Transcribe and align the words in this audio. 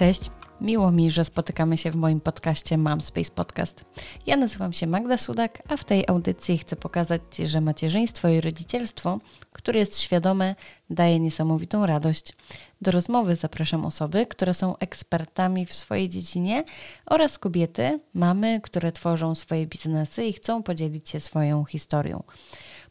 Cześć, 0.00 0.30
miło 0.60 0.92
mi, 0.92 1.10
że 1.10 1.24
spotykamy 1.24 1.76
się 1.76 1.90
w 1.90 1.96
moim 1.96 2.20
podcaście 2.20 2.78
Mam 2.78 3.00
Space 3.00 3.30
Podcast. 3.30 3.84
Ja 4.26 4.36
nazywam 4.36 4.72
się 4.72 4.86
Magda 4.86 5.18
Sudak, 5.18 5.62
a 5.68 5.76
w 5.76 5.84
tej 5.84 6.04
audycji 6.08 6.58
chcę 6.58 6.76
pokazać 6.76 7.22
Ci, 7.30 7.46
że 7.46 7.60
macierzyństwo 7.60 8.28
i 8.28 8.40
rodzicielstwo, 8.40 9.18
które 9.52 9.78
jest 9.78 10.00
świadome, 10.00 10.54
daje 10.90 11.20
niesamowitą 11.20 11.86
radość. 11.86 12.32
Do 12.80 12.90
rozmowy 12.90 13.36
zapraszam 13.36 13.86
osoby, 13.86 14.26
które 14.26 14.54
są 14.54 14.76
ekspertami 14.76 15.66
w 15.66 15.74
swojej 15.74 16.08
dziedzinie 16.08 16.64
oraz 17.06 17.38
kobiety, 17.38 18.00
mamy, 18.14 18.60
które 18.60 18.92
tworzą 18.92 19.34
swoje 19.34 19.66
biznesy 19.66 20.24
i 20.24 20.32
chcą 20.32 20.62
podzielić 20.62 21.08
się 21.08 21.20
swoją 21.20 21.64
historią. 21.64 22.22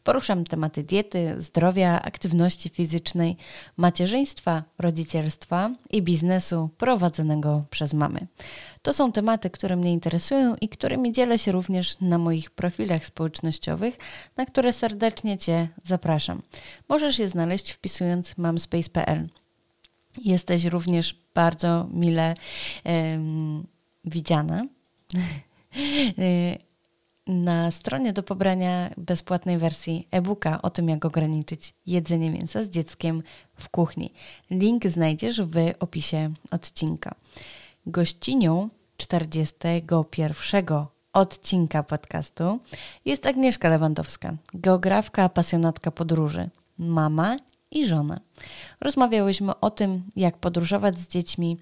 Poruszam 0.04 0.44
tematy 0.44 0.82
diety, 0.82 1.34
zdrowia, 1.38 2.02
aktywności 2.02 2.68
fizycznej, 2.68 3.36
macierzyństwa, 3.76 4.62
rodzicielstwa 4.78 5.70
i 5.90 6.02
biznesu 6.02 6.70
prowadzonego 6.78 7.64
przez 7.70 7.94
mamy. 7.94 8.26
To 8.82 8.92
są 8.92 9.12
tematy, 9.12 9.50
które 9.50 9.76
mnie 9.76 9.92
interesują 9.92 10.56
i 10.60 10.68
którymi 10.68 11.12
dzielę 11.12 11.38
się 11.38 11.52
również 11.52 12.00
na 12.00 12.18
moich 12.18 12.50
profilach 12.50 13.06
społecznościowych, 13.06 13.98
na 14.36 14.46
które 14.46 14.72
serdecznie 14.72 15.38
Cię 15.38 15.68
zapraszam. 15.84 16.42
Możesz 16.88 17.18
je 17.18 17.28
znaleźć 17.28 17.70
wpisując 17.70 18.38
mamspace.pl. 18.38 19.28
Jesteś 20.24 20.64
również 20.64 21.16
bardzo 21.34 21.88
mile 21.92 22.34
um, 22.84 23.66
widziana. 24.04 24.62
na 27.30 27.70
stronie 27.70 28.12
do 28.12 28.22
pobrania 28.22 28.90
bezpłatnej 28.96 29.58
wersji 29.58 30.08
e-booka 30.10 30.62
o 30.62 30.70
tym, 30.70 30.88
jak 30.88 31.04
ograniczyć 31.04 31.74
jedzenie 31.86 32.30
mięsa 32.30 32.62
z 32.62 32.68
dzieckiem 32.68 33.22
w 33.54 33.68
kuchni. 33.68 34.12
Link 34.50 34.86
znajdziesz 34.86 35.40
w 35.40 35.54
opisie 35.80 36.32
odcinka. 36.50 37.14
Gościnią 37.86 38.68
41 38.96 40.66
odcinka 41.12 41.82
podcastu 41.82 42.58
jest 43.04 43.26
Agnieszka 43.26 43.68
Lewandowska, 43.68 44.36
geografka, 44.54 45.28
pasjonatka 45.28 45.90
podróży, 45.90 46.50
mama 46.78 47.36
i 47.70 47.86
żona. 47.86 48.20
Rozmawiałyśmy 48.80 49.60
o 49.60 49.70
tym, 49.70 50.02
jak 50.16 50.38
podróżować 50.38 50.98
z 50.98 51.08
dziećmi, 51.08 51.58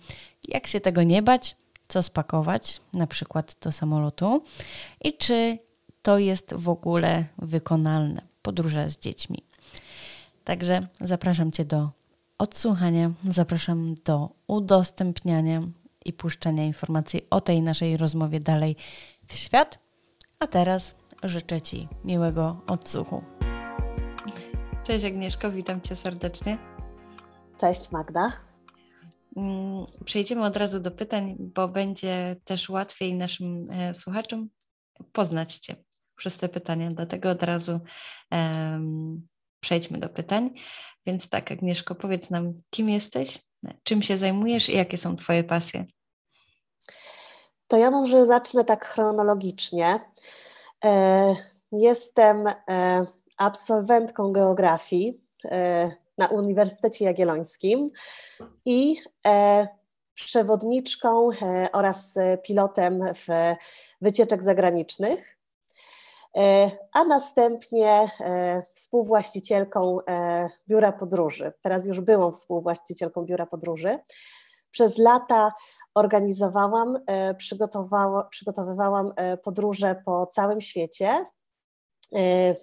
jak 0.49 0.67
się 0.67 0.81
tego 0.81 1.03
nie 1.03 1.23
bać, 1.23 1.57
co 1.89 2.03
spakować, 2.03 2.81
na 2.93 3.07
przykład 3.07 3.57
do 3.61 3.73
samolotu, 3.73 4.43
i 5.05 5.13
czy 5.13 5.59
to 6.09 6.19
jest 6.19 6.55
w 6.55 6.69
ogóle 6.69 7.25
wykonalne 7.39 8.23
podróże 8.43 8.91
z 8.91 8.99
dziećmi. 8.99 9.39
Także 10.45 10.87
zapraszam 11.01 11.53
Cię 11.53 11.65
do 11.65 11.91
odsłuchania, 12.39 13.11
zapraszam 13.31 13.95
do 14.05 14.31
udostępniania 14.47 15.63
i 16.05 16.13
puszczania 16.13 16.65
informacji 16.65 17.21
o 17.31 17.41
tej 17.41 17.63
naszej 17.63 17.97
rozmowie 17.97 18.41
dalej 18.41 18.77
w 19.27 19.33
świat. 19.35 19.79
A 20.39 20.47
teraz 20.47 20.95
życzę 21.23 21.61
Ci 21.61 21.89
miłego 22.05 22.61
odsłuchu. 22.67 23.23
Cześć 24.87 25.05
Agnieszko, 25.05 25.51
witam 25.51 25.81
Cię 25.81 25.97
serdecznie. 25.97 26.59
Cześć 27.61 27.91
Magda. 27.91 28.33
Mm, 29.37 29.87
przejdziemy 30.05 30.45
od 30.45 30.57
razu 30.57 30.81
do 30.81 30.91
pytań, 30.91 31.37
bo 31.39 31.69
będzie 31.69 32.37
też 32.45 32.69
łatwiej 32.69 33.15
naszym 33.15 33.71
e, 33.71 33.95
słuchaczom 33.95 34.49
poznać 35.13 35.59
Cię 35.59 35.88
przez 36.19 36.39
te 36.39 36.49
pytania, 36.49 36.89
dlatego 36.89 37.31
od 37.31 37.43
razu 37.43 37.81
um, 38.31 39.27
przejdźmy 39.61 39.99
do 39.99 40.09
pytań. 40.09 40.51
Więc 41.07 41.29
tak, 41.29 41.53
Agnieszko, 41.53 41.95
powiedz 41.95 42.31
nam, 42.31 42.55
kim 42.71 42.89
jesteś, 42.89 43.39
czym 43.83 44.03
się 44.03 44.17
zajmujesz 44.17 44.69
i 44.69 44.77
jakie 44.77 44.99
są 44.99 45.17
Twoje 45.17 45.45
pasje? 45.45 45.85
To 47.69 47.77
ja 47.77 47.91
może 47.91 48.27
zacznę 48.27 48.65
tak 48.65 48.87
chronologicznie. 48.87 50.01
E, 50.85 51.35
jestem 51.73 52.47
e, 52.47 53.07
absolwentką 53.37 54.33
geografii 54.33 55.21
na 56.19 56.27
Uniwersytecie 56.27 57.05
Jagiellońskim 57.05 57.91
i 58.65 58.97
e, 59.27 59.69
przewodniczką 60.15 61.31
e, 61.33 61.69
oraz 61.73 62.19
pilotem 62.43 63.01
w 63.15 63.55
wycieczek 64.01 64.43
zagranicznych, 64.43 65.21
e, 65.21 65.38
a 66.93 67.05
następnie 67.05 68.11
współwłaścicielką 68.73 69.99
biura 70.69 70.93
podróży. 70.93 71.53
Teraz 71.63 71.87
już 71.87 72.01
byłam 72.01 72.33
współwłaścicielką 72.33 73.25
biura 73.25 73.47
podróży. 73.47 73.99
Przez 74.71 74.99
lata 74.99 75.53
organizowałam, 75.95 76.99
przygotowywałam 78.31 79.13
podróże 79.43 80.03
po 80.05 80.27
całym 80.27 80.61
świecie, 80.61 81.25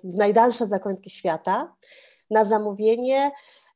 w 0.04 0.18
najdalsze 0.18 0.68
zakątki 0.68 1.10
świata 1.10 1.76
na 2.30 2.44
zamówienie, 2.44 3.32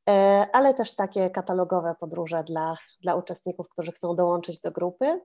e, 0.09 0.47
ale 0.53 0.73
też 0.73 0.95
takie 0.95 1.29
katalogowe 1.29 1.95
podróże 1.99 2.43
dla, 2.43 2.75
dla 3.01 3.15
uczestników, 3.15 3.69
którzy 3.69 3.91
chcą 3.91 4.15
dołączyć 4.15 4.61
do 4.61 4.71
grupy. 4.71 5.21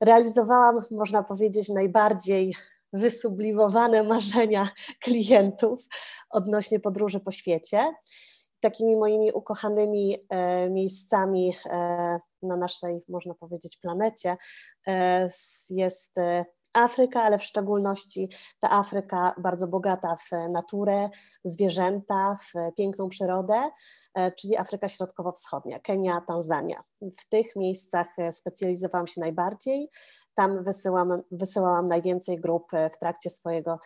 Realizowałam, 0.00 0.84
można 0.90 1.22
powiedzieć, 1.22 1.68
najbardziej 1.68 2.56
wysublimowane 2.92 4.02
marzenia 4.02 4.68
klientów 5.04 5.86
odnośnie 6.30 6.80
podróży 6.80 7.20
po 7.20 7.32
świecie. 7.32 7.94
Takimi 8.60 8.96
moimi 8.96 9.32
ukochanymi 9.32 10.16
e, 10.28 10.70
miejscami 10.70 11.54
e, 11.66 12.18
na 12.42 12.56
naszej, 12.56 13.00
można 13.08 13.34
powiedzieć, 13.34 13.78
planecie 13.82 14.36
jest 15.70 16.12
Afryka, 16.72 17.22
ale 17.22 17.38
w 17.38 17.44
szczególności 17.44 18.28
ta 18.60 18.70
Afryka 18.70 19.34
bardzo 19.38 19.66
bogata 19.66 20.16
w 20.16 20.30
naturę, 20.50 21.08
zwierzęta, 21.44 22.36
w 22.36 22.74
piękną 22.76 23.08
przyrodę, 23.08 23.70
e, 24.14 24.32
czyli 24.32 24.56
Afryka 24.56 24.88
Środkowo-Wschodnia, 24.88 25.78
Kenia, 25.78 26.20
Tanzania. 26.20 26.82
W 27.18 27.28
tych 27.28 27.56
miejscach 27.56 28.18
e, 28.18 28.32
specjalizowałam 28.32 29.06
się 29.06 29.20
najbardziej. 29.20 29.88
Tam 30.40 30.64
wysyłam, 30.64 31.22
wysyłałam 31.30 31.86
najwięcej 31.86 32.40
grup 32.40 32.74
e, 32.74 32.90
w 32.90 32.98
trakcie 32.98 33.30
swojego 33.30 33.78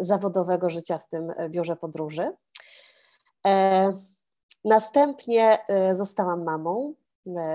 zawodowego 0.00 0.70
życia 0.70 0.98
w 0.98 1.08
tym 1.08 1.32
biurze 1.48 1.76
podróży. 1.76 2.32
Następnie 4.64 5.58
zostałam 5.92 6.44
mamą. 6.44 6.94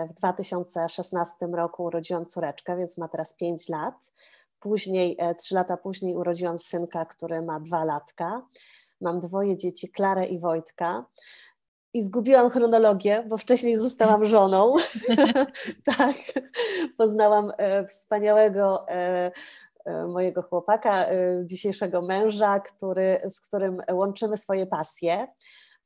W 0.10 0.14
2016 0.14 1.36
roku 1.54 1.84
urodziłam 1.84 2.26
córeczkę, 2.26 2.78
więc 2.78 2.98
ma 2.98 3.08
teraz 3.08 3.34
5 3.34 3.70
lat. 3.70 3.96
Później, 4.60 5.16
e, 5.20 5.36
trzy 5.36 5.56
lata 5.56 5.78
później 5.78 6.16
urodziłam 6.16 6.58
synka, 6.58 7.06
który 7.06 7.42
ma 7.42 7.60
dwa 7.60 7.84
latka. 7.84 8.48
Mam 9.02 9.20
dwoje 9.20 9.58
dzieci, 9.58 9.90
Klarę 9.90 10.26
i 10.26 10.40
Wojtka. 10.40 11.06
I 11.94 12.04
zgubiłam 12.04 12.50
chronologię, 12.50 13.24
bo 13.28 13.38
wcześniej 13.38 13.78
zostałam 13.78 14.26
żoną. 14.36 14.76
tak, 15.98 16.16
poznałam 16.98 17.52
e, 17.58 17.88
wspaniałego 17.88 18.90
e, 18.90 19.32
mojego 20.08 20.42
chłopaka, 20.42 21.06
dzisiejszego 21.44 22.02
męża, 22.02 22.60
który, 22.60 23.22
z 23.30 23.42
którym 23.42 23.82
łączymy 23.92 24.38
swoje 24.38 24.68
pasje. 24.68 25.28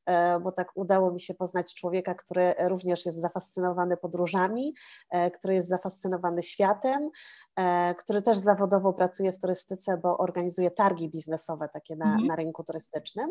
E, 0.08 0.40
bo 0.40 0.52
tak 0.52 0.72
udało 0.76 1.12
mi 1.12 1.20
się 1.20 1.34
poznać 1.34 1.74
człowieka, 1.74 2.16
który 2.16 2.54
również 2.60 3.06
jest 3.06 3.22
zafascynowany 3.22 3.98
podróżami, 3.98 4.74
e, 5.10 5.32
który 5.32 5.54
jest 5.54 5.68
zafascynowany 5.68 6.44
światem, 6.44 7.10
e, 7.56 7.96
który 7.96 8.22
też 8.22 8.38
zawodowo 8.38 8.94
pracuje 8.94 9.32
w 9.32 9.40
turystyce, 9.40 9.98
bo 9.98 10.18
organizuje 10.18 10.72
targi 10.72 11.10
biznesowe 11.10 11.70
takie 11.74 11.96
na, 11.96 12.06
mhm. 12.06 12.28
na 12.28 12.36
rynku 12.36 12.64
turystycznym. 12.64 13.30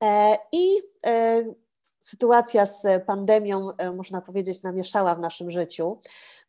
Mhm. 0.00 0.38
I 0.52 0.82
sytuacja 1.98 2.66
z 2.66 3.04
pandemią, 3.06 3.70
e, 3.78 3.92
można 3.92 4.20
powiedzieć, 4.20 4.62
namieszała 4.62 5.14
w 5.14 5.20
naszym 5.20 5.50
życiu. 5.50 6.00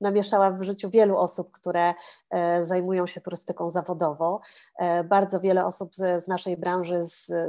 Namieszała 0.01 0.51
w 0.51 0.63
życiu 0.63 0.89
wielu 0.89 1.17
osób, 1.17 1.51
które 1.51 1.93
e, 2.29 2.63
zajmują 2.63 3.07
się 3.07 3.21
turystyką 3.21 3.69
zawodowo. 3.69 4.39
E, 4.79 5.03
bardzo 5.03 5.39
wiele 5.39 5.65
osób 5.65 5.95
z 5.95 6.27
naszej 6.27 6.57
branży 6.57 6.99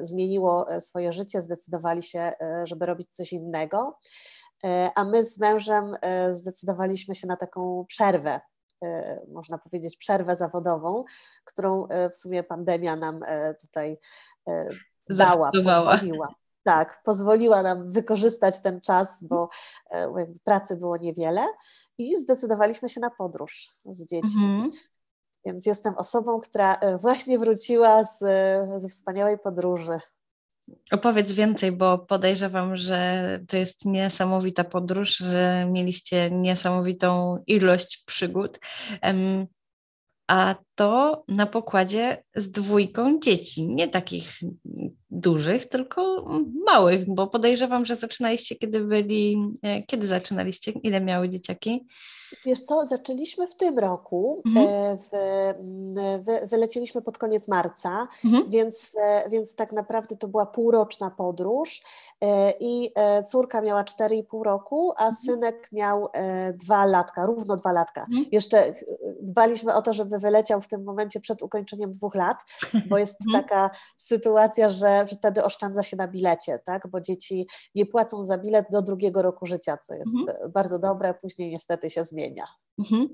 zmieniło 0.01 0.67
swoje 0.81 1.13
życie, 1.13 1.43
zdecydowali 1.43 2.03
się, 2.03 2.33
żeby 2.65 2.87
robić 2.87 3.09
coś 3.13 3.33
innego. 3.33 3.99
A 4.95 5.05
my 5.05 5.25
z 5.25 5.39
mężem 5.39 5.97
zdecydowaliśmy 6.31 7.15
się 7.15 7.27
na 7.27 7.37
taką 7.37 7.85
przerwę 7.89 8.41
można 9.29 9.59
powiedzieć, 9.59 9.97
przerwę 9.97 10.37
zawodową, 10.37 11.05
którą 11.45 11.89
w 12.13 12.17
sumie 12.17 12.43
pandemia 12.43 12.97
nam 12.97 13.21
tutaj 13.61 13.99
dała, 15.17 15.51
pozwoliła 15.51 16.29
tak, 16.63 17.03
pozwoliła 17.05 17.63
nam 17.63 17.93
wykorzystać 17.93 18.63
ten 18.63 18.81
czas, 18.81 19.25
bo 19.25 19.49
e, 19.91 20.27
pracy 20.45 20.77
było 20.77 20.97
niewiele 20.97 21.47
i 21.99 22.17
zdecydowaliśmy 22.17 22.89
się 22.89 23.01
na 23.01 23.11
podróż 23.11 23.71
z 23.85 24.07
dziećmi. 24.07 24.45
Mhm. 24.45 24.71
Więc 25.45 25.67
jestem 25.67 25.95
osobą, 25.95 26.41
która 26.41 26.75
e, 26.75 26.97
właśnie 26.97 27.39
wróciła 27.39 28.05
z, 28.05 28.19
ze 28.77 28.89
wspaniałej 28.89 29.39
podróży. 29.39 29.99
Opowiedz 30.93 31.33
więcej, 31.33 31.73
bo 31.73 31.99
podejrzewam, 31.99 32.77
że 32.77 33.41
to 33.49 33.57
jest 33.57 33.85
niesamowita 33.85 34.65
podróż, 34.65 35.17
że 35.17 35.67
mieliście 35.71 36.31
niesamowitą 36.31 37.39
ilość 37.47 38.05
przygód. 38.07 38.59
A 40.31 40.55
to 40.75 41.25
na 41.29 41.47
pokładzie 41.47 42.25
z 42.37 42.51
dwójką 42.51 43.19
dzieci, 43.21 43.69
nie 43.69 43.89
takich 43.89 44.41
dużych, 45.11 45.67
tylko 45.67 46.29
małych, 46.67 47.15
bo 47.15 47.27
podejrzewam, 47.27 47.87
że 47.87 47.95
zaczynaliście, 47.95 48.57
kiedy 48.57 48.81
byli, 48.81 49.39
e, 49.63 49.83
kiedy 49.83 50.07
zaczynaliście, 50.07 50.73
ile 50.73 51.01
miały 51.01 51.29
dzieciaki? 51.29 51.87
Wiesz 52.45 52.63
co, 52.63 52.87
zaczęliśmy 52.87 53.49
w 53.49 53.55
tym 53.55 53.79
roku, 53.79 54.43
mhm. 54.47 54.67
E, 54.69 54.99
w, 54.99 55.11
wy, 56.25 56.47
wylecieliśmy 56.47 57.03
pod 57.03 57.19
koniec 57.19 57.49
marca, 57.49 58.09
mhm. 58.25 58.51
więc, 58.51 58.97
e, 59.03 59.29
więc 59.29 59.55
tak 59.55 59.73
naprawdę 59.73 60.17
to 60.17 60.29
była 60.29 60.47
półroczna 60.47 61.11
podróż 61.11 61.83
e, 62.21 62.55
i 62.61 62.93
córka 63.27 63.61
miała 63.61 63.85
4,5 63.85 64.43
roku, 64.43 64.93
a 64.97 65.07
mhm. 65.07 65.13
synek 65.13 65.69
miał 65.73 66.09
dwa 66.55 66.85
latka, 66.85 67.27
równo 67.27 67.57
dwa 67.57 67.73
latka. 67.73 68.01
Mhm. 68.01 68.27
Jeszcze 68.33 68.75
dbaliśmy 69.23 69.75
o 69.75 69.83
to, 69.83 69.93
żeby 69.93 70.19
wyleciał 70.19 70.61
w 70.61 70.69
tym 70.69 70.85
momencie 70.85 71.21
przed 71.21 71.43
ukończeniem 71.43 71.93
dwóch 71.93 72.15
lat, 72.15 72.37
bo 72.89 72.99
jest 72.99 73.17
mhm. 73.27 73.45
taka 73.45 73.71
sytuacja, 73.97 74.71
że 74.71 75.07
wtedy 75.07 75.45
oszczędza 75.45 75.83
się 75.83 75.97
na 75.97 76.09
bilecie, 76.09 76.59
tak? 76.65 76.89
bo 76.89 77.01
dzieci 77.01 77.47
nie 77.75 77.87
płacą 77.87 78.25
za 78.25 78.39
bilet 78.39 78.67
do 78.71 78.83
drugiego 78.83 79.23
roku 79.23 79.47
życia, 79.47 79.77
co 79.77 79.95
jest 79.95 80.17
mhm. 80.21 80.53
bardzo 80.53 80.79
dobre, 80.79 81.15
później 81.15 81.51
niestety 81.51 81.91
się 81.91 82.05
zmienia 82.05 82.20
zmienia. 82.21 82.45
Mhm. 82.79 83.09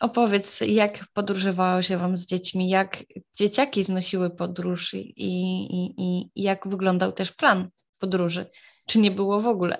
Opowiedz, 0.00 0.60
jak 0.60 1.04
podróżowało 1.14 1.82
się 1.82 1.98
Wam 1.98 2.16
z 2.16 2.26
dziećmi, 2.26 2.68
jak 2.68 2.96
dzieciaki 3.34 3.84
znosiły 3.84 4.30
podróż 4.30 4.94
i, 4.94 5.14
i, 5.16 5.94
i 5.96 6.30
jak 6.42 6.68
wyglądał 6.68 7.12
też 7.12 7.32
plan 7.32 7.70
podróży? 8.00 8.50
Czy 8.86 8.98
nie 8.98 9.10
było 9.10 9.40
w 9.40 9.46
ogóle? 9.46 9.78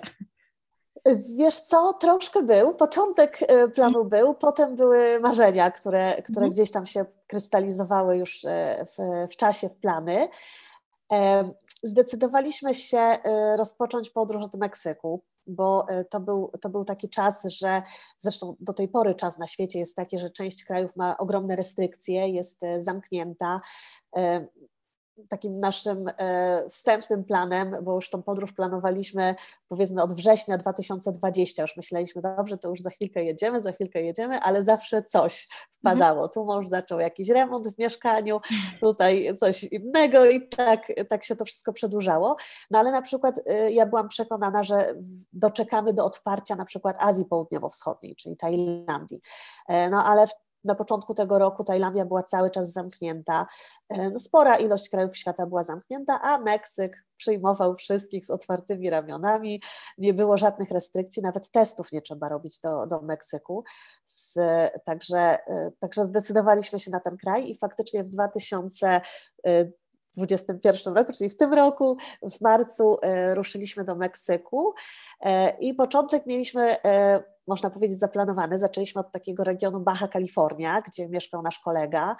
Wiesz 1.37 1.59
co, 1.59 1.93
troszkę 1.93 2.43
był. 2.43 2.75
Początek 2.75 3.39
e, 3.41 3.67
planu 3.67 4.05
był, 4.05 4.33
potem 4.33 4.75
były 4.75 5.19
marzenia, 5.19 5.71
które, 5.71 6.21
które 6.21 6.45
mhm. 6.45 6.51
gdzieś 6.51 6.71
tam 6.71 6.85
się 6.85 7.05
krystalizowały 7.27 8.17
już 8.17 8.45
e, 8.45 8.85
w, 8.85 9.31
w 9.31 9.35
czasie, 9.35 9.69
w 9.69 9.75
plany. 9.75 10.27
E, 11.11 11.51
zdecydowaliśmy 11.83 12.73
się 12.73 13.17
rozpocząć 13.57 14.09
podróż 14.09 14.43
od 14.43 14.55
Meksyku 14.55 15.23
bo 15.51 15.85
e, 15.89 16.05
to 16.05 16.19
był, 16.19 16.51
to 16.61 16.69
był 16.69 16.85
taki 16.85 17.09
czas, 17.09 17.43
że 17.43 17.81
zresztą 18.19 18.55
do 18.59 18.73
tej 18.73 18.87
pory 18.87 19.15
czas 19.15 19.37
na 19.37 19.47
świecie 19.47 19.79
jest 19.79 19.95
taki, 19.95 20.19
że 20.19 20.29
część 20.29 20.63
krajów 20.63 20.95
ma 20.95 21.17
ogromne 21.17 21.55
restrykcje, 21.55 22.29
jest 22.29 22.63
e, 22.63 22.81
zamknięta. 22.81 23.61
Takim 25.29 25.59
naszym 25.59 26.05
e, 26.17 26.69
wstępnym 26.69 27.23
planem, 27.23 27.75
bo 27.83 27.95
już 27.95 28.09
tą 28.09 28.23
podróż 28.23 28.53
planowaliśmy 28.53 29.35
powiedzmy 29.67 30.03
od 30.03 30.13
września 30.13 30.57
2020, 30.57 31.61
już 31.61 31.77
myśleliśmy, 31.77 32.21
dobrze, 32.21 32.57
to 32.57 32.69
już 32.69 32.81
za 32.81 32.89
chwilkę 32.89 33.23
jedziemy, 33.23 33.61
za 33.61 33.71
chwilkę 33.71 34.01
jedziemy, 34.01 34.39
ale 34.39 34.63
zawsze 34.63 35.03
coś 35.03 35.47
wpadało. 35.79 36.27
Tu 36.27 36.45
mąż 36.45 36.67
zaczął 36.67 36.99
jakiś 36.99 37.29
remont 37.29 37.67
w 37.67 37.79
mieszkaniu, 37.79 38.41
tutaj 38.81 39.35
coś 39.35 39.63
innego 39.63 40.25
i 40.25 40.47
tak, 40.47 40.87
tak 41.09 41.23
się 41.23 41.35
to 41.35 41.45
wszystko 41.45 41.73
przedłużało. 41.73 42.35
No 42.71 42.79
ale 42.79 42.91
na 42.91 43.01
przykład 43.01 43.39
e, 43.45 43.71
ja 43.71 43.85
byłam 43.85 44.07
przekonana, 44.07 44.63
że 44.63 44.95
doczekamy 45.33 45.93
do 45.93 46.05
otwarcia 46.05 46.55
na 46.55 46.65
przykład 46.65 46.95
Azji 46.99 47.25
Południowo-Wschodniej, 47.25 48.15
czyli 48.15 48.37
Tajlandii. 48.37 49.21
E, 49.67 49.89
no 49.89 50.05
ale 50.05 50.27
w 50.27 50.31
na 50.63 50.75
początku 50.75 51.13
tego 51.13 51.39
roku 51.39 51.63
Tajlandia 51.63 52.05
była 52.05 52.23
cały 52.23 52.51
czas 52.51 52.71
zamknięta. 52.71 53.47
E, 53.89 54.19
spora 54.19 54.57
ilość 54.57 54.89
krajów 54.89 55.17
świata 55.17 55.45
była 55.45 55.63
zamknięta, 55.63 56.21
a 56.21 56.37
Meksyk 56.37 57.05
przyjmował 57.17 57.75
wszystkich 57.75 58.25
z 58.25 58.29
otwartymi 58.29 58.89
ramionami. 58.89 59.61
Nie 59.97 60.13
było 60.13 60.37
żadnych 60.37 60.71
restrykcji, 60.71 61.21
nawet 61.21 61.51
testów 61.51 61.91
nie 61.91 62.01
trzeba 62.01 62.29
robić 62.29 62.59
do, 62.59 62.87
do 62.87 63.01
Meksyku. 63.01 63.63
Z, 64.05 64.39
także, 64.85 65.17
e, 65.47 65.71
także 65.79 66.05
zdecydowaliśmy 66.05 66.79
się 66.79 66.91
na 66.91 66.99
ten 66.99 67.17
kraj 67.17 67.49
i 67.49 67.57
faktycznie 67.57 68.03
w 68.03 68.09
2000 68.09 69.01
2021 70.17 70.93
roku, 70.93 71.13
czyli 71.13 71.29
w 71.29 71.37
tym 71.37 71.53
roku, 71.53 71.97
w 72.31 72.41
marcu 72.41 72.97
e, 73.01 73.35
ruszyliśmy 73.35 73.83
do 73.83 73.95
Meksyku 73.95 74.73
i 75.59 75.73
początek 75.73 76.25
mieliśmy 76.25 76.75
można 77.47 77.69
powiedzieć, 77.69 77.99
zaplanowane. 77.99 78.57
Zaczęliśmy 78.57 79.01
od 79.01 79.11
takiego 79.11 79.43
regionu 79.43 79.79
Baja 79.79 80.07
California, 80.07 80.81
gdzie 80.81 81.09
mieszkał 81.09 81.41
nasz 81.41 81.59
kolega. 81.59 82.15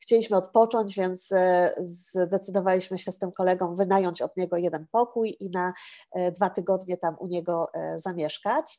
Chcieliśmy 0.00 0.36
odpocząć, 0.36 0.96
więc 0.96 1.32
e, 1.32 1.74
zdecydowaliśmy 1.80 2.98
się 2.98 3.12
z 3.12 3.18
tym 3.18 3.32
kolegą 3.32 3.76
wynająć 3.76 4.22
od 4.22 4.36
niego 4.36 4.56
jeden 4.56 4.86
pokój 4.92 5.36
i 5.40 5.50
na 5.50 5.72
e, 6.12 6.32
dwa 6.32 6.50
tygodnie 6.50 6.96
tam 6.96 7.16
u 7.18 7.26
niego 7.26 7.68
e, 7.74 7.98
zamieszkać 7.98 8.78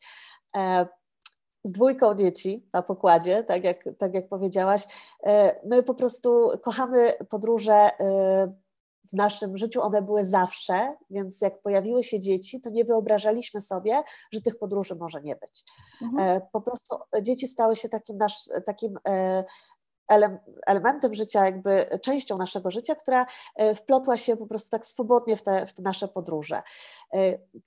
z 1.64 1.72
dwójką 1.72 2.16
dzieci 2.16 2.70
na 2.74 2.82
pokładzie, 2.82 3.44
tak 3.44 3.64
jak, 3.64 3.84
tak 3.98 4.14
jak 4.14 4.30
powiedziałaś. 4.30 4.88
My 5.66 5.84
po 5.84 5.94
prostu 5.94 6.52
kochamy 6.64 7.14
podróże 7.30 7.90
w 9.10 9.14
naszym 9.14 9.58
życiu 9.58 9.82
one 9.82 10.02
były 10.02 10.26
zawsze, 10.26 10.96
więc 11.10 11.42
jak 11.42 11.62
pojawiły 11.62 12.04
się 12.04 12.20
dzieci, 12.20 12.62
to 12.62 12.70
nie 12.70 12.86
wyobrażaliśmy 12.86 13.62
sobie, 13.62 14.04
że 14.32 14.42
tych 14.42 14.58
podróży 14.58 14.96
może 14.96 15.22
nie 15.22 15.36
być. 15.36 15.64
Mhm. 16.02 16.38
E, 16.38 16.42
po 16.52 16.62
prostu 16.62 16.96
dzieci 17.22 17.48
stały 17.48 17.76
się 17.76 17.90
takim, 17.90 18.18
nasz, 18.18 18.50
takim 18.66 18.98
e, 19.08 19.44
elementem 20.68 21.14
życia, 21.14 21.46
jakby 21.46 22.00
częścią 22.02 22.38
naszego 22.38 22.72
życia, 22.72 22.96
która 22.96 23.26
e, 23.56 23.76
wplotła 23.76 24.18
się 24.18 24.38
po 24.38 24.48
prostu 24.48 24.70
tak 24.70 24.86
swobodnie 24.86 25.38
w 25.38 25.44
te, 25.44 25.66
w 25.66 25.74
te 25.74 25.82
nasze 25.82 26.08
podróże. 26.08 26.62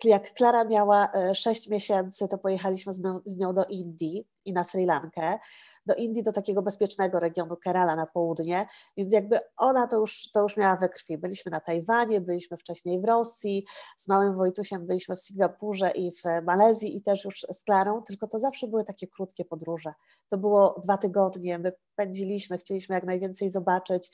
Jak 0.05 0.33
Klara 0.33 0.65
miała 0.65 1.13
6 1.35 1.69
miesięcy, 1.69 2.29
to 2.29 2.39
pojechaliśmy 2.39 2.93
z 2.93 3.01
nią, 3.01 3.21
z 3.25 3.37
nią 3.37 3.55
do 3.55 3.65
Indii 3.65 4.27
i 4.49 4.53
na 4.53 4.65
Sri 4.65 4.87
Lankę 4.87 5.39
do 5.87 5.95
Indii, 5.95 6.23
do 6.23 6.33
takiego 6.33 6.63
bezpiecznego 6.63 7.21
regionu 7.21 7.57
Kerala 7.57 7.97
na 7.97 8.07
południe, 8.07 8.67
więc 8.97 9.13
jakby 9.13 9.39
ona 9.57 9.87
to 9.87 9.97
już, 9.97 10.31
to 10.33 10.43
już 10.43 10.57
miała 10.57 10.77
we 10.77 10.89
krwi. 10.89 11.19
Byliśmy 11.19 11.51
na 11.51 11.61
Tajwanie, 11.61 12.21
byliśmy 12.21 12.57
wcześniej 12.57 13.01
w 13.01 13.05
Rosji, 13.05 13.65
z 13.97 14.09
małym 14.09 14.37
Wojtusiem 14.37 14.87
byliśmy 14.87 15.17
w 15.17 15.21
Singapurze 15.21 15.91
i 15.91 16.13
w 16.13 16.23
Malezji 16.45 16.97
i 16.97 17.03
też 17.03 17.25
już 17.25 17.47
z 17.53 17.65
Klarą, 17.65 18.03
tylko 18.03 18.27
to 18.27 18.39
zawsze 18.39 18.69
były 18.69 18.85
takie 18.85 19.07
krótkie 19.07 19.45
podróże. 19.45 19.95
To 20.29 20.39
było 20.39 20.81
dwa 20.83 20.99
tygodnie, 20.99 21.59
my 21.59 21.73
pędziliśmy, 21.97 22.59
chcieliśmy 22.59 22.95
jak 22.95 23.05
najwięcej 23.05 23.51
zobaczyć, 23.51 24.11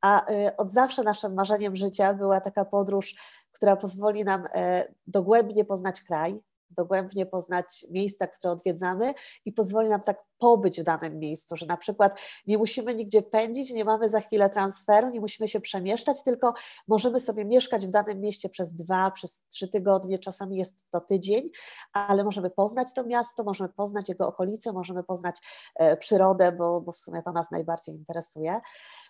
a 0.00 0.30
y, 0.30 0.56
od 0.56 0.72
zawsze 0.72 1.02
naszym 1.02 1.34
marzeniem 1.34 1.76
życia 1.76 2.14
była 2.14 2.40
taka 2.40 2.64
podróż, 2.64 3.14
która 3.52 3.76
pozwoli 3.76 4.24
nam 4.24 4.44
e, 4.54 4.84
dogłębnie 5.06 5.64
poznać 5.64 6.02
kraj, 6.02 6.40
dogłębnie 6.70 7.26
poznać 7.26 7.86
miejsca, 7.90 8.26
które 8.26 8.52
odwiedzamy 8.52 9.14
i 9.44 9.52
pozwoli 9.52 9.88
nam 9.88 10.00
tak 10.00 10.24
pobyć 10.38 10.80
w 10.80 10.84
danym 10.84 11.18
miejscu, 11.18 11.56
że 11.56 11.66
na 11.66 11.76
przykład 11.76 12.20
nie 12.46 12.58
musimy 12.58 12.94
nigdzie 12.94 13.22
pędzić, 13.22 13.72
nie 13.72 13.84
mamy 13.84 14.08
za 14.08 14.20
chwilę 14.20 14.50
transferu, 14.50 15.10
nie 15.10 15.20
musimy 15.20 15.48
się 15.48 15.60
przemieszczać, 15.60 16.22
tylko 16.22 16.54
możemy 16.88 17.20
sobie 17.20 17.44
mieszkać 17.44 17.86
w 17.86 17.90
danym 17.90 18.20
mieście 18.20 18.48
przez 18.48 18.74
dwa, 18.74 19.10
przez 19.10 19.44
trzy 19.48 19.68
tygodnie, 19.68 20.18
czasami 20.18 20.56
jest 20.56 20.90
to 20.90 21.00
tydzień, 21.00 21.50
ale 21.92 22.24
możemy 22.24 22.50
poznać 22.50 22.94
to 22.94 23.04
miasto, 23.04 23.44
możemy 23.44 23.68
poznać 23.68 24.08
jego 24.08 24.28
okolice, 24.28 24.72
możemy 24.72 25.02
poznać 25.04 25.36
e, 25.76 25.96
przyrodę, 25.96 26.52
bo, 26.52 26.80
bo 26.80 26.92
w 26.92 26.98
sumie 26.98 27.22
to 27.22 27.32
nas 27.32 27.50
najbardziej 27.50 27.94
interesuje. 27.94 28.60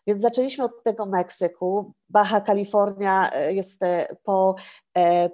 Więc 0.07 0.23
zaczęliśmy 0.23 0.64
od 0.64 0.83
tego 0.83 1.07
Meksyku. 1.07 1.92
Baja 2.09 2.40
Kalifornia 2.40 3.30
e, 3.33 3.52
jest 3.52 3.83
e, 3.83 4.16
po, 4.23 4.54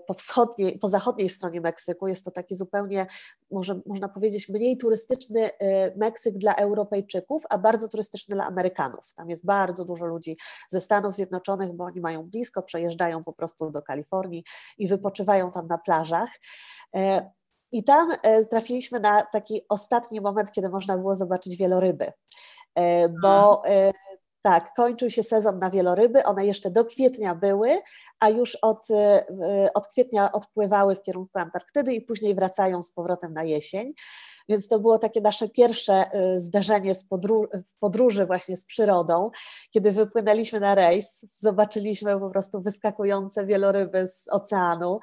po 0.07 0.15
wschodniej, 0.15 0.79
po 0.79 0.89
zachodniej 0.89 1.29
stronie 1.29 1.61
Meksyku. 1.61 2.09
Jest 2.09 2.25
to 2.25 2.31
taki 2.31 2.57
zupełnie, 2.57 3.07
może, 3.51 3.81
można 3.87 4.09
powiedzieć, 4.09 4.49
mniej 4.49 4.77
turystyczny 4.77 5.51
Meksyk 5.97 6.39
dla 6.39 6.55
Europejczyków, 6.55 7.43
a 7.51 7.59
bardzo 7.59 7.89
turystyczny 7.89 8.35
dla 8.35 8.47
Amerykanów. 8.47 9.13
Tam 9.15 9.31
jest 9.31 9.47
bardzo 9.47 9.85
dużo 9.85 10.07
ludzi 10.07 10.37
ze 10.71 10.81
Stanów 10.81 11.15
Zjednoczonych, 11.15 11.73
bo 11.73 11.85
oni 11.85 12.01
mają 12.01 12.23
blisko, 12.23 12.63
przejeżdżają 12.63 13.25
po 13.25 13.33
prostu 13.33 13.71
do 13.71 13.83
Kalifornii 13.83 14.45
i 14.79 14.89
wypoczywają 14.89 15.51
tam 15.51 15.67
na 15.67 15.79
plażach. 15.79 16.29
E, 16.95 17.31
I 17.73 17.85
tam 17.85 18.13
e, 18.23 18.45
trafiliśmy 18.45 19.01
na 19.01 19.23
taki 19.23 19.63
ostatni 19.69 20.21
moment, 20.21 20.53
kiedy 20.53 20.69
można 20.69 20.99
było 20.99 21.15
zobaczyć 21.15 21.57
wieloryby, 21.57 22.13
e, 22.75 23.09
bo 23.09 23.63
tak, 24.47 24.75
kończył 24.75 25.11
się 25.11 25.23
sezon 25.23 25.59
na 25.59 25.71
wieloryby, 25.71 26.25
one 26.25 26.47
jeszcze 26.47 26.71
do 26.71 26.85
kwietnia 26.85 27.35
były, 27.35 27.69
a 28.21 28.29
już 28.29 28.55
od, 28.63 28.89
od 29.75 29.87
kwietnia 29.87 30.33
odpływały 30.33 30.95
w 30.95 31.03
kierunku 31.03 31.39
Antarktydy 31.39 31.95
i 31.95 32.01
później 32.01 32.35
wracają 32.35 32.83
z 32.83 32.93
powrotem 32.93 33.33
na 33.33 33.45
jesień. 33.45 33.93
Więc 34.49 34.69
to 34.69 34.79
było 34.79 34.99
takie 34.99 35.21
nasze 35.21 35.49
pierwsze 35.49 36.05
y, 36.35 36.41
zdarzenie 36.41 36.95
z 36.95 37.05
podróży, 37.05 37.49
podróży 37.81 38.27
właśnie 38.27 38.57
z 38.57 38.65
przyrodą, 38.65 39.31
kiedy 39.71 39.91
wypłynęliśmy 39.91 40.61
na 40.61 40.75
rejs, 40.75 41.27
zobaczyliśmy 41.33 42.21
po 42.21 42.31
prostu 42.31 42.61
wyskakujące 42.61 43.47
wieloryby 43.47 44.07
z 44.07 44.29
oceanu 44.31 45.01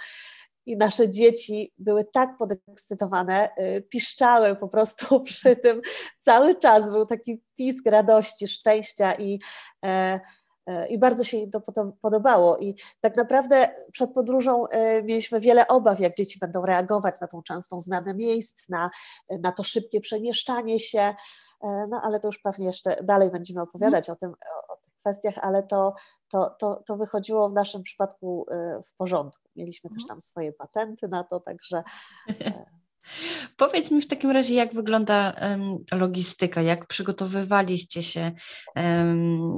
i 0.65 0.77
nasze 0.77 1.09
dzieci 1.09 1.73
były 1.77 2.05
tak 2.05 2.37
podekscytowane, 2.37 3.49
y, 3.59 3.81
piszczały 3.81 4.55
po 4.55 4.67
prostu 4.67 5.19
przy 5.21 5.55
tym 5.55 5.81
cały 6.19 6.55
czas. 6.55 6.89
Był 6.89 7.05
taki 7.05 7.43
pisk 7.57 7.85
radości, 7.87 8.47
szczęścia 8.47 9.13
i 9.13 9.39
e, 9.85 10.19
i 10.89 10.97
bardzo 10.97 11.23
się 11.23 11.37
im 11.37 11.51
to 11.51 11.61
podobało. 12.01 12.57
I 12.57 12.75
tak 13.01 13.17
naprawdę 13.17 13.69
przed 13.91 14.13
podróżą 14.13 14.65
mieliśmy 15.03 15.39
wiele 15.39 15.67
obaw, 15.67 15.99
jak 15.99 16.15
dzieci 16.15 16.39
będą 16.39 16.65
reagować 16.65 17.21
na 17.21 17.27
tą 17.27 17.43
częstą 17.43 17.79
zmianę 17.79 18.13
miejsc, 18.13 18.69
na, 18.69 18.89
na 19.29 19.51
to 19.51 19.63
szybkie 19.63 20.01
przemieszczanie 20.01 20.79
się. 20.79 21.15
No 21.63 22.01
ale 22.03 22.19
to 22.19 22.27
już 22.27 22.39
pewnie 22.39 22.65
jeszcze 22.65 23.03
dalej 23.03 23.31
będziemy 23.31 23.61
opowiadać 23.61 24.09
mm. 24.09 24.17
o 24.17 24.19
tym, 24.19 24.35
kwestiach, 25.03 25.37
ale 25.41 25.63
to, 25.63 25.93
to, 26.29 26.55
to, 26.59 26.83
to 26.85 26.97
wychodziło 26.97 27.49
w 27.49 27.53
naszym 27.53 27.83
przypadku 27.83 28.45
w 28.87 28.95
porządku. 28.95 29.49
Mieliśmy 29.55 29.89
mm. 29.89 29.99
też 29.99 30.07
tam 30.07 30.21
swoje 30.21 30.53
patenty 30.53 31.07
na 31.07 31.23
to, 31.23 31.39
także 31.39 31.83
Powiedz 33.57 33.91
mi 33.91 34.01
w 34.01 34.07
takim 34.07 34.31
razie, 34.31 34.53
jak 34.53 34.73
wygląda 34.73 35.35
logistyka, 35.91 36.61
jak 36.61 36.87
przygotowywaliście 36.87 38.03
się 38.03 38.31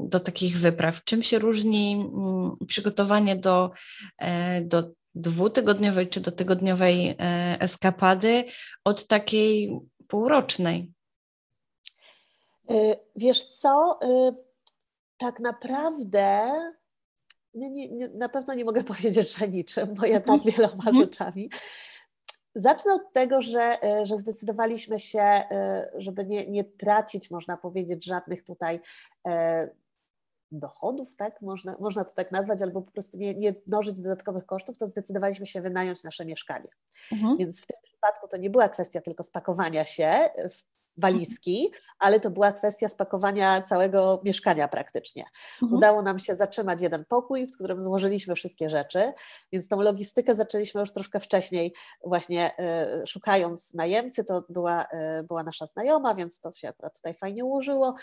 do 0.03 0.19
takich 0.19 0.57
wypraw? 0.57 1.03
Czym 1.03 1.23
się 1.23 1.39
różni 1.39 2.09
um, 2.13 2.57
przygotowanie 2.67 3.35
do, 3.35 3.71
e, 4.17 4.61
do 4.61 4.91
dwutygodniowej 5.15 6.09
czy 6.09 6.21
do 6.21 6.31
tygodniowej 6.31 7.09
e, 7.09 7.15
eskapady 7.59 8.45
od 8.83 9.07
takiej 9.07 9.79
półrocznej? 10.07 10.91
E, 12.69 12.95
wiesz 13.15 13.43
co, 13.43 13.99
e, 14.01 14.35
tak 15.17 15.39
naprawdę 15.39 16.51
nie, 17.55 17.69
nie, 17.69 17.91
nie, 17.91 18.09
na 18.09 18.29
pewno 18.29 18.53
nie 18.53 18.65
mogę 18.65 18.83
powiedzieć, 18.93 19.37
że 19.37 19.47
niczym, 19.47 19.93
bo 19.93 20.05
ja 20.05 20.19
tak 20.19 20.43
wieloma 20.43 20.73
mhm. 20.73 20.95
rzeczami. 20.95 21.49
Zacznę 22.55 22.93
od 22.93 23.13
tego, 23.13 23.41
że, 23.41 23.83
e, 23.83 24.05
że 24.05 24.17
zdecydowaliśmy 24.17 24.99
się, 24.99 25.21
e, 25.21 25.91
żeby 25.97 26.25
nie, 26.25 26.47
nie 26.47 26.63
tracić, 26.63 27.31
można 27.31 27.57
powiedzieć, 27.57 28.05
żadnych 28.05 28.43
tutaj 28.43 28.79
e, 29.27 29.69
dochodów, 30.51 31.15
tak? 31.15 31.41
Można, 31.41 31.75
można 31.79 32.05
to 32.05 32.15
tak 32.15 32.31
nazwać, 32.31 32.61
albo 32.61 32.81
po 32.81 32.91
prostu 32.91 33.17
nie, 33.17 33.35
nie 33.35 33.55
mnożyć 33.67 34.01
dodatkowych 34.01 34.45
kosztów, 34.45 34.77
to 34.77 34.87
zdecydowaliśmy 34.87 35.45
się 35.45 35.61
wynająć 35.61 36.03
nasze 36.03 36.25
mieszkanie. 36.25 36.69
Mhm. 37.11 37.37
Więc 37.37 37.61
w 37.61 37.67
tym 37.67 37.77
przypadku 37.83 38.27
to 38.27 38.37
nie 38.37 38.49
była 38.49 38.69
kwestia 38.69 39.01
tylko 39.01 39.23
spakowania 39.23 39.85
się 39.85 40.29
w 40.49 40.74
walizki, 40.97 41.71
ale 41.99 42.19
to 42.19 42.29
była 42.29 42.51
kwestia 42.51 42.89
spakowania 42.89 43.61
całego 43.61 44.21
mieszkania 44.23 44.67
praktycznie. 44.67 45.23
Mhm. 45.61 45.73
Udało 45.77 46.01
nam 46.01 46.19
się 46.19 46.35
zatrzymać 46.35 46.81
jeden 46.81 47.05
pokój, 47.05 47.47
w 47.47 47.55
którym 47.55 47.81
złożyliśmy 47.81 48.35
wszystkie 48.35 48.69
rzeczy, 48.69 49.13
więc 49.51 49.67
tą 49.67 49.81
logistykę 49.81 50.35
zaczęliśmy 50.35 50.81
już 50.81 50.93
troszkę 50.93 51.19
wcześniej, 51.19 51.73
właśnie 52.05 52.51
y, 53.03 53.07
szukając 53.07 53.73
najemcy, 53.73 54.23
to 54.23 54.45
była, 54.49 54.83
y, 55.19 55.23
była 55.23 55.43
nasza 55.43 55.65
znajoma, 55.65 56.15
więc 56.15 56.41
to 56.41 56.51
się 56.51 56.69
akurat 56.69 56.95
tutaj 56.95 57.13
fajnie 57.13 57.45
ułożyło. 57.45 57.95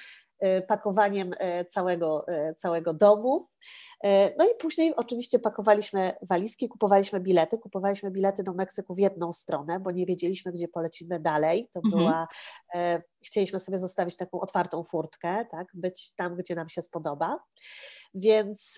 Y, 0.45 0.63
pakowaniem 0.63 1.33
y, 1.33 1.65
całego, 1.65 2.25
y, 2.29 2.55
całego 2.55 2.95
domu. 2.95 3.49
No 4.39 4.45
i 4.45 4.55
później 4.59 4.97
oczywiście 4.97 5.39
pakowaliśmy 5.39 6.15
walizki, 6.23 6.69
kupowaliśmy 6.69 7.21
bilety. 7.21 7.59
Kupowaliśmy 7.59 8.11
bilety 8.11 8.43
do 8.43 8.53
Meksyku 8.53 8.95
w 8.95 8.99
jedną 8.99 9.33
stronę, 9.33 9.81
bo 9.81 9.91
nie 9.91 10.07
wiedzieliśmy, 10.07 10.53
gdzie 10.53 10.69
polecimy 10.69 11.21
dalej. 11.21 11.69
To 11.73 11.81
mhm. 11.85 11.99
była, 11.99 12.29
chcieliśmy 13.25 13.61
sobie 13.61 13.79
zostawić 13.79 14.17
taką 14.17 14.41
otwartą 14.41 14.85
furtkę, 14.85 15.47
tak, 15.51 15.67
być 15.75 16.15
tam, 16.15 16.37
gdzie 16.37 16.55
nam 16.55 16.69
się 16.69 16.83
spodoba. 16.83 17.39
Więc 18.15 18.77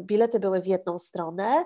bilety 0.00 0.40
były 0.40 0.60
w 0.60 0.66
jedną 0.66 0.98
stronę. 0.98 1.64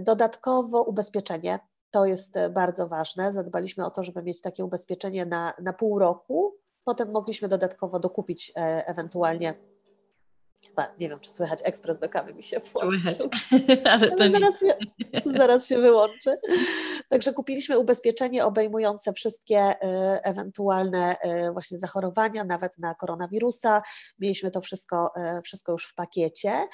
Dodatkowo 0.00 0.82
ubezpieczenie 0.82 1.58
to 1.90 2.06
jest 2.06 2.34
bardzo 2.50 2.88
ważne. 2.88 3.32
Zadbaliśmy 3.32 3.86
o 3.86 3.90
to, 3.90 4.04
żeby 4.04 4.22
mieć 4.22 4.40
takie 4.40 4.64
ubezpieczenie 4.64 5.26
na, 5.26 5.54
na 5.62 5.72
pół 5.72 5.98
roku, 5.98 6.60
Potem 6.84 7.10
mogliśmy 7.10 7.48
dodatkowo 7.48 7.98
dokupić 7.98 8.52
e, 8.56 8.86
ewentualnie 8.86 9.54
Chyba, 10.68 10.94
nie 10.98 11.08
wiem, 11.08 11.20
czy 11.20 11.30
słychać 11.30 11.60
ekspres 11.64 11.98
do 11.98 12.08
kawy 12.08 12.34
mi 12.34 12.42
się 12.42 12.60
włączył, 12.60 13.28
ale, 13.92 14.10
ale 14.12 14.30
zaraz, 14.30 14.60
się, 14.60 14.74
zaraz 15.26 15.66
się 15.66 15.78
wyłączy. 15.78 16.34
Także 17.08 17.32
kupiliśmy 17.32 17.78
ubezpieczenie 17.78 18.44
obejmujące 18.44 19.12
wszystkie 19.12 19.58
e, 19.58 19.76
ewentualne 20.24 21.16
e, 21.20 21.52
właśnie 21.52 21.78
zachorowania, 21.78 22.44
nawet 22.44 22.78
na 22.78 22.94
koronawirusa. 22.94 23.82
Mieliśmy 24.18 24.50
to 24.50 24.60
wszystko, 24.60 25.12
wszystko 25.44 25.72
już 25.72 25.86
w 25.86 25.94
pakiecie. 25.94 26.68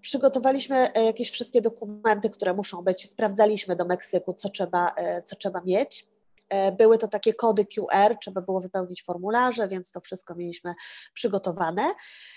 Przygotowaliśmy 0.00 0.92
jakieś 0.94 1.30
wszystkie 1.30 1.60
dokumenty, 1.60 2.30
które 2.30 2.54
muszą 2.54 2.82
być, 2.82 3.10
sprawdzaliśmy 3.10 3.76
do 3.76 3.84
Meksyku, 3.84 4.34
co 4.34 4.48
trzeba, 4.48 4.94
co 5.24 5.36
trzeba 5.36 5.60
mieć. 5.60 6.13
E, 6.48 6.72
były 6.72 6.98
to 6.98 7.08
takie 7.08 7.34
kody 7.34 7.66
QR, 7.66 8.16
trzeba 8.20 8.40
było 8.40 8.60
wypełnić 8.60 9.02
formularze, 9.02 9.68
więc 9.68 9.90
to 9.90 10.00
wszystko 10.00 10.34
mieliśmy 10.34 10.74
przygotowane. 11.14 11.82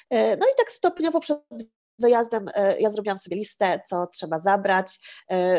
E, 0.09 0.37
no 0.37 0.45
i 0.47 0.55
tak 0.57 0.71
stopniowo 0.71 1.19
przed 1.19 1.39
wyjazdem 1.99 2.49
e, 2.53 2.79
ja 2.79 2.89
zrobiłam 2.89 3.17
sobie 3.17 3.37
listę, 3.37 3.81
co 3.85 4.07
trzeba 4.07 4.39
zabrać, 4.39 4.99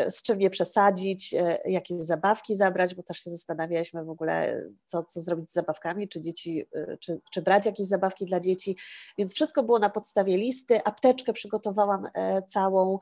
z 0.07 0.23
czym 0.23 0.37
nie 0.37 0.49
przesadzić, 0.49 1.35
jakie 1.65 1.99
zabawki 1.99 2.55
zabrać, 2.55 2.95
bo 2.95 3.03
też 3.03 3.17
się 3.17 3.29
zastanawialiśmy 3.29 4.05
w 4.05 4.09
ogóle, 4.09 4.63
co, 4.85 5.03
co 5.03 5.21
zrobić 5.21 5.51
z 5.51 5.53
zabawkami, 5.53 6.09
czy 6.09 6.21
dzieci, 6.21 6.65
czy, 6.99 7.19
czy 7.31 7.41
brać 7.41 7.65
jakieś 7.65 7.87
zabawki 7.87 8.25
dla 8.25 8.39
dzieci, 8.39 8.77
więc 9.17 9.33
wszystko 9.33 9.63
było 9.63 9.79
na 9.79 9.89
podstawie 9.89 10.37
listy, 10.37 10.83
apteczkę 10.83 11.33
przygotowałam 11.33 12.07
całą, 12.47 12.99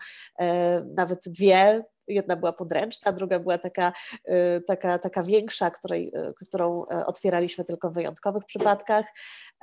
nawet 0.96 1.20
dwie, 1.26 1.84
Jedna 2.08 2.36
była 2.36 2.54
podręczna, 2.54 3.12
druga 3.12 3.40
była 3.40 3.58
taka, 3.58 3.94
y, 4.30 4.64
taka, 4.68 5.00
taka 5.00 5.24
większa, 5.24 5.72
której, 5.72 6.08
y, 6.08 6.34
którą 6.34 6.86
e, 6.86 7.06
otwieraliśmy 7.06 7.64
tylko 7.64 7.90
w 7.90 7.94
wyjątkowych 7.94 8.46
przypadkach. 8.46 9.06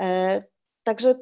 E, 0.00 0.42
także 0.82 1.14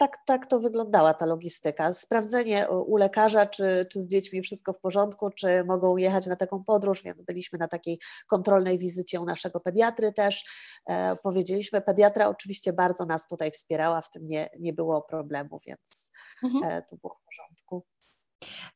tak, 0.00 0.16
tak 0.26 0.46
to 0.46 0.60
wyglądała 0.60 1.14
ta 1.14 1.26
logistyka. 1.26 1.92
Sprawdzenie 1.92 2.68
u 2.68 2.96
lekarza, 2.96 3.46
czy, 3.46 3.86
czy 3.92 4.00
z 4.00 4.06
dziećmi 4.06 4.42
wszystko 4.42 4.72
w 4.72 4.80
porządku, 4.80 5.30
czy 5.30 5.64
mogą 5.64 5.96
jechać 5.96 6.26
na 6.26 6.36
taką 6.36 6.64
podróż, 6.64 7.02
więc 7.02 7.22
byliśmy 7.22 7.58
na 7.58 7.68
takiej 7.68 7.98
kontrolnej 8.26 8.78
wizycie 8.78 9.20
u 9.20 9.24
naszego 9.24 9.60
pediatry 9.60 10.12
też. 10.12 10.44
E, 10.86 11.16
powiedzieliśmy, 11.22 11.80
pediatra 11.80 12.28
oczywiście 12.28 12.72
bardzo 12.72 13.04
nas 13.04 13.28
tutaj 13.28 13.50
wspierała, 13.50 14.00
w 14.00 14.10
tym 14.10 14.26
nie, 14.26 14.50
nie 14.58 14.72
było 14.72 15.02
problemu, 15.02 15.58
więc 15.66 16.10
mhm. 16.44 16.64
e, 16.64 16.82
to 16.82 16.96
było 16.96 17.14
w 17.14 17.24
porządku. 17.24 17.84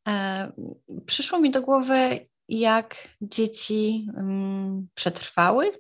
E, 0.09 0.53
przyszło 1.07 1.41
mi 1.41 1.51
do 1.51 1.63
głowy, 1.63 2.21
jak 2.49 3.09
dzieci 3.21 4.09
przetrwały, 4.95 5.73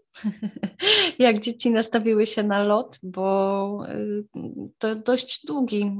jak 1.19 1.41
dzieci 1.41 1.71
nastawiły 1.71 2.27
się 2.27 2.43
na 2.43 2.63
lot, 2.63 2.99
bo 3.03 3.87
to 4.79 4.95
dość 4.95 5.47
długi, 5.47 5.93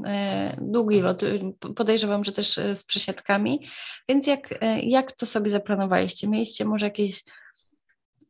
długi 0.59 1.01
lot, 1.01 1.23
podejrzewam, 1.77 2.25
że 2.25 2.33
też 2.33 2.59
y, 2.59 2.75
z 2.75 2.85
przesiadkami, 2.85 3.67
więc 4.09 4.27
jak, 4.27 4.65
jak 4.83 5.13
to 5.13 5.27
sobie 5.27 5.51
zaplanowaliście? 5.51 6.29
Mieliście 6.29 6.65
może 6.65 6.87
jakieś 6.87 7.25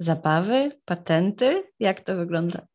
zabawy, 0.01 0.81
patenty? 0.85 1.63
Jak 1.79 2.01
to 2.01 2.17
wygląda? 2.17 2.67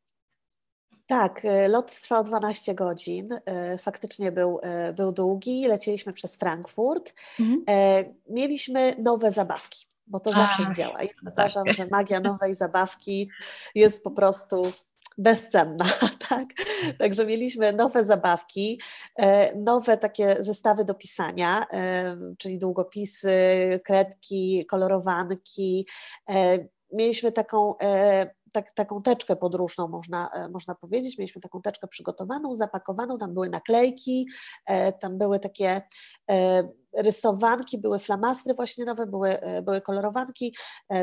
Tak, 1.09 1.45
y, 1.45 1.67
lot 1.67 2.01
trwał 2.01 2.23
12 2.23 2.75
godzin. 2.75 3.33
Y, 3.33 3.77
faktycznie 3.77 4.31
był, 4.31 4.59
y, 4.89 4.93
był 4.93 5.11
długi. 5.11 5.67
Lecieliśmy 5.67 6.13
przez 6.13 6.37
Frankfurt. 6.37 7.13
Mhm. 7.39 7.63
Mieliśmy 8.29 8.95
nowe 8.99 9.31
zabawki, 9.31 9.85
bo 10.07 10.19
to 10.19 10.29
A, 10.29 10.33
zawsze 10.33 10.63
działa. 10.75 11.03
Ja 11.03 11.09
no 11.23 11.31
uważam, 11.31 11.65
tak. 11.65 11.75
że 11.75 11.87
magia 11.87 12.19
nowej 12.19 12.53
zabawki 12.53 13.29
jest 13.75 14.03
po 14.03 14.11
prostu 14.11 14.61
bezcenna, 15.17 15.85
tak? 16.29 16.45
Także 16.97 17.25
mieliśmy 17.25 17.73
nowe 17.73 18.03
zabawki, 18.03 18.81
nowe 19.55 19.97
takie 19.97 20.35
zestawy 20.39 20.85
do 20.85 20.93
pisania, 20.93 21.65
czyli 22.37 22.59
długopisy, 22.59 23.31
kredki, 23.83 24.65
kolorowanki. 24.65 25.87
Mieliśmy 26.93 27.31
taką 27.31 27.75
tak, 28.53 28.71
taką 28.71 29.01
teczkę 29.01 29.35
podróżną, 29.35 29.87
można, 29.87 30.29
e, 30.33 30.49
można 30.49 30.75
powiedzieć. 30.75 31.17
Mieliśmy 31.17 31.41
taką 31.41 31.61
teczkę 31.61 31.87
przygotowaną, 31.87 32.55
zapakowaną, 32.55 33.17
tam 33.17 33.33
były 33.33 33.49
naklejki, 33.49 34.27
e, 34.65 34.93
tam 34.93 35.17
były 35.17 35.39
takie 35.39 35.81
e, 36.31 36.63
rysowanki, 36.97 37.77
były 37.77 37.99
flamastry 37.99 38.53
właśnie 38.53 38.85
nowe, 38.85 39.05
były, 39.05 39.39
były 39.63 39.81
kolorowanki. 39.81 40.55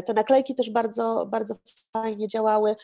Te 0.06 0.14
naklejki 0.14 0.54
też 0.54 0.70
bardzo, 0.70 1.26
bardzo 1.30 1.54
fajnie 1.96 2.28
działały. 2.28 2.76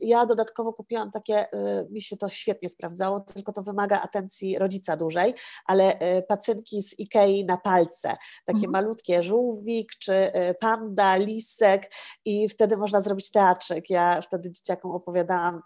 Ja 0.00 0.26
dodatkowo 0.26 0.72
kupiłam 0.72 1.10
takie, 1.10 1.46
mi 1.90 2.02
się 2.02 2.16
to 2.16 2.28
świetnie 2.28 2.68
sprawdzało, 2.68 3.20
tylko 3.20 3.52
to 3.52 3.62
wymaga 3.62 4.00
atencji 4.00 4.58
rodzica 4.58 4.96
dłużej, 4.96 5.34
ale 5.66 5.98
pacynki 6.28 6.82
z 6.82 6.98
Ikei 6.98 7.44
na 7.44 7.56
palce, 7.56 8.16
takie 8.44 8.66
mhm. 8.66 8.72
malutkie, 8.72 9.22
żółwik 9.22 9.92
czy 9.98 10.32
panda, 10.60 11.16
lisek 11.16 11.90
i 12.24 12.48
wtedy 12.48 12.76
można 12.76 13.00
zrobić 13.00 13.30
teatrzyk. 13.30 13.90
Ja 13.90 14.20
wtedy 14.20 14.52
dzieciakom 14.52 14.90
opowiadałam 14.90 15.62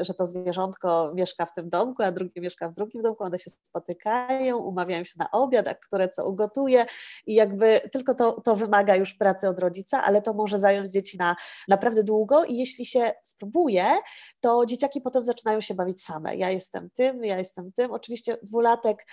że 0.00 0.14
to 0.14 0.26
zwierzątko 0.26 1.12
mieszka 1.14 1.46
w 1.46 1.54
tym 1.54 1.68
domku, 1.70 2.02
a 2.02 2.12
drugie 2.12 2.40
mieszka 2.40 2.68
w 2.68 2.74
drugim 2.74 3.02
domku, 3.02 3.24
one 3.24 3.38
się 3.38 3.50
spotykają, 3.50 4.58
umawiają 4.58 5.04
się 5.04 5.14
na 5.18 5.30
obiad, 5.30 5.68
a 5.68 5.74
które 5.74 6.08
co 6.08 6.28
ugotuje 6.28 6.86
i 7.26 7.34
jakby 7.34 7.80
tylko 7.92 8.14
to, 8.14 8.40
to 8.40 8.56
wymaga 8.56 8.96
już 8.96 9.14
pracy 9.14 9.48
od 9.48 9.60
rodzica, 9.60 10.04
ale 10.04 10.22
to 10.22 10.34
może 10.34 10.58
zająć 10.58 10.90
dzieci 10.90 11.18
na 11.18 11.36
naprawdę 11.68 12.04
długo 12.04 12.44
i 12.44 12.56
jeśli 12.56 12.86
się 12.86 13.12
spróbuje, 13.22 13.86
to 14.40 14.66
dzieciaki 14.66 15.00
potem 15.00 15.24
zaczynają 15.24 15.60
się 15.60 15.74
bawić 15.74 16.02
same. 16.02 16.36
Ja 16.36 16.50
jestem 16.50 16.90
tym, 16.90 17.24
ja 17.24 17.38
jestem 17.38 17.72
tym. 17.72 17.92
Oczywiście 17.92 18.38
dwulatek, 18.42 19.06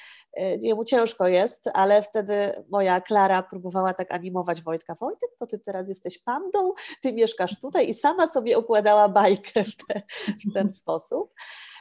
jemu 0.62 0.84
ciężko 0.84 1.28
jest, 1.28 1.70
ale 1.74 2.01
wtedy 2.01 2.63
moja 2.70 3.01
Klara 3.01 3.44
próbowała 3.44 3.94
tak 3.94 4.13
animować 4.13 4.62
Wojtka. 4.62 4.96
Wojtek, 4.96 5.30
to 5.39 5.48
ty 5.48 5.60
teraz 5.60 5.89
jesteś 5.89 6.18
pandą, 6.18 6.72
ty 7.01 7.13
mieszkasz 7.13 7.60
tutaj 7.60 7.89
i 7.89 7.94
sama 7.94 8.28
sobie 8.28 8.60
układała 8.60 9.10
bajkę 9.10 9.63
w, 9.63 9.75
te, 9.75 10.01
w 10.28 10.49
ten 10.53 10.72
sposób. 10.72 11.34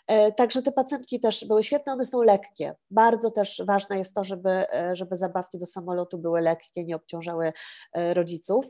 E, 0.08 0.32
także 0.32 0.62
te 0.62 0.72
pacjentki 0.72 1.20
też 1.20 1.44
były 1.44 1.64
świetne, 1.64 1.92
one 1.92 2.06
są 2.06 2.22
lekkie. 2.22 2.75
Bardzo 2.90 3.30
też 3.30 3.62
ważne 3.66 3.98
jest 3.98 4.14
to, 4.14 4.25
żeby, 4.25 4.50
e, 4.50 4.96
żeby 4.96 5.16
zabawki 5.16 5.58
do 5.58 5.66
samolotu 5.66 6.18
były 6.18 6.40
lekkie, 6.40 6.84
nie 6.84 6.96
obciążały 6.96 7.52
e, 7.92 8.14
rodziców 8.14 8.66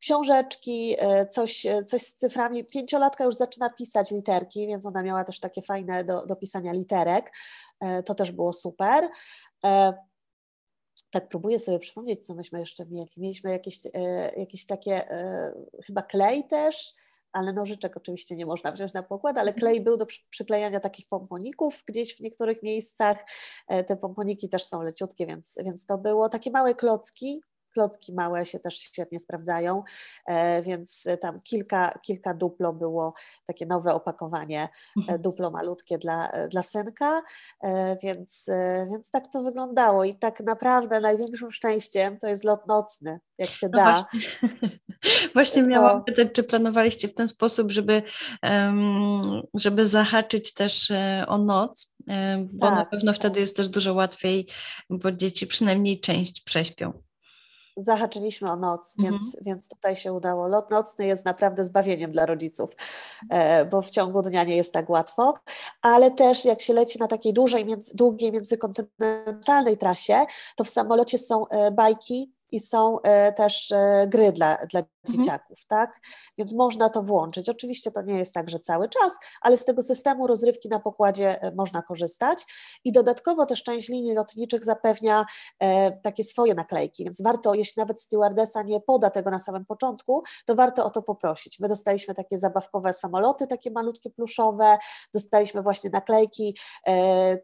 książeczki, 0.00 0.96
coś, 1.30 1.66
coś 1.86 2.02
z 2.02 2.16
cyframi. 2.16 2.64
Pięciolatka 2.64 3.24
już 3.24 3.34
zaczyna 3.34 3.70
pisać 3.70 4.10
literki, 4.10 4.66
więc 4.66 4.86
ona 4.86 5.02
miała 5.02 5.24
też 5.24 5.40
takie 5.40 5.62
fajne 5.62 6.04
do, 6.04 6.26
do 6.26 6.36
pisania 6.36 6.72
literek. 6.72 7.32
To 8.06 8.14
też 8.14 8.32
było 8.32 8.52
super. 8.52 9.08
Tak 11.10 11.28
próbuję 11.30 11.58
sobie 11.58 11.78
przypomnieć, 11.78 12.26
co 12.26 12.34
myśmy 12.34 12.60
jeszcze 12.60 12.86
mieli. 12.86 13.10
Mieliśmy 13.16 13.50
jakieś, 13.50 13.78
jakieś 14.36 14.66
takie, 14.66 15.08
chyba 15.86 16.02
klej 16.02 16.44
też, 16.48 16.94
ale 17.34 17.52
nożyczek 17.52 17.96
oczywiście 17.96 18.36
nie 18.36 18.46
można 18.46 18.72
wziąć 18.72 18.92
na 18.92 19.02
pokład, 19.02 19.38
ale 19.38 19.52
klej 19.52 19.80
był 19.80 19.96
do 19.96 20.06
przyklejania 20.30 20.80
takich 20.80 21.08
pomponików 21.08 21.82
gdzieś 21.86 22.16
w 22.16 22.20
niektórych 22.20 22.62
miejscach. 22.62 23.24
E, 23.68 23.84
te 23.84 23.96
pomponiki 23.96 24.48
też 24.48 24.64
są 24.64 24.82
leciutkie, 24.82 25.26
więc, 25.26 25.54
więc 25.64 25.86
to 25.86 25.98
było 25.98 26.28
takie 26.28 26.50
małe 26.50 26.74
klocki, 26.74 27.40
klocki 27.74 28.12
małe 28.12 28.46
się 28.46 28.58
też 28.58 28.78
świetnie 28.78 29.20
sprawdzają, 29.20 29.82
e, 30.26 30.62
więc 30.62 31.04
tam 31.20 31.40
kilka, 31.40 31.98
kilka 32.02 32.34
duplo 32.34 32.72
było 32.72 33.14
takie 33.46 33.66
nowe 33.66 33.94
opakowanie, 33.94 34.62
e, 34.62 34.68
mhm. 35.00 35.22
duplo 35.22 35.50
malutkie 35.50 35.98
dla, 35.98 36.32
dla 36.48 36.62
synka, 36.62 37.22
więc, 38.02 38.46
więc 38.90 39.10
tak 39.10 39.32
to 39.32 39.42
wyglądało 39.42 40.04
i 40.04 40.14
tak 40.14 40.40
naprawdę 40.40 41.00
największym 41.00 41.50
szczęściem 41.50 42.18
to 42.18 42.26
jest 42.26 42.44
lot 42.44 42.66
nocny, 42.66 43.20
jak 43.38 43.48
się 43.48 43.68
no 43.72 43.78
da. 43.78 44.06
Właśnie. 44.12 44.20
Właśnie 45.34 45.62
miałam 45.62 46.04
pytać, 46.04 46.28
czy 46.32 46.44
planowaliście 46.44 47.08
w 47.08 47.14
ten 47.14 47.28
sposób, 47.28 47.72
żeby, 47.72 48.02
żeby 49.54 49.86
zahaczyć 49.86 50.54
też 50.54 50.90
e, 50.90 51.24
o 51.28 51.38
noc, 51.38 51.94
e, 52.08 52.46
bo 52.52 52.66
tak, 52.66 52.78
na 52.78 52.84
pewno 52.84 53.12
tak. 53.12 53.20
wtedy 53.20 53.40
jest 53.40 53.56
też 53.56 53.68
dużo 53.68 53.94
łatwiej, 53.94 54.48
bo 54.90 55.12
dzieci 55.12 55.46
przynajmniej 55.46 56.00
część 56.00 56.44
prześpią. 56.44 56.92
Zahaczyliśmy 57.76 58.50
o 58.50 58.56
noc, 58.56 58.94
mhm. 58.98 59.14
więc, 59.14 59.36
więc 59.42 59.68
tutaj 59.68 59.96
się 59.96 60.12
udało. 60.12 60.48
Lot 60.48 60.70
nocny 60.70 61.06
jest 61.06 61.24
naprawdę 61.24 61.64
zbawieniem 61.64 62.12
dla 62.12 62.26
rodziców, 62.26 62.70
e, 63.30 63.64
bo 63.64 63.82
w 63.82 63.90
ciągu 63.90 64.22
dnia 64.22 64.44
nie 64.44 64.56
jest 64.56 64.72
tak 64.72 64.90
łatwo, 64.90 65.34
ale 65.82 66.10
też 66.10 66.44
jak 66.44 66.60
się 66.60 66.74
leci 66.74 66.98
na 66.98 67.06
takiej 67.06 67.32
dużej, 67.32 67.66
długiej 67.94 68.32
międzykontynentalnej 68.32 69.78
trasie, 69.78 70.24
to 70.56 70.64
w 70.64 70.70
samolocie 70.70 71.18
są 71.18 71.44
bajki 71.72 72.32
i 72.54 72.60
są 72.60 73.00
e, 73.00 73.32
też 73.32 73.72
e, 73.72 74.06
gry 74.08 74.32
dla, 74.32 74.56
dla 74.56 74.80
mhm. 74.80 74.88
dzieciaków, 75.08 75.58
tak? 75.68 76.00
Więc 76.38 76.54
można 76.54 76.90
to 76.90 77.02
włączyć. 77.02 77.48
Oczywiście 77.48 77.90
to 77.90 78.02
nie 78.02 78.18
jest 78.18 78.34
tak, 78.34 78.50
że 78.50 78.60
cały 78.60 78.88
czas, 78.88 79.18
ale 79.40 79.56
z 79.56 79.64
tego 79.64 79.82
systemu 79.82 80.26
rozrywki 80.26 80.68
na 80.68 80.78
pokładzie 80.78 81.42
e, 81.42 81.54
można 81.54 81.82
korzystać 81.82 82.46
i 82.84 82.92
dodatkowo 82.92 83.46
też 83.46 83.62
część 83.62 83.88
linii 83.88 84.14
lotniczych 84.14 84.64
zapewnia 84.64 85.24
takie 86.02 86.24
swoje 86.24 86.54
naklejki, 86.54 87.04
więc 87.04 87.22
warto, 87.22 87.54
jeśli 87.54 87.80
nawet 87.80 88.00
stewardesa 88.00 88.62
nie 88.62 88.80
poda 88.80 89.10
tego 89.10 89.30
na 89.30 89.38
samym 89.38 89.64
początku, 89.64 90.22
to 90.46 90.54
warto 90.54 90.84
o 90.84 90.90
to 90.90 91.02
poprosić. 91.02 91.60
My 91.60 91.68
dostaliśmy 91.68 92.14
takie 92.14 92.38
zabawkowe 92.38 92.92
samoloty, 92.92 93.46
takie 93.46 93.70
malutkie 93.70 94.10
pluszowe, 94.10 94.78
dostaliśmy 95.14 95.62
właśnie 95.62 95.90
naklejki, 95.90 96.58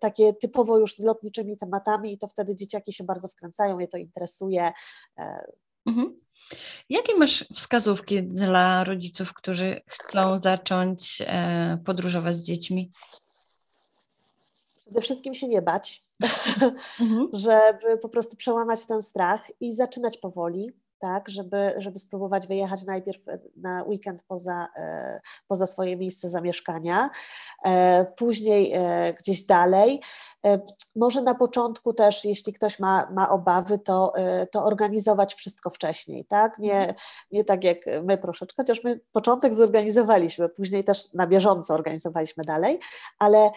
takie 0.00 0.32
typowo 0.34 0.78
już 0.78 0.94
z 0.94 1.04
lotniczymi 1.04 1.56
tematami 1.56 2.12
i 2.12 2.18
to 2.18 2.28
wtedy 2.28 2.54
dzieciaki 2.54 2.92
się 2.92 3.04
bardzo 3.04 3.28
wkręcają, 3.28 3.78
je 3.78 3.88
to 3.88 3.96
interesuje, 3.98 4.72
mhm. 5.86 6.18
Jakie 6.88 7.16
masz 7.16 7.44
wskazówki 7.54 8.22
dla 8.22 8.84
rodziców, 8.84 9.34
którzy 9.34 9.80
chcą 9.86 10.40
zacząć 10.40 11.22
e, 11.26 11.78
podróżować 11.84 12.36
z 12.36 12.42
dziećmi? 12.42 12.90
Przede 14.80 15.00
wszystkim 15.00 15.34
się 15.34 15.48
nie 15.48 15.62
bać, 15.62 16.02
mhm. 17.00 17.28
żeby 17.44 17.98
po 17.98 18.08
prostu 18.08 18.36
przełamać 18.36 18.86
ten 18.86 19.02
strach 19.02 19.50
i 19.60 19.74
zaczynać 19.74 20.18
powoli 20.18 20.72
tak, 21.00 21.28
żeby, 21.28 21.74
żeby 21.76 21.98
spróbować 21.98 22.46
wyjechać 22.46 22.84
najpierw 22.84 23.18
na 23.56 23.82
weekend 23.82 24.22
poza, 24.22 24.68
e, 24.76 25.20
poza 25.48 25.66
swoje 25.66 25.96
miejsce 25.96 26.28
zamieszkania, 26.28 27.10
e, 27.64 28.04
później 28.04 28.72
e, 28.74 29.14
gdzieś 29.14 29.42
dalej. 29.42 30.00
Może 30.96 31.22
na 31.22 31.34
początku 31.34 31.92
też, 31.92 32.24
jeśli 32.24 32.52
ktoś 32.52 32.78
ma, 32.78 33.10
ma 33.10 33.30
obawy, 33.30 33.78
to, 33.78 34.12
to 34.52 34.64
organizować 34.64 35.34
wszystko 35.34 35.70
wcześniej, 35.70 36.24
tak? 36.24 36.58
Nie, 36.58 36.78
mhm. 36.78 36.94
nie 37.30 37.44
tak 37.44 37.64
jak 37.64 37.78
my 38.02 38.18
troszeczkę, 38.18 38.54
chociaż 38.56 38.84
my 38.84 39.00
początek 39.12 39.54
zorganizowaliśmy, 39.54 40.48
później 40.48 40.84
też 40.84 41.12
na 41.12 41.26
bieżąco 41.26 41.74
organizowaliśmy 41.74 42.44
dalej, 42.44 42.78
ale, 43.18 43.50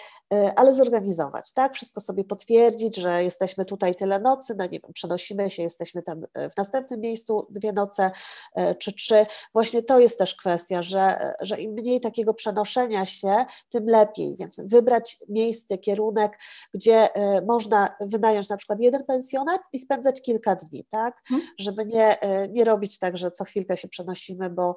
ale 0.56 0.74
zorganizować, 0.74 1.54
tak? 1.54 1.74
Wszystko 1.74 2.02
sobie 2.02 2.24
potwierdzić, 2.24 2.96
że 2.96 3.24
jesteśmy 3.24 3.66
tutaj 3.66 3.96
tyle 3.96 4.20
nocy, 4.20 4.56
no 4.58 4.64
nie 4.66 4.80
wiem, 4.80 4.94
przenosimy 4.94 5.50
się, 5.50 5.64
jesteśmy 5.64 6.04
tam 6.04 6.22
w 6.36 6.58
następnym 6.58 7.00
miejscu, 7.00 7.33
dwie 7.50 7.72
noce 7.74 8.12
e, 8.56 8.76
czy 8.76 8.94
trzy. 8.94 9.26
Właśnie 9.54 9.84
to 9.84 10.00
jest 10.00 10.20
też 10.20 10.36
kwestia, 10.36 10.82
że, 10.82 11.34
że 11.42 11.62
im 11.62 11.72
mniej 11.72 12.02
takiego 12.02 12.34
przenoszenia 12.34 13.06
się, 13.06 13.46
tym 13.70 13.86
lepiej. 13.86 14.36
Więc 14.40 14.62
wybrać 14.66 15.18
miejsce, 15.30 15.78
kierunek, 15.78 16.40
gdzie 16.74 17.16
e, 17.16 17.42
można 17.42 17.96
wynająć 18.00 18.50
na 18.50 18.58
przykład 18.58 18.80
jeden 18.80 19.04
pensjonat 19.04 19.62
i 19.74 19.80
spędzać 19.80 20.22
kilka 20.22 20.56
dni, 20.56 20.86
tak? 20.90 21.22
Hmm. 21.28 21.48
Żeby 21.60 21.86
nie, 21.86 22.22
e, 22.22 22.48
nie 22.48 22.64
robić 22.64 23.00
tak, 23.00 23.18
że 23.18 23.32
co 23.32 23.44
chwilkę 23.44 23.78
się 23.78 23.88
przenosimy, 23.88 24.50
bo, 24.50 24.76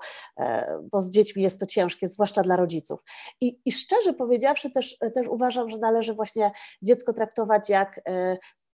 bo 0.92 1.00
z 1.00 1.10
dziećmi 1.10 1.42
jest 1.42 1.60
to 1.60 1.66
ciężkie, 1.66 2.08
zwłaszcza 2.08 2.42
dla 2.42 2.56
rodziców. 2.56 3.00
I, 3.40 3.60
i 3.64 3.72
szczerze 3.72 4.12
powiedziawszy, 4.12 4.70
też, 4.70 4.96
też 5.14 5.28
uważam, 5.28 5.70
że 5.70 5.78
należy 5.78 6.14
właśnie 6.14 6.50
dziecko 6.82 7.12
traktować 7.12 7.68
jak 7.68 8.00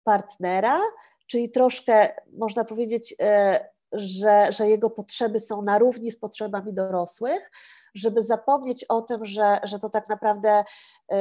partnera, 0.05 0.79
czyli 1.27 1.51
troszkę 1.51 2.15
można 2.33 2.65
powiedzieć, 2.65 3.15
że, 3.93 4.53
że 4.53 4.69
jego 4.69 4.91
potrzeby 4.91 5.41
są 5.41 5.63
na 5.63 5.79
równi 5.79 6.11
z 6.11 6.19
potrzebami 6.19 6.75
dorosłych, 6.75 7.51
żeby 7.95 8.23
zapomnieć 8.23 8.85
o 8.85 9.03
tym, 9.03 9.25
że, 9.25 9.61
że 9.65 9.79
to 9.79 9.91
tak 9.91 10.09
naprawdę 10.09 10.65
y, 11.13 11.15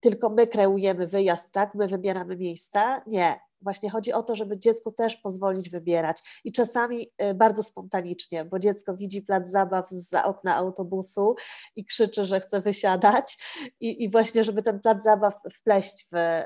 tylko 0.00 0.30
my 0.30 0.46
kreujemy 0.46 1.06
wyjazd, 1.06 1.52
tak? 1.52 1.74
My 1.74 1.88
wybieramy 1.88 2.36
miejsca. 2.36 3.02
Nie. 3.06 3.40
Właśnie 3.60 3.90
chodzi 3.90 4.12
o 4.12 4.22
to, 4.22 4.34
żeby 4.34 4.58
dziecku 4.58 4.92
też 4.92 5.16
pozwolić 5.16 5.70
wybierać 5.70 6.40
i 6.44 6.52
czasami 6.52 7.10
y, 7.22 7.34
bardzo 7.34 7.62
spontanicznie, 7.62 8.44
bo 8.44 8.58
dziecko 8.58 8.96
widzi 8.96 9.22
plac 9.22 9.48
zabaw 9.48 9.90
za 9.90 10.24
okna 10.24 10.56
autobusu 10.56 11.34
i 11.76 11.84
krzyczy, 11.84 12.24
że 12.24 12.40
chce 12.40 12.60
wysiadać, 12.60 13.38
i, 13.80 14.04
i 14.04 14.10
właśnie, 14.10 14.44
żeby 14.44 14.62
ten 14.62 14.80
plac 14.80 15.02
zabaw 15.02 15.34
wpleść 15.54 16.08
w, 16.12 16.16
y, 16.16 16.44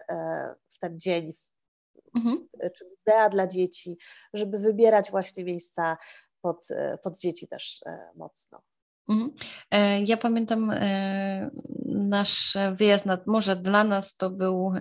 w 0.68 0.78
ten 0.78 1.00
dzień, 1.00 1.32
mhm. 2.14 2.38
czy 2.76 2.84
muzea 2.84 3.28
dla 3.28 3.46
dzieci, 3.46 3.96
żeby 4.34 4.58
wybierać 4.58 5.10
właśnie 5.10 5.44
miejsca 5.44 5.96
pod, 6.40 6.68
pod 7.02 7.18
dzieci 7.18 7.48
też 7.48 7.80
e, 7.86 8.10
mocno. 8.16 8.62
Mhm. 9.08 9.32
E, 9.70 10.02
ja 10.02 10.16
pamiętam 10.16 10.70
e, 10.70 11.50
nasz 11.94 12.56
wyjazd 12.76 13.06
nad 13.06 13.26
morze. 13.26 13.56
Dla 13.56 13.84
nas 13.84 14.16
to 14.16 14.30
był 14.30 14.72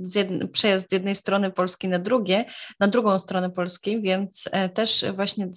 z 0.00 0.50
przejazd 0.52 0.88
z 0.90 0.92
jednej 0.92 1.14
strony 1.14 1.50
Polski 1.50 1.88
na 1.88 1.98
drugie, 1.98 2.44
na 2.80 2.88
drugą 2.88 3.18
stronę 3.18 3.50
Polski, 3.50 4.02
więc 4.02 4.48
też 4.74 5.04
właśnie 5.14 5.48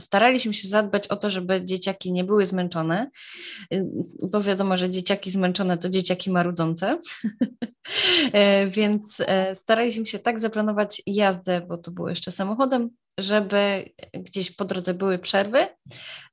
staraliśmy 0.00 0.54
się 0.54 0.68
zadbać 0.68 1.08
o 1.08 1.16
to, 1.16 1.30
żeby 1.30 1.64
dzieciaki 1.64 2.12
nie 2.12 2.24
były 2.24 2.46
zmęczone, 2.46 3.10
bo 4.22 4.40
wiadomo, 4.40 4.76
że 4.76 4.90
dzieciaki 4.90 5.30
zmęczone 5.30 5.78
to 5.78 5.88
dzieciaki 5.88 6.30
marudzące, 6.30 6.98
więc 8.76 9.18
staraliśmy 9.54 10.06
się 10.06 10.18
tak 10.18 10.40
zaplanować 10.40 11.02
jazdę, 11.06 11.60
bo 11.60 11.78
to 11.78 11.90
było 11.90 12.08
jeszcze 12.08 12.30
samochodem, 12.30 12.90
żeby 13.18 13.90
gdzieś 14.14 14.50
po 14.50 14.64
drodze 14.64 14.94
były 14.94 15.18
przerwy 15.18 15.66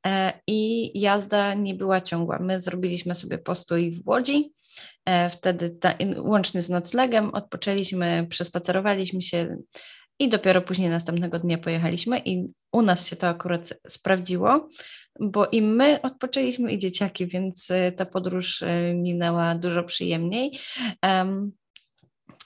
e, 0.07 0.33
i 0.47 0.91
jazda 0.99 1.53
nie 1.53 1.75
była 1.75 2.01
ciągła. 2.01 2.39
My 2.39 2.61
zrobiliśmy 2.61 3.15
sobie 3.15 3.37
postój 3.37 3.91
w 3.91 4.07
Łodzi, 4.07 4.53
e, 5.05 5.29
wtedy 5.29 5.69
ta, 5.69 5.93
łącznie 6.17 6.61
z 6.61 6.69
noclegiem 6.69 7.29
odpoczęliśmy, 7.33 8.27
przespacerowaliśmy 8.29 9.21
się 9.21 9.57
i 10.19 10.29
dopiero 10.29 10.61
później 10.61 10.89
następnego 10.89 11.39
dnia 11.39 11.57
pojechaliśmy 11.57 12.19
i 12.25 12.47
u 12.71 12.81
nas 12.81 13.07
się 13.07 13.15
to 13.15 13.27
akurat 13.27 13.73
sprawdziło, 13.87 14.69
bo 15.19 15.47
i 15.47 15.61
my 15.61 16.01
odpoczęliśmy 16.01 16.71
i 16.71 16.79
dzieciaki, 16.79 17.27
więc 17.27 17.69
y, 17.69 17.93
ta 17.97 18.05
podróż 18.05 18.63
minęła 18.93 19.55
dużo 19.55 19.83
przyjemniej. 19.83 20.59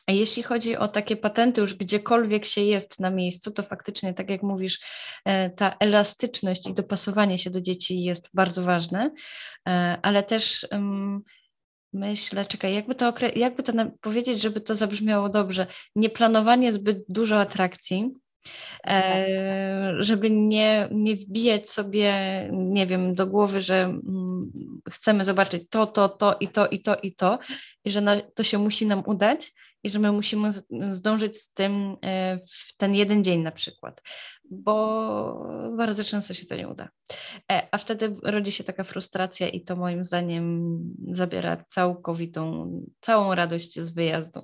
A 0.07 0.11
jeśli 0.11 0.43
chodzi 0.43 0.77
o 0.77 0.87
takie 0.87 1.15
patenty, 1.17 1.61
już 1.61 1.73
gdziekolwiek 1.73 2.45
się 2.45 2.61
jest 2.61 2.99
na 2.99 3.09
miejscu, 3.09 3.51
to 3.51 3.63
faktycznie, 3.63 4.13
tak 4.13 4.29
jak 4.29 4.43
mówisz, 4.43 4.79
e, 5.25 5.49
ta 5.49 5.75
elastyczność 5.79 6.67
i 6.67 6.73
dopasowanie 6.73 7.37
się 7.37 7.49
do 7.49 7.61
dzieci 7.61 8.03
jest 8.03 8.29
bardzo 8.33 8.63
ważne, 8.63 9.11
e, 9.67 9.97
ale 10.01 10.23
też 10.23 10.67
myślę, 11.93 12.45
czekaj, 12.45 12.73
jakby 12.73 12.95
to, 12.95 13.13
jakby 13.35 13.63
to 13.63 13.73
powiedzieć, 14.01 14.41
żeby 14.41 14.61
to 14.61 14.75
zabrzmiało 14.75 15.29
dobrze, 15.29 15.67
nie 15.95 16.09
planowanie 16.09 16.73
zbyt 16.73 16.97
dużo 17.09 17.39
atrakcji, 17.39 18.11
e, 18.83 19.01
tak. 19.01 20.03
żeby 20.03 20.31
nie, 20.31 20.87
nie 20.91 21.15
wbijać 21.15 21.69
sobie, 21.69 22.13
nie 22.51 22.87
wiem, 22.87 23.15
do 23.15 23.27
głowy, 23.27 23.61
że 23.61 23.83
mm, 23.83 24.51
chcemy 24.91 25.23
zobaczyć 25.23 25.63
to, 25.69 25.87
to, 25.87 26.09
to 26.09 26.35
i 26.39 26.47
to 26.47 26.67
i 26.67 26.79
to 26.79 26.95
i 26.95 27.15
to 27.15 27.39
i 27.85 27.91
że 27.91 28.21
to 28.35 28.43
się 28.43 28.57
musi 28.57 28.85
nam 28.85 29.03
udać 29.05 29.53
i 29.83 29.89
że 29.89 29.99
my 29.99 30.11
musimy 30.11 30.49
zdążyć 30.91 31.37
z 31.37 31.53
tym 31.53 31.97
e, 32.01 32.37
w 32.37 32.77
ten 32.77 32.95
jeden 32.95 33.23
dzień 33.23 33.41
na 33.41 33.51
przykład, 33.51 34.01
bo 34.43 35.47
bardzo 35.77 36.03
często 36.03 36.33
się 36.33 36.45
to 36.45 36.55
nie 36.55 36.67
uda. 36.67 36.89
E, 37.51 37.67
a 37.71 37.77
wtedy 37.77 38.15
rodzi 38.23 38.51
się 38.51 38.63
taka 38.63 38.83
frustracja 38.83 39.47
i 39.47 39.61
to 39.61 39.75
moim 39.75 40.03
zdaniem 40.03 40.79
zabiera 41.11 41.65
całkowitą, 41.71 42.71
całą 42.99 43.35
radość 43.35 43.79
z 43.79 43.89
wyjazdu. 43.89 44.41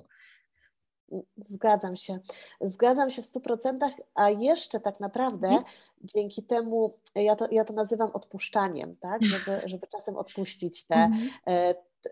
Zgadzam 1.36 1.96
się. 1.96 2.18
Zgadzam 2.60 3.10
się 3.10 3.22
w 3.22 3.26
stu 3.26 3.40
procentach, 3.40 3.92
a 4.14 4.30
jeszcze 4.30 4.80
tak 4.80 5.00
naprawdę 5.00 5.48
mhm. 5.48 5.64
dzięki 6.02 6.42
temu, 6.42 6.98
ja 7.14 7.36
to, 7.36 7.48
ja 7.50 7.64
to 7.64 7.72
nazywam 7.72 8.10
odpuszczaniem, 8.10 8.96
tak? 8.96 9.24
żeby, 9.24 9.60
żeby 9.64 9.86
czasem 9.86 10.16
odpuścić 10.16 10.86
te, 10.86 10.94
mhm. 10.94 11.30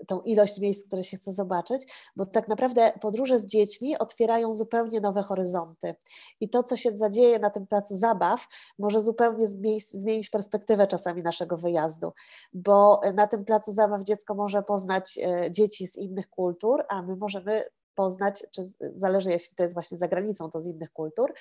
Tą 0.06 0.20
ilość 0.20 0.58
miejsc, 0.58 0.86
które 0.86 1.04
się 1.04 1.16
chce 1.16 1.32
zobaczyć, 1.32 1.82
bo 2.16 2.26
tak 2.26 2.48
naprawdę 2.48 2.92
podróże 3.00 3.38
z 3.38 3.46
dziećmi 3.46 3.98
otwierają 3.98 4.54
zupełnie 4.54 5.00
nowe 5.00 5.22
horyzonty. 5.22 5.94
I 6.40 6.48
to, 6.48 6.62
co 6.62 6.76
się 6.76 6.98
zadzieje 6.98 7.38
na 7.38 7.50
tym 7.50 7.66
placu 7.66 7.94
zabaw, 7.94 8.48
może 8.78 9.00
zupełnie 9.00 9.46
zmienić 9.80 10.30
perspektywę 10.30 10.86
czasami 10.86 11.22
naszego 11.22 11.56
wyjazdu, 11.56 12.12
bo 12.52 13.00
na 13.14 13.26
tym 13.26 13.44
placu 13.44 13.72
zabaw 13.72 14.02
dziecko 14.02 14.34
może 14.34 14.62
poznać 14.62 15.18
e, 15.18 15.50
dzieci 15.50 15.86
z 15.86 15.96
innych 15.96 16.28
kultur, 16.28 16.84
a 16.88 17.02
my 17.02 17.16
możemy 17.16 17.64
poznać, 17.98 18.46
czy 18.50 18.62
zależy, 18.94 19.30
jeśli 19.30 19.56
to 19.56 19.62
jest 19.62 19.74
właśnie 19.74 19.98
za 19.98 20.08
granicą, 20.08 20.50
to 20.50 20.60
z 20.60 20.66
innych 20.66 20.92
kultur, 20.92 21.32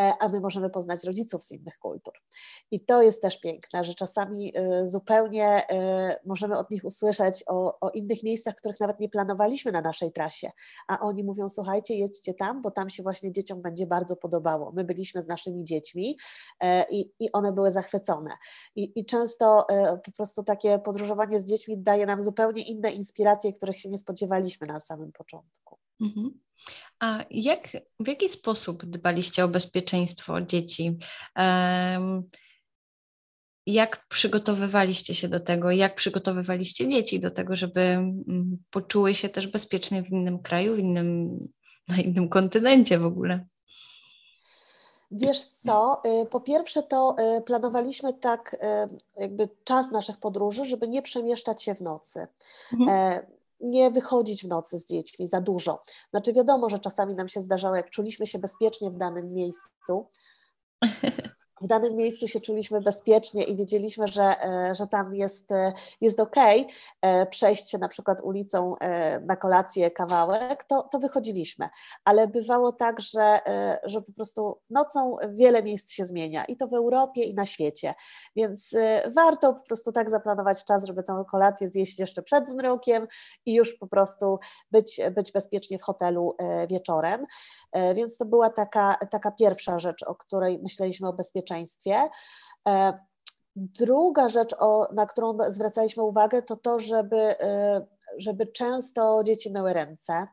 e, 0.00 0.12
a 0.20 0.28
my 0.28 0.40
możemy 0.40 0.70
poznać 0.70 1.04
rodziców 1.04 1.44
z 1.44 1.52
innych 1.52 1.78
kultur. 1.78 2.14
I 2.70 2.84
to 2.84 3.02
jest 3.02 3.22
też 3.22 3.40
piękne, 3.40 3.84
że 3.84 3.94
czasami 3.94 4.52
e, 4.56 4.86
zupełnie 4.86 5.46
e, 5.46 6.20
możemy 6.26 6.58
od 6.58 6.70
nich 6.70 6.84
usłyszeć 6.84 7.44
o, 7.46 7.80
o 7.80 7.90
innych 7.90 8.22
miejscach, 8.22 8.54
których 8.54 8.80
nawet 8.80 9.00
nie 9.00 9.08
planowaliśmy 9.08 9.72
na 9.72 9.80
naszej 9.80 10.12
trasie, 10.12 10.50
a 10.88 11.00
oni 11.00 11.24
mówią: 11.24 11.48
Słuchajcie, 11.48 11.94
jedźcie 11.94 12.34
tam, 12.34 12.62
bo 12.62 12.70
tam 12.70 12.90
się 12.90 13.02
właśnie 13.02 13.32
dzieciom 13.32 13.62
będzie 13.62 13.86
bardzo 13.86 14.16
podobało. 14.16 14.72
My 14.72 14.84
byliśmy 14.84 15.22
z 15.22 15.28
naszymi 15.28 15.64
dziećmi 15.64 16.18
i, 16.90 17.12
i 17.18 17.32
one 17.32 17.52
były 17.52 17.70
zachwycone. 17.70 18.30
I, 18.76 18.92
I 18.96 19.04
często 19.04 19.66
po 20.04 20.12
prostu 20.12 20.44
takie 20.44 20.78
podróżowanie 20.78 21.40
z 21.40 21.44
dziećmi 21.44 21.78
daje 21.78 22.06
nam 22.06 22.20
zupełnie 22.20 22.62
inne 22.62 22.90
inspiracje, 22.90 23.52
których 23.52 23.78
się 23.78 23.88
nie 23.88 23.98
spodziewaliśmy 23.98 24.66
na 24.66 24.80
samym 24.80 25.12
początku. 25.12 25.78
Mhm. 26.02 26.40
A 27.00 27.24
jak, 27.30 27.68
w 28.00 28.08
jaki 28.08 28.28
sposób 28.28 28.84
dbaliście 28.84 29.44
o 29.44 29.48
bezpieczeństwo 29.48 30.40
dzieci? 30.40 30.98
Jak 33.66 34.06
przygotowywaliście 34.08 35.14
się 35.14 35.28
do 35.28 35.40
tego? 35.40 35.70
Jak 35.70 35.94
przygotowywaliście 35.94 36.88
dzieci 36.88 37.20
do 37.20 37.30
tego, 37.30 37.56
żeby 37.56 37.80
mm, 37.80 38.58
poczuły 38.70 39.14
się 39.14 39.28
też 39.28 39.46
bezpiecznie 39.46 40.02
w 40.02 40.10
innym 40.10 40.38
kraju, 40.38 40.76
w 40.76 40.78
innym, 40.78 41.38
na 41.88 41.96
innym 41.96 42.28
kontynencie 42.28 42.98
w 42.98 43.06
ogóle? 43.06 43.46
Wiesz 45.10 45.44
co, 45.44 46.02
y, 46.22 46.26
po 46.26 46.40
pierwsze 46.40 46.82
to 46.82 47.16
y, 47.38 47.42
planowaliśmy 47.42 48.14
tak 48.14 48.54
y, 48.54 49.20
jakby 49.20 49.48
czas 49.64 49.90
naszych 49.90 50.18
podróży, 50.18 50.64
żeby 50.64 50.88
nie 50.88 51.02
przemieszczać 51.02 51.62
się 51.62 51.74
w 51.74 51.80
nocy. 51.80 52.26
Mhm. 52.72 53.22
Nie 53.62 53.90
wychodzić 53.90 54.44
w 54.44 54.48
nocy 54.48 54.78
z 54.78 54.86
dziećmi 54.86 55.26
za 55.26 55.40
dużo. 55.40 55.82
Znaczy 56.10 56.32
wiadomo, 56.32 56.68
że 56.68 56.78
czasami 56.78 57.14
nam 57.14 57.28
się 57.28 57.40
zdarzało, 57.40 57.76
jak 57.76 57.90
czuliśmy 57.90 58.26
się 58.26 58.38
bezpiecznie 58.38 58.90
w 58.90 58.96
danym 58.96 59.32
miejscu, 59.32 60.08
w 61.62 61.66
danym 61.66 61.96
miejscu 61.96 62.28
się 62.28 62.40
czuliśmy 62.40 62.80
bezpiecznie 62.80 63.44
i 63.44 63.56
wiedzieliśmy, 63.56 64.08
że, 64.08 64.44
e, 64.44 64.74
że 64.74 64.86
tam 64.86 65.14
jest, 65.14 65.52
e, 65.52 65.72
jest 66.00 66.20
ok, 66.20 66.36
e, 67.02 67.26
przejść 67.26 67.70
się 67.70 67.78
na 67.78 67.88
przykład 67.88 68.20
ulicą 68.20 68.74
na 69.26 69.36
kolację 69.36 69.90
kawałek, 69.90 70.64
to, 70.64 70.82
to 70.82 70.98
wychodziliśmy. 70.98 71.68
Ale 72.04 72.28
bywało 72.28 72.72
tak, 72.72 73.00
że, 73.00 73.40
że 73.84 74.02
po 74.02 74.12
prostu 74.12 74.58
nocą 74.70 75.16
wiele 75.28 75.62
miejsc 75.62 75.90
się 75.90 76.04
zmienia 76.04 76.44
i 76.44 76.56
to 76.56 76.68
w 76.68 76.74
Europie 76.74 77.22
i 77.22 77.34
na 77.34 77.46
świecie. 77.46 77.94
Więc 78.36 78.76
warto 79.14 79.54
po 79.54 79.66
prostu 79.66 79.92
tak 79.92 80.10
zaplanować 80.10 80.64
czas, 80.64 80.84
żeby 80.84 81.02
tę 81.02 81.24
kolację 81.30 81.68
zjeść 81.68 81.98
jeszcze 81.98 82.22
przed 82.22 82.48
zmrokiem 82.48 83.06
i 83.46 83.54
już 83.54 83.74
po 83.74 83.86
prostu 83.86 84.38
być, 84.70 85.00
być 85.14 85.32
bezpiecznie 85.32 85.78
w 85.78 85.82
hotelu 85.82 86.36
wieczorem. 86.70 87.26
Więc 87.94 88.16
to 88.16 88.24
była 88.24 88.50
taka, 88.50 88.96
taka 89.10 89.30
pierwsza 89.30 89.78
rzecz, 89.78 90.02
o 90.02 90.14
której 90.14 90.58
myśleliśmy 90.62 91.08
o 91.08 91.12
bezpieczeństwie 91.12 91.51
bezpieczeństwie. 91.52 92.08
E, 92.68 92.98
druga 93.56 94.28
rzecz, 94.28 94.54
na 94.92 95.06
którą 95.06 95.38
zwracaliśmy 95.48 96.02
uwagę, 96.02 96.42
to 96.42 96.56
to, 96.56 96.78
żeby, 96.78 97.40
e, 97.40 97.86
żeby 98.18 98.46
często 98.46 99.22
dzieci 99.24 99.50
myły 99.50 99.72
ręce, 99.72 100.26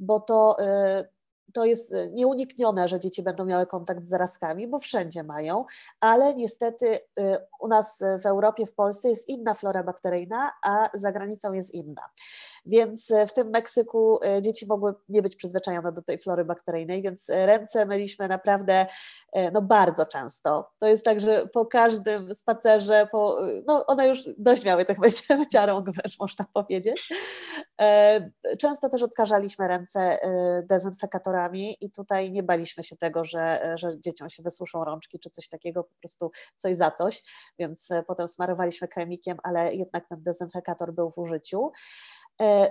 bo 0.00 0.20
to 0.20 0.56
e, 0.60 1.08
to 1.52 1.64
jest 1.64 1.92
nieuniknione, 2.12 2.88
że 2.88 3.00
dzieci 3.00 3.22
będą 3.22 3.44
miały 3.44 3.66
kontakt 3.66 4.04
z 4.04 4.08
zarazkami, 4.08 4.68
bo 4.68 4.78
wszędzie 4.78 5.22
mają, 5.22 5.64
ale 6.00 6.34
niestety 6.34 7.00
u 7.60 7.68
nas 7.68 8.02
w 8.22 8.26
Europie, 8.26 8.66
w 8.66 8.74
Polsce 8.74 9.08
jest 9.08 9.28
inna 9.28 9.54
flora 9.54 9.82
bakteryjna, 9.82 10.52
a 10.62 10.88
za 10.94 11.12
granicą 11.12 11.52
jest 11.52 11.74
inna. 11.74 12.02
Więc 12.66 13.12
w 13.28 13.32
tym 13.32 13.50
Meksyku 13.50 14.20
dzieci 14.40 14.66
mogły 14.66 14.94
nie 15.08 15.22
być 15.22 15.36
przyzwyczajone 15.36 15.92
do 15.92 16.02
tej 16.02 16.18
flory 16.18 16.44
bakteryjnej, 16.44 17.02
więc 17.02 17.28
ręce 17.28 17.86
myliśmy 17.86 18.28
naprawdę 18.28 18.86
E, 19.36 19.50
no 19.50 19.62
bardzo 19.62 20.06
często. 20.06 20.70
To 20.78 20.86
jest 20.86 21.04
tak, 21.04 21.20
że 21.20 21.46
po 21.46 21.66
każdym 21.66 22.34
spacerze, 22.34 23.08
po, 23.12 23.38
no 23.66 23.86
one 23.86 24.08
już 24.08 24.28
dość 24.38 24.64
miały 24.64 24.84
tych 24.84 24.98
wyciarąg, 25.38 25.90
wręcz 25.90 26.18
można 26.18 26.44
powiedzieć. 26.52 27.08
E, 27.80 28.30
często 28.58 28.88
też 28.88 29.02
odkażaliśmy 29.02 29.68
ręce 29.68 30.00
e, 30.00 30.62
i 31.80 31.90
tutaj 31.90 32.32
nie 32.32 32.42
baliśmy 32.42 32.84
się 32.84 32.96
tego, 32.96 33.24
że, 33.24 33.72
że 33.74 34.00
dzieciom 34.00 34.28
się 34.28 34.42
wysuszą 34.42 34.84
rączki 34.84 35.18
czy 35.18 35.30
coś 35.30 35.48
takiego, 35.48 35.84
po 35.84 35.94
prostu 36.00 36.30
coś 36.56 36.76
za 36.76 36.90
coś, 36.90 37.22
więc 37.58 37.88
potem 38.06 38.28
smarowaliśmy 38.28 38.88
kremikiem, 38.88 39.38
ale 39.42 39.74
jednak 39.74 40.08
ten 40.08 40.22
dezynfekator 40.22 40.92
był 40.92 41.10
w 41.10 41.18
użyciu. 41.18 41.72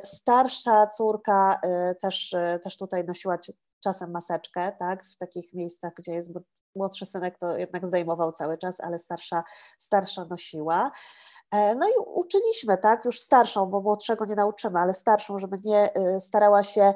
Starsza 0.04 0.88
córka 0.88 1.62
też, 2.02 2.36
też 2.64 2.78
tutaj 2.78 3.06
nosiła 3.06 3.38
czasem 3.84 4.12
maseczkę, 4.12 4.72
tak, 4.80 5.06
w 5.06 5.18
takich 5.18 5.54
miejscach, 5.54 5.94
gdzie 5.98 6.14
jest, 6.14 6.34
bo 6.34 6.40
młodszy 6.76 7.06
synek 7.06 7.38
to 7.38 7.58
jednak 7.58 7.88
zdejmował 7.88 8.32
cały 8.32 8.58
czas, 8.58 8.80
ale 8.80 9.00
starsza, 9.00 9.44
starsza 9.80 10.26
nosiła. 10.26 10.92
E, 11.52 11.76
no 11.76 11.88
i 11.88 11.92
uczyliśmy, 12.06 12.78
tak, 12.78 13.06
już 13.06 13.20
starszą, 13.20 13.66
bo 13.66 13.82
młodszego 13.82 14.26
nie 14.26 14.36
nauczymy, 14.36 14.80
ale 14.80 14.94
starszą, 14.94 15.40
żeby 15.40 15.58
nie 15.64 15.90
starała 16.20 16.64
się 16.64 16.94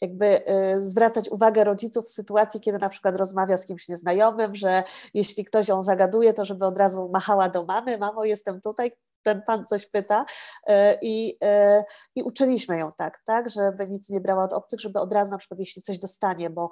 jakby 0.00 0.50
y, 0.76 0.80
zwracać 0.80 1.28
uwagę 1.28 1.64
rodziców 1.64 2.06
w 2.06 2.10
sytuacji, 2.10 2.60
kiedy 2.60 2.78
na 2.78 2.88
przykład 2.88 3.16
rozmawia 3.16 3.56
z 3.56 3.66
kimś 3.66 3.88
nieznajomym, 3.88 4.54
że 4.54 4.84
jeśli 5.14 5.44
ktoś 5.44 5.68
ją 5.68 5.82
zagaduje, 5.82 6.34
to 6.34 6.44
żeby 6.44 6.66
od 6.66 6.78
razu 6.78 7.08
machała 7.12 7.48
do 7.48 7.64
mamy, 7.64 7.98
mamo 7.98 8.24
jestem 8.24 8.60
tutaj, 8.60 8.90
ten 9.22 9.42
pan 9.42 9.66
coś 9.66 9.86
pyta 9.86 10.24
e, 10.66 10.98
i, 11.02 11.36
e, 11.42 11.84
i 12.14 12.22
uczyliśmy 12.22 12.78
ją 12.78 12.92
tak, 12.92 13.22
tak, 13.24 13.50
żeby 13.50 13.84
nic 13.88 14.10
nie 14.10 14.20
brała 14.20 14.44
od 14.44 14.52
obcych, 14.52 14.80
żeby 14.80 15.00
od 15.00 15.12
razu 15.12 15.30
na 15.30 15.38
przykład 15.38 15.60
jeśli 15.60 15.82
coś 15.82 15.98
dostanie, 15.98 16.50
bo 16.50 16.70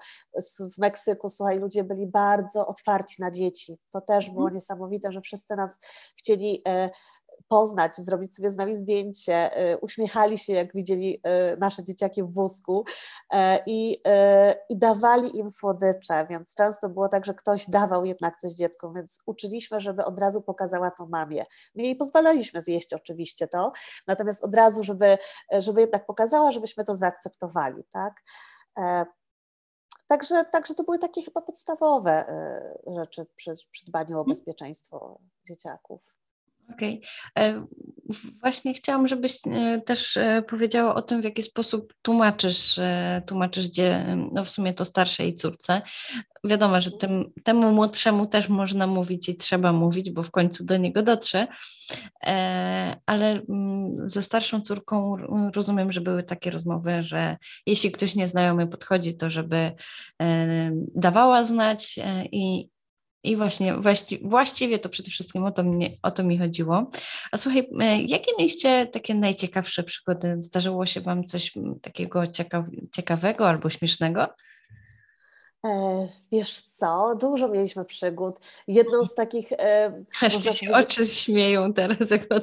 w 0.74 0.78
Meksyku, 0.78 1.28
słuchaj, 1.28 1.58
ludzie 1.58 1.84
byli 1.84 2.06
bardzo 2.06 2.66
otwarci 2.66 3.22
na 3.22 3.30
dzieci. 3.30 3.78
To 3.90 4.00
też 4.00 4.30
było 4.30 4.42
mhm. 4.42 4.54
niesamowite, 4.54 5.12
że 5.12 5.20
wszyscy 5.20 5.56
nas 5.56 5.78
chcieli 6.18 6.62
poznać, 7.48 7.96
zrobić 7.96 8.34
sobie 8.36 8.50
z 8.50 8.56
nami 8.56 8.74
zdjęcie, 8.74 9.70
y, 9.72 9.78
uśmiechali 9.78 10.38
się, 10.38 10.52
jak 10.52 10.74
widzieli 10.74 11.20
y, 11.54 11.56
nasze 11.56 11.84
dzieciaki 11.84 12.22
w 12.22 12.32
wózku 12.32 12.84
e, 13.30 13.62
i, 13.66 14.00
y, 14.08 14.54
i 14.68 14.76
dawali 14.76 15.38
im 15.38 15.50
słodycze, 15.50 16.26
więc 16.30 16.54
często 16.54 16.88
było 16.88 17.08
tak, 17.08 17.24
że 17.24 17.34
ktoś 17.34 17.70
dawał 17.70 18.04
jednak 18.04 18.36
coś 18.36 18.52
dziecku, 18.52 18.92
więc 18.92 19.22
uczyliśmy, 19.26 19.80
żeby 19.80 20.04
od 20.04 20.20
razu 20.20 20.42
pokazała 20.42 20.90
to 20.90 21.06
mamie. 21.06 21.44
My 21.74 21.82
jej 21.82 21.96
pozwalaliśmy 21.96 22.60
zjeść 22.60 22.92
oczywiście 22.92 23.48
to, 23.48 23.72
natomiast 24.06 24.44
od 24.44 24.54
razu, 24.54 24.84
żeby, 24.84 25.18
żeby 25.52 25.80
jednak 25.80 26.06
pokazała, 26.06 26.52
żebyśmy 26.52 26.84
to 26.84 26.94
zaakceptowali, 26.94 27.84
tak? 27.92 28.22
E, 28.78 29.06
Także, 30.08 30.44
także 30.44 30.74
to 30.74 30.84
były 30.84 30.98
takie 30.98 31.22
chyba 31.22 31.40
podstawowe 31.42 32.24
rzeczy 32.86 33.26
przy, 33.36 33.52
przy 33.70 33.84
dbaniu 33.84 34.16
o 34.16 34.20
mhm. 34.20 34.26
bezpieczeństwo 34.26 35.18
dzieciaków. 35.44 36.15
Okej. 36.72 37.00
Okay. 37.34 37.66
Właśnie 38.40 38.74
chciałam, 38.74 39.08
żebyś 39.08 39.38
e, 39.46 39.80
też 39.80 40.16
e, 40.16 40.42
powiedziała 40.48 40.94
o 40.94 41.02
tym, 41.02 41.20
w 41.20 41.24
jaki 41.24 41.42
sposób 41.42 41.94
tłumaczysz, 42.02 42.78
e, 42.78 43.22
tłumaczysz 43.26 43.68
gdzie, 43.68 44.16
no 44.32 44.44
w 44.44 44.50
sumie 44.50 44.74
to 44.74 44.84
starszej 44.84 45.36
córce. 45.36 45.82
Wiadomo, 46.44 46.80
że 46.80 46.90
tym, 46.90 47.32
temu 47.44 47.72
młodszemu 47.72 48.26
też 48.26 48.48
można 48.48 48.86
mówić 48.86 49.28
i 49.28 49.36
trzeba 49.36 49.72
mówić, 49.72 50.10
bo 50.10 50.22
w 50.22 50.30
końcu 50.30 50.64
do 50.64 50.76
niego 50.76 51.02
dotrze, 51.02 51.46
ale 53.06 53.42
mm, 53.48 54.08
ze 54.08 54.22
starszą 54.22 54.60
córką 54.60 55.16
rozumiem, 55.54 55.92
że 55.92 56.00
były 56.00 56.22
takie 56.22 56.50
rozmowy, 56.50 57.02
że 57.02 57.36
jeśli 57.66 57.92
ktoś 57.92 58.14
nieznajomy 58.14 58.66
podchodzi, 58.66 59.16
to 59.16 59.30
żeby 59.30 59.72
dawała 60.94 61.44
znać 61.44 61.98
i, 62.32 62.68
i 63.26 63.36
właśnie, 63.36 63.74
właści, 63.74 64.20
właściwie 64.22 64.78
to 64.78 64.88
przede 64.88 65.10
wszystkim 65.10 65.44
o 65.44 65.52
to, 65.52 65.62
mnie, 65.62 65.90
o 66.02 66.10
to 66.10 66.24
mi 66.24 66.38
chodziło. 66.38 66.90
A 67.32 67.36
słuchaj, 67.36 67.68
jakie 68.06 68.32
mieliście 68.38 68.86
takie 68.86 69.14
najciekawsze 69.14 69.82
przygody? 69.82 70.36
Zdarzyło 70.38 70.86
się 70.86 71.00
Wam 71.00 71.24
coś 71.24 71.52
takiego 71.82 72.26
ciekaw, 72.26 72.64
ciekawego 72.92 73.48
albo 73.48 73.70
śmiesznego? 73.70 74.28
E, 75.66 76.08
wiesz 76.32 76.60
co, 76.60 77.16
dużo 77.20 77.48
mieliśmy 77.48 77.84
przygód. 77.84 78.40
Jedną 78.68 79.04
z 79.04 79.14
takich... 79.14 79.52
E, 79.52 80.04
Aż 80.22 80.58
się 80.58 80.72
oczy 80.72 81.06
śmieją 81.06 81.72
teraz, 81.72 82.10
jak 82.10 82.32
o 82.32 82.40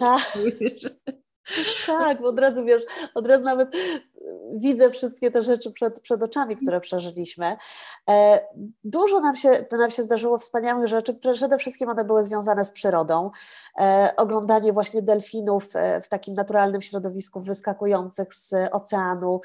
tak. 1.88 2.21
Bo 2.21 2.27
od 2.27 2.39
razu 2.39 2.65
wiesz, 2.65 2.84
od 3.15 3.27
razu 3.27 3.43
nawet 3.43 3.75
widzę 4.53 4.89
wszystkie 4.89 5.32
te 5.32 5.41
rzeczy 5.41 5.71
przed, 5.71 5.99
przed 5.99 6.23
oczami, 6.23 6.58
które 6.58 6.79
przeżyliśmy. 6.79 7.58
E, 8.10 8.47
dużo 8.84 9.19
nam 9.19 9.36
się, 9.36 9.65
nam 9.71 9.91
się 9.91 10.03
zdarzyło 10.03 10.38
wspaniałych 10.38 10.88
rzeczy. 10.88 11.13
Przede 11.13 11.58
wszystkim 11.58 11.89
one 11.89 12.03
były 12.03 12.23
związane 12.23 12.65
z 12.65 12.71
przyrodą. 12.71 13.32
E, 13.79 14.13
oglądanie 14.17 14.73
właśnie 14.73 15.01
delfinów 15.01 15.75
e, 15.75 16.01
w 16.01 16.10
takim 16.10 16.34
naturalnym 16.34 16.82
środowisku 16.82 17.41
wyskakujących 17.41 18.34
z 18.34 18.53
oceanu. 18.71 19.41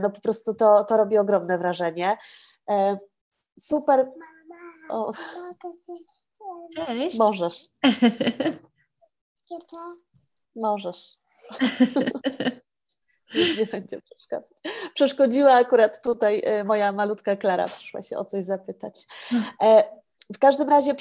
No 0.00 0.10
po 0.10 0.20
prostu 0.20 0.54
to, 0.54 0.84
to 0.84 0.96
robi 0.96 1.18
ogromne 1.18 1.58
wrażenie. 1.58 2.16
Super. 3.58 4.12
O. 4.88 5.12
Cześć. 6.74 7.18
Możesz. 7.18 7.68
Możesz. 10.56 11.17
Nie 13.58 13.66
będzie 13.66 14.00
przeszkadzać. 14.00 14.58
Przeszkodziła 14.94 15.52
akurat 15.52 16.02
tutaj 16.02 16.42
e, 16.44 16.64
moja 16.64 16.92
malutka 16.92 17.36
Klara, 17.36 17.64
przyszła 17.64 18.02
się 18.02 18.18
o 18.18 18.24
coś 18.24 18.44
zapytać. 18.44 19.06
E, 19.62 19.84
w 20.34 20.38
każdym 20.38 20.68
razie 20.68 20.94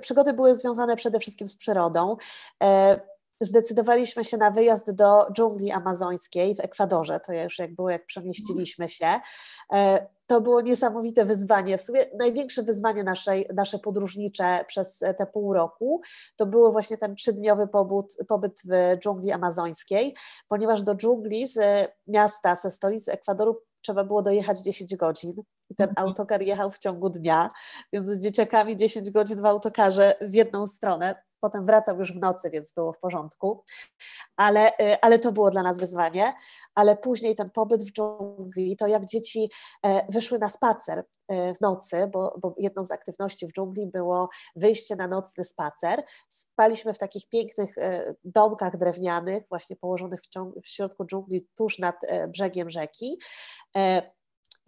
przygody 0.00 0.32
były 0.32 0.54
związane 0.54 0.96
przede 0.96 1.20
wszystkim 1.20 1.48
z 1.48 1.56
przyrodą. 1.56 2.16
E, 2.62 3.00
zdecydowaliśmy 3.40 4.24
się 4.24 4.36
na 4.36 4.50
wyjazd 4.50 4.94
do 4.94 5.26
dżungli 5.32 5.70
amazońskiej 5.70 6.54
w 6.54 6.60
Ekwadorze. 6.60 7.20
To 7.20 7.32
już 7.32 7.58
jak 7.58 7.74
było, 7.74 7.90
jak 7.90 8.06
przemieściliśmy 8.06 8.88
się. 8.88 9.20
To 10.28 10.40
było 10.40 10.60
niesamowite 10.60 11.24
wyzwanie. 11.24 11.78
W 11.78 11.82
sumie 11.82 12.06
największe 12.18 12.62
wyzwanie 12.62 13.04
naszej, 13.04 13.48
nasze 13.54 13.78
podróżnicze 13.78 14.64
przez 14.66 14.98
te 14.98 15.26
pół 15.26 15.54
roku 15.54 16.00
to 16.36 16.46
było 16.46 16.72
właśnie 16.72 16.98
ten 16.98 17.14
trzydniowy 17.14 17.66
pobyt, 17.66 18.16
pobyt 18.28 18.62
w 18.64 18.98
dżungli 18.98 19.32
amazońskiej, 19.32 20.14
ponieważ 20.48 20.82
do 20.82 20.94
dżungli 20.94 21.46
z 21.46 21.88
miasta, 22.06 22.56
ze 22.56 22.70
stolicy 22.70 23.12
Ekwadoru 23.12 23.62
trzeba 23.80 24.04
było 24.04 24.22
dojechać 24.22 24.58
10 24.58 24.96
godzin. 24.96 25.42
I 25.70 25.74
ten 25.74 25.88
mhm. 25.88 26.08
autokar 26.08 26.42
jechał 26.42 26.70
w 26.70 26.78
ciągu 26.78 27.10
dnia, 27.10 27.50
więc 27.92 28.08
z 28.08 28.18
dzieciakami 28.18 28.76
10 28.76 29.10
godzin 29.10 29.42
w 29.42 29.46
autokarze 29.46 30.14
w 30.20 30.34
jedną 30.34 30.66
stronę 30.66 31.22
potem 31.40 31.66
wracał 31.66 31.98
już 31.98 32.12
w 32.12 32.20
nocy, 32.20 32.50
więc 32.50 32.72
było 32.72 32.92
w 32.92 32.98
porządku, 32.98 33.64
ale, 34.36 34.68
y, 34.68 35.00
ale 35.00 35.18
to 35.18 35.32
było 35.32 35.50
dla 35.50 35.62
nas 35.62 35.78
wyzwanie, 35.78 36.34
ale 36.74 36.96
później 36.96 37.36
ten 37.36 37.50
pobyt 37.50 37.84
w 37.84 37.92
dżungli, 37.92 38.76
to 38.76 38.86
jak 38.86 39.06
dzieci 39.06 39.50
e, 39.82 40.12
wyszły 40.12 40.38
na 40.38 40.48
spacer 40.48 41.04
e, 41.28 41.54
w 41.54 41.60
nocy, 41.60 42.06
bo, 42.12 42.38
bo 42.42 42.54
jedną 42.58 42.84
z 42.84 42.90
aktywności 42.90 43.46
w 43.46 43.52
dżungli 43.52 43.86
było 43.86 44.28
wyjście 44.56 44.96
na 44.96 45.08
nocny 45.08 45.44
spacer, 45.44 46.04
spaliśmy 46.28 46.94
w 46.94 46.98
takich 46.98 47.28
pięknych 47.28 47.78
e, 47.78 48.14
domkach 48.24 48.76
drewnianych, 48.76 49.42
właśnie 49.48 49.76
położonych 49.76 50.20
w, 50.20 50.28
ciągu, 50.28 50.60
w 50.60 50.68
środku 50.68 51.04
dżungli, 51.04 51.48
tuż 51.56 51.78
nad 51.78 51.96
brzegiem 52.28 52.70
rzeki, 52.70 53.18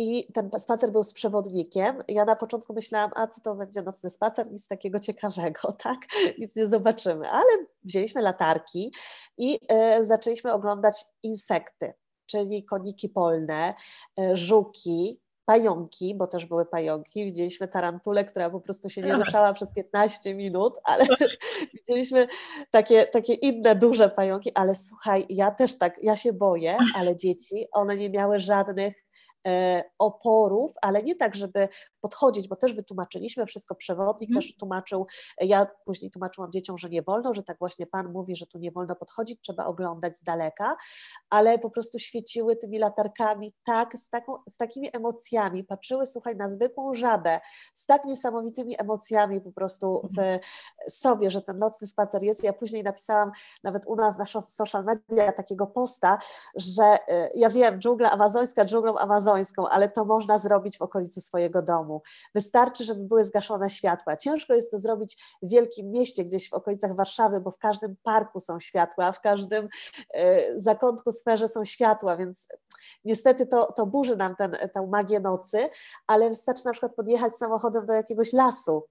i 0.01 0.33
ten 0.33 0.51
spacer 0.59 0.93
był 0.93 1.03
z 1.03 1.13
przewodnikiem. 1.13 2.03
Ja 2.09 2.25
na 2.25 2.37
początku 2.37 2.75
myślałam, 2.75 3.11
a 3.15 3.27
co 3.27 3.41
to 3.41 3.55
będzie 3.55 3.83
nocny 3.83 4.11
spacer, 4.11 4.53
nic 4.53 4.69
takiego 4.69 5.01
ciekawego, 5.01 5.73
tak? 5.85 5.99
Nic 6.39 6.57
nie 6.57 6.67
zobaczymy. 6.67 7.31
Ale 7.31 7.49
wzięliśmy 7.83 8.23
latarki 8.23 8.93
i 9.39 9.59
y, 9.99 10.05
zaczęliśmy 10.05 10.53
oglądać 10.53 11.05
insekty, 11.23 11.95
czyli 12.27 12.65
koniki 12.65 13.09
polne, 13.09 13.75
y, 14.21 14.37
żuki, 14.37 15.21
pająki, 15.45 16.15
bo 16.15 16.27
też 16.27 16.47
były 16.47 16.67
pająki. 16.67 17.25
Widzieliśmy 17.25 17.69
tarantulę, 17.69 18.25
która 18.25 18.51
po 18.51 18.61
prostu 18.61 18.91
się 18.91 19.03
nie 19.03 19.15
ruszała 19.15 19.53
przez 19.53 19.73
15 19.73 20.35
minut, 20.35 20.79
ale 20.85 21.07
widzieliśmy 21.75 22.27
takie, 22.71 23.07
takie 23.07 23.35
inne 23.35 23.75
duże 23.75 24.09
pająki, 24.09 24.55
ale 24.55 24.75
słuchaj, 24.75 25.27
ja 25.29 25.51
też 25.51 25.79
tak, 25.79 26.03
ja 26.03 26.17
się 26.17 26.33
boję, 26.33 26.79
ale 26.95 27.17
dzieci, 27.17 27.67
one 27.73 27.97
nie 27.97 28.11
miały 28.11 28.39
żadnych 28.39 29.10
oporów, 29.99 30.73
ale 30.83 31.03
nie 31.03 31.17
tak, 31.17 31.35
żeby 31.35 31.69
podchodzić, 32.01 32.49
bo 32.49 32.57
też 32.57 32.75
wytłumaczyliśmy 32.75 33.47
wszystko, 33.47 33.75
przewodnik 33.75 34.31
mm. 34.31 34.43
też 34.43 34.57
tłumaczył, 34.57 35.07
ja 35.41 35.67
później 35.85 36.11
tłumaczyłam 36.11 36.53
dzieciom, 36.53 36.79
że 36.79 36.89
nie 36.89 37.03
wolno, 37.03 37.35
że 37.35 37.43
tak 37.43 37.59
właśnie 37.59 37.87
Pan 37.87 38.13
mówi, 38.13 38.37
że 38.37 38.47
tu 38.47 38.59
nie 38.59 38.71
wolno 38.71 38.97
podchodzić, 38.97 39.41
trzeba 39.43 39.65
oglądać 39.65 40.17
z 40.17 40.23
daleka, 40.23 40.77
ale 41.31 41.59
po 41.59 41.71
prostu 41.71 41.99
świeciły 41.99 42.57
tymi 42.57 42.79
latarkami 42.79 43.55
tak, 43.65 43.99
z, 43.99 44.09
taką, 44.09 44.37
z 44.49 44.57
takimi 44.57 44.97
emocjami, 44.97 45.65
patrzyły, 45.65 46.07
słuchaj, 46.07 46.37
na 46.37 46.49
zwykłą 46.49 46.95
żabę, 46.95 47.41
z 47.75 47.87
tak 47.87 48.05
niesamowitymi 48.05 48.81
emocjami 48.81 49.41
po 49.41 49.53
prostu 49.53 50.01
w 50.05 50.19
mhm. 50.19 50.41
sobie, 50.89 51.31
że 51.31 51.43
ten 51.43 51.59
nocny 51.59 51.87
spacer 51.87 52.23
jest. 52.23 52.45
Ja 52.45 52.53
później 52.53 52.83
napisałam 52.83 53.31
nawet 53.63 53.87
u 53.87 53.97
nas 53.97 54.19
na 54.19 54.27
social 54.41 54.85
media 54.85 55.33
takiego 55.33 55.67
posta, 55.67 56.19
że 56.55 56.99
e, 57.09 57.31
ja 57.35 57.51
wiem, 57.51 57.81
dżungla 57.81 58.11
amazońska, 58.11 58.65
dżunglą 58.65 58.99
amazońską, 58.99 59.69
ale 59.69 59.89
to 59.89 60.05
można 60.05 60.39
zrobić 60.39 60.79
w 60.79 60.83
okolicy 60.83 61.21
swojego 61.21 61.63
domu 61.63 61.90
domu. 61.91 62.03
Wystarczy, 62.35 62.85
żeby 62.85 63.05
były 63.05 63.25
zgaszone 63.25 63.71
światła. 63.71 64.17
Ciężko 64.17 64.55
jest 64.55 64.71
to 64.71 64.79
zrobić 64.79 65.17
w 65.43 65.51
wielkim 65.51 65.91
mieście, 65.91 66.25
gdzieś 66.25 66.51
w 66.51 66.55
okolicach 66.55 66.97
Warszawy, 66.97 67.41
bo 67.41 67.51
w 67.51 67.59
każdym 67.59 67.97
parku 68.03 68.41
są 68.41 68.61
światła, 68.61 69.13
w 69.13 69.21
każdym 69.21 69.69
e, 70.15 70.61
zakątku, 70.61 71.13
sferze 71.13 71.49
są 71.49 71.65
światła, 71.65 72.17
więc 72.17 72.49
niestety 73.05 73.47
to, 73.47 73.73
to 73.73 73.87
burzy 73.87 74.17
nam 74.17 74.35
tę 74.75 74.87
magię 74.87 75.21
nocy, 75.21 75.69
ale 76.07 76.29
wystarczy 76.29 76.65
na 76.65 76.73
przykład 76.73 76.95
podjechać 76.95 77.37
samochodem 77.37 77.87
do 77.87 77.93
jakiegoś 77.93 78.33
lasu 78.33 78.85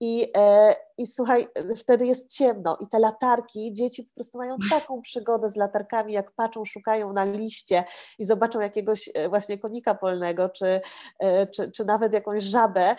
i, 0.00 0.30
e, 0.36 0.74
I 0.98 1.06
słuchaj, 1.06 1.48
wtedy 1.76 2.06
jest 2.06 2.30
ciemno 2.30 2.76
i 2.80 2.88
te 2.88 2.98
latarki, 2.98 3.72
dzieci 3.72 4.04
po 4.04 4.14
prostu 4.14 4.38
mają 4.38 4.56
taką 4.70 5.02
przygodę 5.02 5.50
z 5.50 5.56
latarkami, 5.56 6.12
jak 6.12 6.32
patrzą, 6.32 6.64
szukają 6.64 7.12
na 7.12 7.24
liście 7.24 7.84
i 8.18 8.24
zobaczą 8.24 8.60
jakiegoś 8.60 9.10
e, 9.14 9.28
właśnie 9.28 9.58
konika 9.58 9.94
polnego, 9.94 10.48
czy, 10.48 10.80
e, 11.18 11.46
czy, 11.46 11.70
czy 11.70 11.84
nawet 11.84 12.12
jakąś 12.12 12.42
żabę, 12.42 12.96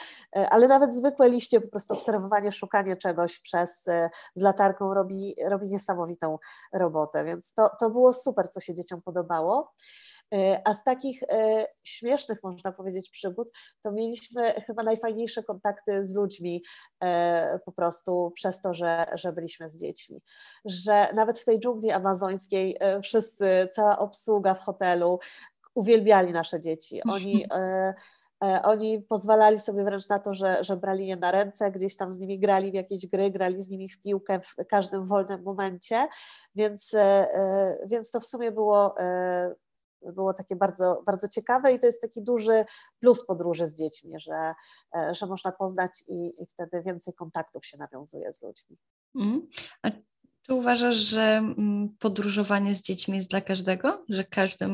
ale 0.50 0.68
nawet 0.68 0.94
zwykłe 0.94 1.30
liście, 1.30 1.62
po 1.62 1.68
prostu 1.68 1.94
obserwowanie, 1.94 2.52
szukanie 2.52 2.98
czegoś 2.98 3.40
przez, 3.40 3.86
z 4.36 4.42
latarką 4.42 4.94
robi, 4.94 5.36
robi 5.46 5.68
niesamowitą 5.68 6.40
robotę, 6.74 7.24
więc 7.26 7.54
to, 7.54 7.70
to 7.80 7.90
było 7.90 8.14
super, 8.14 8.50
co 8.50 8.60
się 8.60 8.74
dzieciom 8.74 9.02
podobało. 9.02 9.74
E, 10.34 10.62
a 10.66 10.74
z 10.74 10.84
takich 10.84 11.24
e, 11.24 11.68
śmiesznych, 11.84 12.44
można 12.44 12.72
powiedzieć, 12.72 13.10
przygód, 13.10 13.52
to 13.82 13.92
mieliśmy 13.92 14.54
chyba 14.68 14.84
najfajniejsze 14.84 15.44
kontakty 15.44 16.04
z 16.04 16.16
ludźmi 16.16 16.64
e, 17.04 17.60
po 17.66 17.72
prostu 17.72 18.32
przez 18.36 18.62
to, 18.62 18.74
że, 18.74 19.06
że 19.14 19.34
byliśmy 19.34 19.70
z 19.70 19.80
dziećmi. 19.80 20.22
Że 20.66 21.08
nawet 21.14 21.40
w 21.40 21.46
tej 21.46 21.60
dżungli 21.60 21.92
amazońskiej 21.92 22.78
wszyscy, 23.04 23.68
cała 23.72 24.00
obsługa 24.00 24.54
w 24.54 24.60
hotelu 24.60 25.20
uwielbiali 25.76 26.32
nasze 26.32 26.60
dzieci. 26.60 27.02
Oni 27.04 27.46
oni 28.64 29.02
pozwalali 29.02 29.58
sobie 29.58 29.84
wręcz 29.84 30.10
na 30.10 30.20
to, 30.20 30.34
że, 30.34 30.64
że 30.64 30.78
brali 30.78 31.08
je 31.08 31.16
na 31.16 31.32
ręce, 31.32 31.72
gdzieś 31.72 31.98
tam 31.98 32.12
z 32.12 32.20
nimi 32.20 32.40
grali 32.40 32.72
w 32.72 32.74
jakieś 32.74 33.08
gry, 33.08 33.32
grali 33.32 33.64
z 33.64 33.70
nimi 33.70 33.90
w 33.90 34.02
piłkę 34.02 34.40
w 34.40 34.56
każdym 34.70 35.06
wolnym 35.06 35.44
momencie, 35.44 36.08
więc, 36.56 36.96
więc 37.86 38.12
to 38.12 38.20
w 38.20 38.26
sumie 38.26 38.52
było 38.52 38.96
było 40.02 40.34
takie 40.34 40.56
bardzo, 40.56 41.04
bardzo 41.06 41.28
ciekawe 41.28 41.74
i 41.74 41.80
to 41.80 41.86
jest 41.86 42.02
taki 42.02 42.22
duży 42.24 42.66
plus 43.00 43.26
podróży 43.26 43.66
z 43.66 43.76
dziećmi, 43.76 44.20
że, 44.20 44.54
e, 44.96 45.16
że 45.16 45.26
można 45.26 45.52
poznać 45.52 46.04
i, 46.08 46.44
i 46.44 46.46
wtedy 46.46 46.84
więcej 46.84 47.14
kontaktów 47.14 47.66
się 47.66 47.78
nawiązuje 47.78 48.32
z 48.32 48.42
ludźmi. 48.42 48.78
Mm. 49.16 49.48
A 49.84 49.92
czy 50.42 50.54
uważasz, 50.54 50.96
że 50.96 51.22
mm, 51.22 51.96
podróżowanie 52.00 52.76
z 52.76 52.82
dziećmi 52.82 53.18
jest 53.18 53.30
dla 53.30 53.42
każdego? 53.42 54.06
Że 54.10 54.24
każdy 54.24 54.66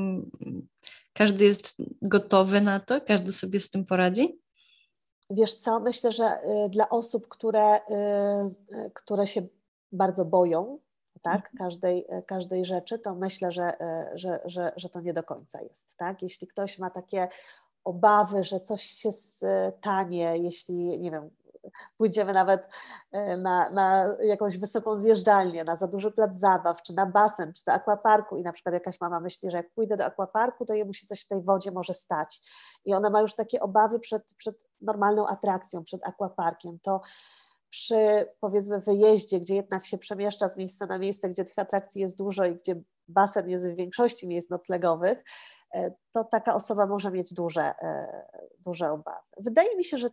Każdy 1.17 1.45
jest 1.45 1.75
gotowy 2.01 2.61
na 2.61 2.79
to? 2.79 3.01
Każdy 3.01 3.33
sobie 3.33 3.59
z 3.59 3.69
tym 3.69 3.85
poradzi? 3.85 4.41
Wiesz 5.29 5.55
co, 5.55 5.79
myślę, 5.79 6.11
że 6.11 6.23
y, 6.65 6.69
dla 6.69 6.89
osób, 6.89 7.27
które, 7.27 7.77
y, 7.77 7.81
y, 8.75 8.91
które 8.93 9.27
się 9.27 9.41
bardzo 9.91 10.25
boją 10.25 10.79
tak, 11.25 11.35
mhm. 11.35 11.57
każdej, 11.57 12.07
każdej 12.25 12.65
rzeczy, 12.65 12.99
to 12.99 13.15
myślę, 13.15 13.51
że, 13.51 13.77
że, 14.13 14.39
że, 14.45 14.73
że 14.75 14.89
to 14.89 15.01
nie 15.01 15.13
do 15.13 15.23
końca 15.23 15.61
jest. 15.61 15.97
Tak? 15.97 16.21
Jeśli 16.21 16.47
ktoś 16.47 16.79
ma 16.79 16.89
takie 16.89 17.27
obawy, 17.83 18.43
że 18.43 18.59
coś 18.59 18.83
się 18.83 19.11
stanie, 19.11 20.37
jeśli, 20.37 20.99
nie 20.99 21.11
wiem, 21.11 21.29
pójdziemy 21.97 22.33
nawet 22.33 22.67
e, 23.11 23.37
na, 23.37 23.69
na 23.69 24.15
jakąś 24.23 24.57
wysoką 24.57 24.97
zjeżdżalnię, 24.97 25.63
na 25.63 25.75
za 25.75 25.87
duży 25.87 26.11
plac 26.11 26.35
zabaw, 26.35 26.81
czy 26.81 26.93
na 26.93 27.05
basen, 27.05 27.53
czy 27.53 27.65
do 27.65 27.73
akwaparku 27.73 28.37
i 28.37 28.43
na 28.43 28.51
przykład 28.51 28.73
jakaś 28.73 29.01
mama 29.01 29.19
myśli, 29.19 29.51
że 29.51 29.57
jak 29.57 29.73
pójdę 29.73 29.97
do 29.97 30.05
akwaparku, 30.05 30.65
to 30.65 30.73
jemu 30.73 30.93
się 30.93 31.07
coś 31.07 31.21
w 31.21 31.27
tej 31.27 31.41
wodzie 31.41 31.71
może 31.71 31.93
stać. 31.93 32.41
I 32.85 32.93
ona 32.93 33.09
ma 33.09 33.21
już 33.21 33.35
takie 33.35 33.59
obawy 33.59 33.99
przed, 33.99 34.33
przed 34.33 34.65
normalną 34.81 35.27
atrakcją, 35.27 35.83
przed 35.83 36.07
akwaparkiem. 36.07 36.79
To 36.79 37.01
przy 37.75 38.27
powiedzmy 38.39 38.79
wyjeździe, 38.79 39.39
gdzie 39.39 39.55
jednak 39.55 39.85
się 39.85 39.97
przemieszcza 39.97 40.49
z 40.49 40.57
miejsca 40.57 40.85
na 40.85 40.97
miejsce, 40.97 41.29
gdzie 41.29 41.45
tych 41.45 41.59
atrakcji 41.59 42.01
jest 42.01 42.17
dużo 42.17 42.45
i 42.45 42.55
gdzie 42.55 42.81
basen 43.07 43.49
jest 43.49 43.67
w 43.67 43.75
większości 43.75 44.27
miejsc 44.27 44.49
noclegowych, 44.49 45.23
e, 45.73 45.91
to 46.11 46.23
taka 46.23 46.55
osoba 46.55 46.85
może 46.85 47.11
mieć 47.11 47.33
duże, 47.33 47.61
e, 47.61 48.07
duże 48.59 48.91
obawy. 48.91 49.27
Wydaje 49.37 49.75
mi 49.75 49.83
się, 49.83 49.97
że 49.97 50.09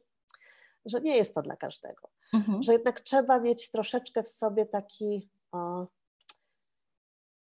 że 0.84 1.00
nie 1.00 1.16
jest 1.16 1.34
to 1.34 1.42
dla 1.42 1.56
każdego. 1.56 2.10
Mhm. 2.34 2.62
Że 2.62 2.72
jednak 2.72 3.00
trzeba 3.00 3.40
mieć 3.40 3.70
troszeczkę 3.70 4.22
w 4.22 4.28
sobie 4.28 4.66
taki, 4.66 5.30
o, 5.52 5.86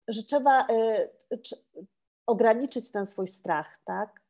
że 0.09 0.23
trzeba 0.23 0.67
y, 0.69 1.11
ograniczyć 2.27 2.91
ten 2.91 3.07
swój 3.07 3.27
strach, 3.27 3.79
tak? 3.85 4.26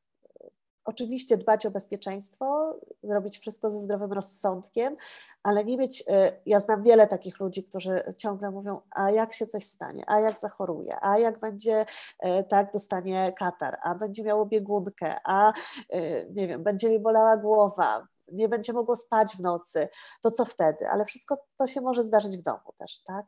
Oczywiście 0.87 1.37
dbać 1.37 1.67
o 1.67 1.71
bezpieczeństwo, 1.71 2.75
zrobić 3.03 3.39
wszystko 3.39 3.71
ze 3.71 3.79
zdrowym 3.79 4.13
rozsądkiem, 4.13 4.97
ale 5.43 5.65
nie 5.65 5.77
mieć. 5.77 6.01
Y, 6.01 6.05
ja 6.47 6.61
znam 6.61 6.83
wiele 6.83 7.07
takich 7.07 7.41
ludzi, 7.41 7.65
którzy 7.65 8.15
ciągle 8.19 8.51
mówią: 8.51 8.81
A 8.91 9.11
jak 9.11 9.33
się 9.35 9.47
coś 9.47 9.65
stanie, 9.65 10.05
a 10.07 10.21
jak 10.21 10.39
zachoruje, 10.39 10.97
a 11.01 11.19
jak 11.19 11.41
będzie, 11.41 11.87
y, 12.25 12.45
tak, 12.49 12.73
dostanie 12.73 13.33
katar, 13.33 13.79
a 13.83 13.95
będzie 13.95 14.23
miało 14.23 14.47
biegunkę, 14.47 15.17
a 15.25 15.53
y, 15.95 16.29
nie 16.35 16.49
wiem, 16.49 16.63
będzie 16.63 16.91
mi 16.91 16.99
bolała 16.99 17.37
głowa, 17.37 18.07
nie 18.33 18.49
będzie 18.49 18.73
mogło 18.73 18.97
spać 18.97 19.37
w 19.37 19.41
nocy, 19.41 19.89
to 20.23 20.31
co 20.31 20.45
wtedy? 20.45 20.89
Ale 20.89 21.05
wszystko 21.05 21.39
to 21.57 21.67
się 21.67 21.81
może 21.81 22.03
zdarzyć 22.03 22.37
w 22.37 22.43
domu 22.43 22.73
też, 22.79 23.01
tak? 23.01 23.27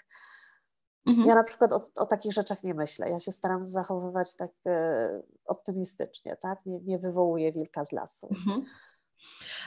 Mhm. 1.09 1.29
Ja 1.29 1.35
na 1.35 1.45
przykład 1.45 1.73
o, 1.73 1.91
o, 1.97 2.07
takich 2.07 2.33
rzeczach 2.33 2.63
nie 2.63 2.75
myślę. 2.75 3.11
Ja 3.11 3.21
się 3.21 3.33
staram 3.33 3.65
zachowywać 3.65 4.37
tak 4.37 4.51
e, 4.67 5.23
optymistycznie, 5.45 6.37
tak? 6.37 6.67
Nie, 6.67 6.81
nie 6.81 6.99
wywołuję 6.99 7.53
wilka 7.53 7.85
z 7.85 7.93
lasu. 7.93 8.29
Mhm. 8.31 8.65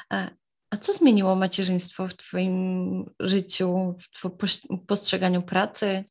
A, 0.09 0.27
co 0.81 0.93
zmieniło 0.93 1.35
macierzyństwo 1.35 2.07
w 2.07 2.13
Twoim 2.13 3.05
życiu, 3.19 3.95
w 3.99 4.09
Twoim 4.09 4.33
postrzeganiu 4.87 5.41
pracy? 5.41 6.03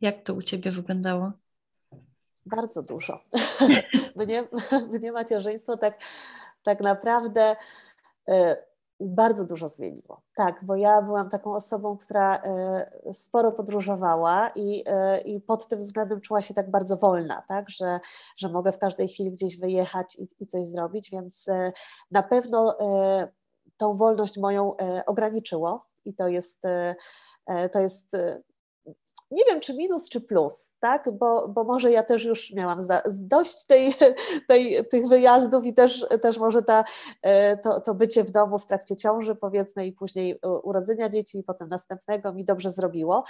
Jak 0.00 0.22
to 0.22 0.34
u 0.34 0.42
Ciebie 0.42 0.70
wyglądało? 0.70 1.32
Bardzo 2.46 2.82
dużo. 2.82 3.24
mnie, 4.16 4.48
mnie 4.92 5.12
macierzyństwo 5.12 5.76
tak, 5.76 5.98
tak 6.62 6.80
naprawdę 6.80 7.56
E, 8.28 8.56
bardzo 9.08 9.44
dużo 9.44 9.68
zmieniło. 9.68 10.22
Tak, 10.36 10.64
bo 10.64 10.76
ja 10.76 11.02
byłam 11.02 11.30
taką 11.30 11.54
osobą, 11.54 11.96
która 11.96 12.36
e, 12.36 13.14
sporo 13.14 13.52
podróżowała 13.52 14.48
i, 14.54 14.84
e, 14.86 15.20
i 15.20 15.40
pod 15.40 15.68
tym 15.68 15.78
względem 15.78 16.20
czuła 16.20 16.42
się 16.42 16.54
tak 16.54 16.70
bardzo 16.70 16.96
wolna, 16.96 17.42
tak, 17.48 17.70
że, 17.70 18.00
że 18.36 18.48
mogę 18.48 18.72
w 18.72 18.78
każdej 18.78 19.08
chwili 19.08 19.30
gdzieś 19.30 19.58
wyjechać 19.58 20.16
i, 20.16 20.28
i 20.40 20.46
coś 20.46 20.66
zrobić, 20.66 21.10
więc 21.10 21.46
na 22.10 22.22
pewno 22.22 22.78
tą 23.76 23.96
wolność 23.96 24.38
moją 24.38 24.76
ograniczyło 25.06 25.86
i 26.04 26.14
to 26.14 26.28
jest, 26.28 26.62
to 27.72 27.80
jest 27.80 28.16
nie 29.30 29.44
wiem, 29.44 29.60
czy 29.60 29.74
minus, 29.74 30.08
czy 30.08 30.20
plus, 30.20 30.76
tak? 30.80 31.10
Bo, 31.18 31.48
bo 31.48 31.64
może 31.64 31.92
ja 31.92 32.02
też 32.02 32.24
już 32.24 32.52
miałam 32.52 32.82
za, 32.82 33.02
dość 33.06 33.66
tej, 33.66 33.94
tej, 34.48 34.88
tych 34.88 35.08
wyjazdów 35.08 35.64
i 35.66 35.74
też, 35.74 36.06
też 36.22 36.38
może 36.38 36.62
ta, 36.62 36.84
e, 37.22 37.56
to, 37.56 37.80
to 37.80 37.94
bycie 37.94 38.24
w 38.24 38.30
domu 38.30 38.58
w 38.58 38.66
trakcie 38.66 38.96
ciąży, 38.96 39.34
powiedzmy, 39.34 39.86
i 39.86 39.92
później 39.92 40.40
urodzenia 40.62 41.08
dzieci, 41.08 41.38
i 41.38 41.42
potem 41.42 41.68
następnego 41.68 42.32
mi 42.32 42.44
dobrze 42.44 42.70
zrobiło. 42.70 43.24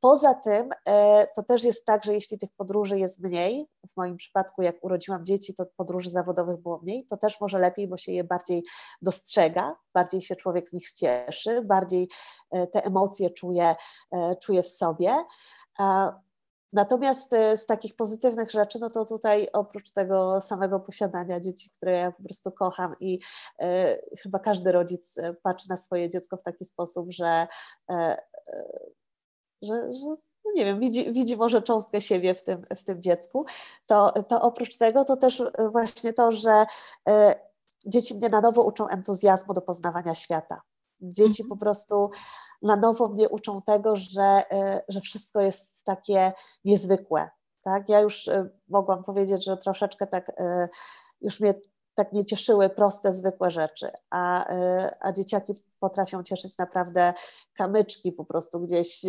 Poza 0.00 0.34
tym, 0.34 0.70
e, 0.86 1.26
to 1.26 1.42
też 1.42 1.64
jest 1.64 1.86
tak, 1.86 2.04
że 2.04 2.14
jeśli 2.14 2.38
tych 2.38 2.50
podróży 2.56 2.98
jest 2.98 3.20
mniej, 3.20 3.66
w 3.92 3.96
moim 3.96 4.16
przypadku, 4.16 4.62
jak 4.62 4.84
urodziłam 4.84 5.26
dzieci, 5.26 5.54
to 5.54 5.66
podróży 5.76 6.10
zawodowych 6.10 6.56
było 6.56 6.78
mniej, 6.82 7.06
to 7.06 7.16
też 7.16 7.40
może 7.40 7.58
lepiej, 7.58 7.88
bo 7.88 7.96
się 7.96 8.12
je 8.12 8.24
bardziej 8.24 8.64
dostrzega, 9.02 9.76
bardziej 9.94 10.20
się 10.20 10.36
człowiek 10.36 10.68
z 10.68 10.72
nich 10.72 10.92
cieszy, 10.92 11.62
bardziej 11.62 12.08
e, 12.50 12.66
te 12.66 12.84
emocje 12.84 13.30
czuje, 13.30 13.74
czuje 14.40 14.62
w 14.62 14.68
sobie. 14.68 15.24
Natomiast 16.72 17.32
e, 17.32 17.56
z 17.56 17.66
takich 17.66 17.96
pozytywnych 17.96 18.50
rzeczy, 18.50 18.78
no 18.78 18.90
to 18.90 19.04
tutaj 19.04 19.48
oprócz 19.52 19.90
tego 19.90 20.40
samego 20.40 20.80
posiadania 20.80 21.40
dzieci, 21.40 21.70
które 21.70 21.92
ja 21.92 22.12
po 22.12 22.22
prostu 22.22 22.52
kocham 22.52 22.94
i 23.00 23.18
e, 23.58 23.98
chyba 24.22 24.38
każdy 24.38 24.72
rodzic 24.72 25.18
e, 25.18 25.34
patrzy 25.34 25.68
na 25.68 25.76
swoje 25.76 26.08
dziecko 26.08 26.36
w 26.36 26.42
taki 26.42 26.64
sposób, 26.64 27.06
że, 27.10 27.46
że, 29.62 29.92
że 29.92 30.16
no 30.44 30.52
nie 30.54 30.64
wiem, 30.64 30.80
widzi, 30.80 31.12
widzi 31.12 31.36
może 31.36 31.62
cząstkę 31.62 32.00
siebie 32.00 32.34
w 32.34 32.42
tym, 32.42 32.66
w 32.76 32.84
tym 32.84 33.02
dziecku, 33.02 33.44
to, 33.86 34.12
to 34.28 34.42
oprócz 34.42 34.76
tego 34.76 35.04
to 35.04 35.16
też 35.16 35.42
właśnie 35.72 36.12
to, 36.12 36.32
że 36.32 36.66
dzieci 37.86 38.14
mnie 38.14 38.28
na 38.28 38.40
nowo 38.40 38.62
uczą 38.62 38.88
entuzjazmu 38.88 39.54
do 39.54 39.60
poznawania 39.60 40.14
świata. 40.14 40.60
Dzieci 41.02 41.42
po 41.42 41.54
mhm. 41.54 41.58
prostu 41.58 42.10
na 42.62 42.76
nowo 42.76 43.08
mnie 43.08 43.28
uczą 43.28 43.62
tego, 43.62 43.96
że, 43.96 44.44
e, 44.50 44.82
że 44.88 45.00
wszystko 45.00 45.40
jest 45.40 45.84
takie 45.84 46.32
niezwykłe. 46.64 47.30
Tak? 47.62 47.88
Ja 47.88 48.00
już 48.00 48.28
e, 48.28 48.48
mogłam 48.68 49.04
powiedzieć, 49.04 49.44
że 49.44 49.56
troszeczkę 49.56 50.06
tak 50.06 50.28
e, 50.28 50.68
już 51.20 51.40
mnie 51.40 51.54
tak 51.94 52.12
nie 52.12 52.24
cieszyły 52.24 52.70
proste, 52.70 53.12
zwykłe 53.12 53.50
rzeczy, 53.50 53.90
a, 54.10 54.46
a 55.00 55.12
dzieciaki 55.12 55.54
potrafią 55.80 56.22
cieszyć 56.22 56.58
naprawdę 56.58 57.12
kamyczki 57.52 58.12
po 58.12 58.24
prostu 58.24 58.60
gdzieś 58.60 59.04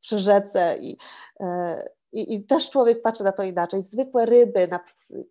przy 0.00 0.18
rzece 0.18 0.78
i, 0.78 0.96
i, 2.12 2.34
I, 2.34 2.44
też 2.44 2.70
człowiek 2.70 3.02
patrzy 3.02 3.24
na 3.24 3.32
to 3.32 3.42
inaczej. 3.42 3.82
Zwykłe 3.82 4.26
ryby, 4.26 4.68
na, 4.68 4.80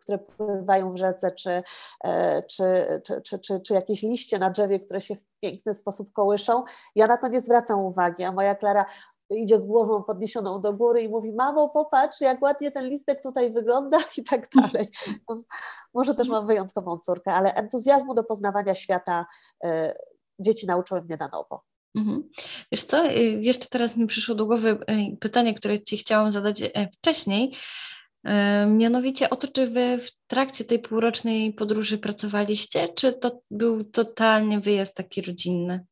które 0.01 0.17
pływają 0.17 0.93
w 0.93 0.97
rzece, 0.97 1.31
czy, 1.31 1.63
e, 2.03 2.43
czy, 2.43 2.63
czy, 3.05 3.21
czy, 3.21 3.39
czy, 3.39 3.59
czy 3.59 3.73
jakieś 3.73 4.03
liście 4.03 4.39
na 4.39 4.49
drzewie, 4.49 4.79
które 4.79 5.01
się 5.01 5.15
w 5.15 5.23
piękny 5.41 5.73
sposób 5.73 6.13
kołyszą, 6.13 6.63
ja 6.95 7.07
na 7.07 7.17
to 7.17 7.27
nie 7.27 7.41
zwracam 7.41 7.79
uwagi, 7.79 8.23
a 8.23 8.31
moja 8.31 8.55
Klara 8.55 8.85
idzie 9.29 9.59
z 9.59 9.67
głową 9.67 10.03
podniesioną 10.03 10.61
do 10.61 10.73
góry 10.73 11.01
i 11.03 11.09
mówi: 11.09 11.33
Mamo, 11.33 11.69
popatrz, 11.69 12.21
jak 12.21 12.41
ładnie 12.41 12.71
ten 12.71 12.89
listek 12.89 13.23
tutaj 13.23 13.53
wygląda, 13.53 13.97
i 14.17 14.23
tak 14.23 14.49
dalej. 14.55 14.91
Może 15.93 16.15
też 16.15 16.29
mam 16.29 16.47
wyjątkową 16.47 16.97
córkę, 16.97 17.33
ale 17.33 17.53
entuzjazmu 17.53 18.13
do 18.13 18.23
poznawania 18.23 18.75
świata 18.75 19.25
y, 19.65 19.67
dzieci 20.39 20.67
nauczyły 20.67 21.01
mnie 21.01 21.17
na 21.19 21.27
nowo. 21.27 21.63
Mhm. 21.97 22.29
Wiesz 22.71 22.83
co, 22.83 23.11
y, 23.11 23.39
jeszcze 23.41 23.67
teraz 23.69 23.97
mi 23.97 24.07
przyszło 24.07 24.35
do 24.35 24.45
głowy 24.45 24.69
y, 24.69 25.17
pytanie, 25.19 25.53
które 25.53 25.83
Ci 25.83 25.97
chciałam 25.97 26.31
zadać 26.31 26.61
y, 26.61 26.71
wcześniej, 26.97 27.53
mianowicie 28.67 29.29
o 29.29 29.35
to, 29.35 29.47
czy 29.47 29.67
Wy 29.67 29.97
w 30.01 30.11
trakcie 30.27 30.65
tej 30.65 30.79
półrocznej 30.79 31.53
podróży 31.53 31.97
pracowaliście, 31.97 32.89
czy 32.95 33.13
to 33.13 33.41
był 33.51 33.83
totalnie 33.83 34.59
wyjazd 34.59 34.95
taki 34.95 35.21
rodzinny? 35.21 35.85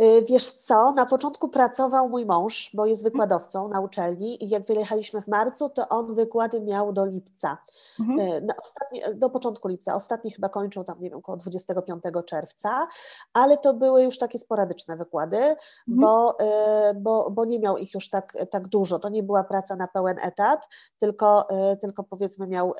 Y, 0.00 0.24
wiesz 0.28 0.50
co, 0.50 0.92
na 0.92 1.06
początku 1.06 1.48
pracował 1.48 2.08
mój 2.08 2.26
mąż, 2.26 2.70
bo 2.74 2.86
jest 2.86 3.04
wykładowcą 3.04 3.68
na 3.68 3.80
uczelni 3.80 4.44
i 4.44 4.48
jak 4.48 4.66
wyjechaliśmy 4.66 5.22
w 5.22 5.26
marcu, 5.26 5.68
to 5.68 5.88
on 5.88 6.14
wykłady 6.14 6.60
miał 6.60 6.92
do 6.92 7.04
lipca, 7.06 7.58
mhm. 8.00 8.20
Y, 8.20 8.46
ostatni, 8.62 9.02
do 9.14 9.30
początku 9.30 9.68
lipca, 9.68 9.94
ostatni 9.94 10.30
chyba 10.30 10.48
kończył 10.48 10.84
tam, 10.84 11.00
nie 11.00 11.10
wiem, 11.10 11.18
około 11.18 11.36
25 11.36 12.02
czerwca, 12.26 12.86
ale 13.32 13.56
to 13.56 13.74
były 13.74 14.02
już 14.02 14.18
takie 14.18 14.38
sporadyczne 14.38 14.96
wykłady, 14.96 15.36
mhm. 15.36 15.56
bo, 15.86 16.36
y, 16.40 16.94
bo, 16.94 17.30
bo 17.30 17.44
nie 17.44 17.58
miał 17.58 17.78
ich 17.78 17.94
już 17.94 18.10
tak, 18.10 18.36
tak 18.50 18.68
dużo, 18.68 18.98
to 18.98 19.08
nie 19.08 19.22
była 19.22 19.44
praca 19.44 19.76
na 19.76 19.88
pełen 19.88 20.18
etat, 20.22 20.68
tylko, 20.98 21.48
tylko 21.80 22.04
powiedzmy 22.04 22.46
miał 22.46 22.74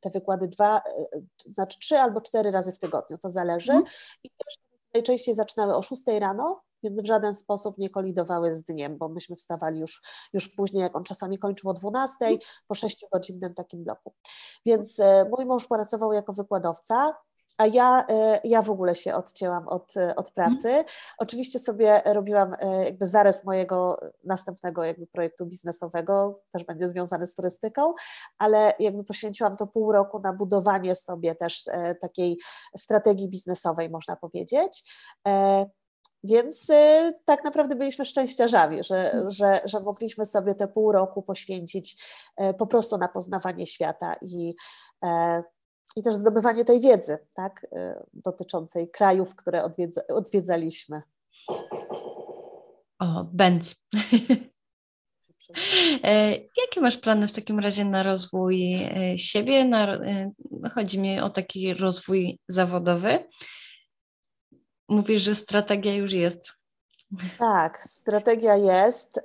te 0.00 0.10
wykłady 0.10 0.48
dwa, 0.48 0.82
znaczy 1.46 1.78
trzy 1.78 1.98
albo 1.98 2.20
cztery 2.20 2.50
razy 2.50 2.72
w 2.72 2.78
tygodniu, 2.78 3.18
to 3.18 3.28
zależy. 3.28 3.72
Mhm. 3.72 3.94
i 4.24 4.30
też 4.30 4.71
najczęściej 4.94 5.34
zaczynały 5.34 5.74
o 5.74 5.82
6 5.82 6.02
rano, 6.20 6.62
więc 6.82 7.00
w 7.00 7.06
żaden 7.06 7.34
sposób 7.34 7.78
nie 7.78 7.90
kolidowały 7.90 8.52
z 8.52 8.64
dniem, 8.64 8.98
bo 8.98 9.08
myśmy 9.08 9.36
wstawali 9.36 9.80
już, 9.80 10.02
już 10.32 10.48
później, 10.48 10.82
jak 10.82 10.96
on 10.96 11.04
czasami 11.04 11.38
kończył 11.38 11.70
o 11.70 11.74
12, 11.74 12.38
po 12.66 12.74
6-godzinnym 12.74 13.54
takim 13.54 13.84
bloku. 13.84 14.14
Więc 14.66 15.00
e, 15.00 15.26
mój 15.30 15.46
mąż 15.46 15.66
pracował 15.66 16.12
jako 16.12 16.32
wykładowca, 16.32 17.14
a 17.58 17.66
ja, 17.66 18.06
e, 18.08 18.40
ja 18.44 18.62
w 18.62 18.70
ogóle 18.70 18.94
się 18.94 19.14
odcięłam 19.14 19.68
od, 19.68 19.94
od 20.16 20.30
pracy. 20.30 20.68
Mm. 20.68 20.84
Oczywiście 21.18 21.58
sobie 21.58 22.02
robiłam 22.04 22.56
jakby 22.84 23.06
zarys 23.06 23.44
mojego 23.44 24.00
następnego 24.24 24.84
jakby 24.84 25.06
projektu 25.06 25.46
biznesowego, 25.46 26.40
też 26.52 26.64
będzie 26.64 26.88
związany 26.88 27.26
z 27.26 27.34
turystyką, 27.34 27.94
ale 28.38 28.74
jakby 28.78 29.04
poświęciłam 29.04 29.56
to 29.56 29.66
pół 29.66 29.92
roku 29.92 30.18
na 30.18 30.32
budowanie 30.32 30.94
sobie 30.94 31.34
też 31.34 31.64
takiej 32.00 32.38
strategii 32.76 33.28
biznesowej, 33.28 33.90
można 33.90 34.16
powiedzieć. 34.16 34.84
Więc 36.24 36.70
y, 36.70 37.12
tak 37.24 37.44
naprawdę 37.44 37.74
byliśmy 37.76 38.04
szczęściarzami, 38.04 38.84
że, 38.84 39.10
hmm. 39.10 39.30
że, 39.30 39.60
że 39.64 39.80
mogliśmy 39.80 40.24
sobie 40.24 40.54
te 40.54 40.68
pół 40.68 40.92
roku 40.92 41.22
poświęcić 41.22 42.04
e, 42.36 42.54
po 42.54 42.66
prostu 42.66 42.98
na 42.98 43.08
poznawanie 43.08 43.66
świata 43.66 44.14
i, 44.22 44.54
e, 45.04 45.42
i 45.96 46.02
też 46.02 46.14
zdobywanie 46.14 46.64
tej 46.64 46.80
wiedzy 46.80 47.18
tak, 47.34 47.66
e, 47.72 48.04
dotyczącej 48.12 48.90
krajów, 48.90 49.36
które 49.36 49.64
odwiedza, 49.64 50.02
odwiedzaliśmy. 50.08 51.02
O, 52.98 53.24
będz. 53.32 53.74
Jakie 56.56 56.80
masz 56.80 56.96
plany 56.96 57.28
w 57.28 57.32
takim 57.32 57.58
razie 57.58 57.84
na 57.84 58.02
rozwój 58.02 58.88
siebie? 59.16 59.64
Na, 59.64 59.98
chodzi 60.74 60.98
mi 60.98 61.20
o 61.20 61.30
taki 61.30 61.74
rozwój 61.74 62.38
zawodowy. 62.48 63.28
Mówisz, 64.88 65.22
że 65.22 65.34
strategia 65.34 65.94
już 65.94 66.12
jest. 66.12 66.52
Tak, 67.38 67.78
strategia 67.78 68.56
jest. 68.56 69.20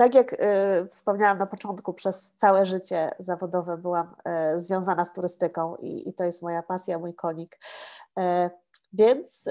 E, 0.00 0.04
tak 0.04 0.14
jak 0.14 0.36
e, 0.38 0.86
wspomniałam 0.86 1.38
na 1.38 1.46
początku, 1.46 1.94
przez 1.94 2.32
całe 2.32 2.66
życie 2.66 3.10
zawodowe 3.18 3.78
byłam 3.78 4.16
e, 4.24 4.60
związana 4.60 5.04
z 5.04 5.12
turystyką 5.12 5.76
i, 5.76 6.08
i 6.08 6.14
to 6.14 6.24
jest 6.24 6.42
moja 6.42 6.62
pasja, 6.62 6.98
mój 6.98 7.14
konik. 7.14 7.58
Więc 8.92 9.44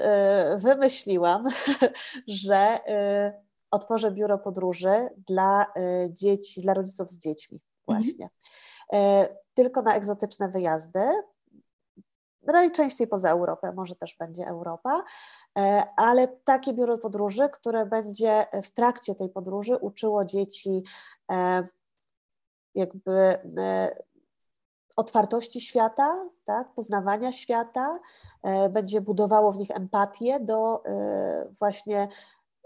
wymyśliłam, 0.56 1.48
że 2.28 2.78
otworzę 3.70 4.10
biuro 4.10 4.38
podróży 4.38 5.08
dla 5.28 5.66
dzieci, 6.10 6.62
dla 6.62 6.74
rodziców 6.74 7.10
z 7.10 7.18
dziećmi 7.18 7.60
mhm. 7.88 8.02
właśnie. 8.02 8.28
Mhm. 8.92 9.36
Tylko 9.54 9.82
na 9.82 9.94
egzotyczne 9.94 10.48
wyjazdy, 10.48 11.00
najczęściej 12.52 13.06
poza 13.06 13.30
Europę, 13.30 13.72
może 13.72 13.96
też 13.96 14.16
będzie 14.18 14.46
Europa, 14.46 15.04
e, 15.58 15.86
ale 15.96 16.28
takie 16.28 16.72
biuro 16.72 16.98
podróży, 16.98 17.48
które 17.48 17.86
będzie 17.86 18.46
w 18.62 18.70
trakcie 18.70 19.14
tej 19.14 19.28
podróży 19.28 19.76
uczyło 19.76 20.24
dzieci 20.24 20.82
e, 21.32 21.68
jakby 22.74 23.12
e, 23.58 23.96
otwartości 24.96 25.60
świata, 25.60 26.28
tak, 26.44 26.74
poznawania 26.74 27.32
świata, 27.32 27.98
będzie 28.70 29.00
budowało 29.00 29.52
w 29.52 29.56
nich 29.56 29.70
empatię 29.70 30.40
do 30.40 30.82
właśnie 31.58 32.08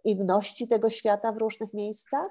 inności 0.05 0.69
tego 0.69 0.91
świata 0.91 1.33
w 1.33 1.37
różnych 1.37 1.75
miejscach 1.75 2.31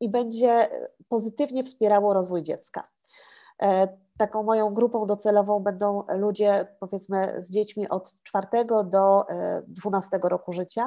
i 0.00 0.08
będzie 0.08 0.68
pozytywnie 1.08 1.64
wspierało 1.64 2.14
rozwój 2.14 2.42
dziecka 2.42 2.88
taką 4.20 4.42
moją 4.42 4.74
grupą 4.74 5.06
docelową 5.06 5.60
będą 5.60 6.04
ludzie, 6.08 6.76
powiedzmy, 6.80 7.34
z 7.38 7.50
dziećmi 7.50 7.88
od 7.88 8.22
czwartego 8.22 8.84
do 8.84 9.24
12 9.66 10.16
e, 10.16 10.28
roku 10.28 10.52
życia, 10.52 10.86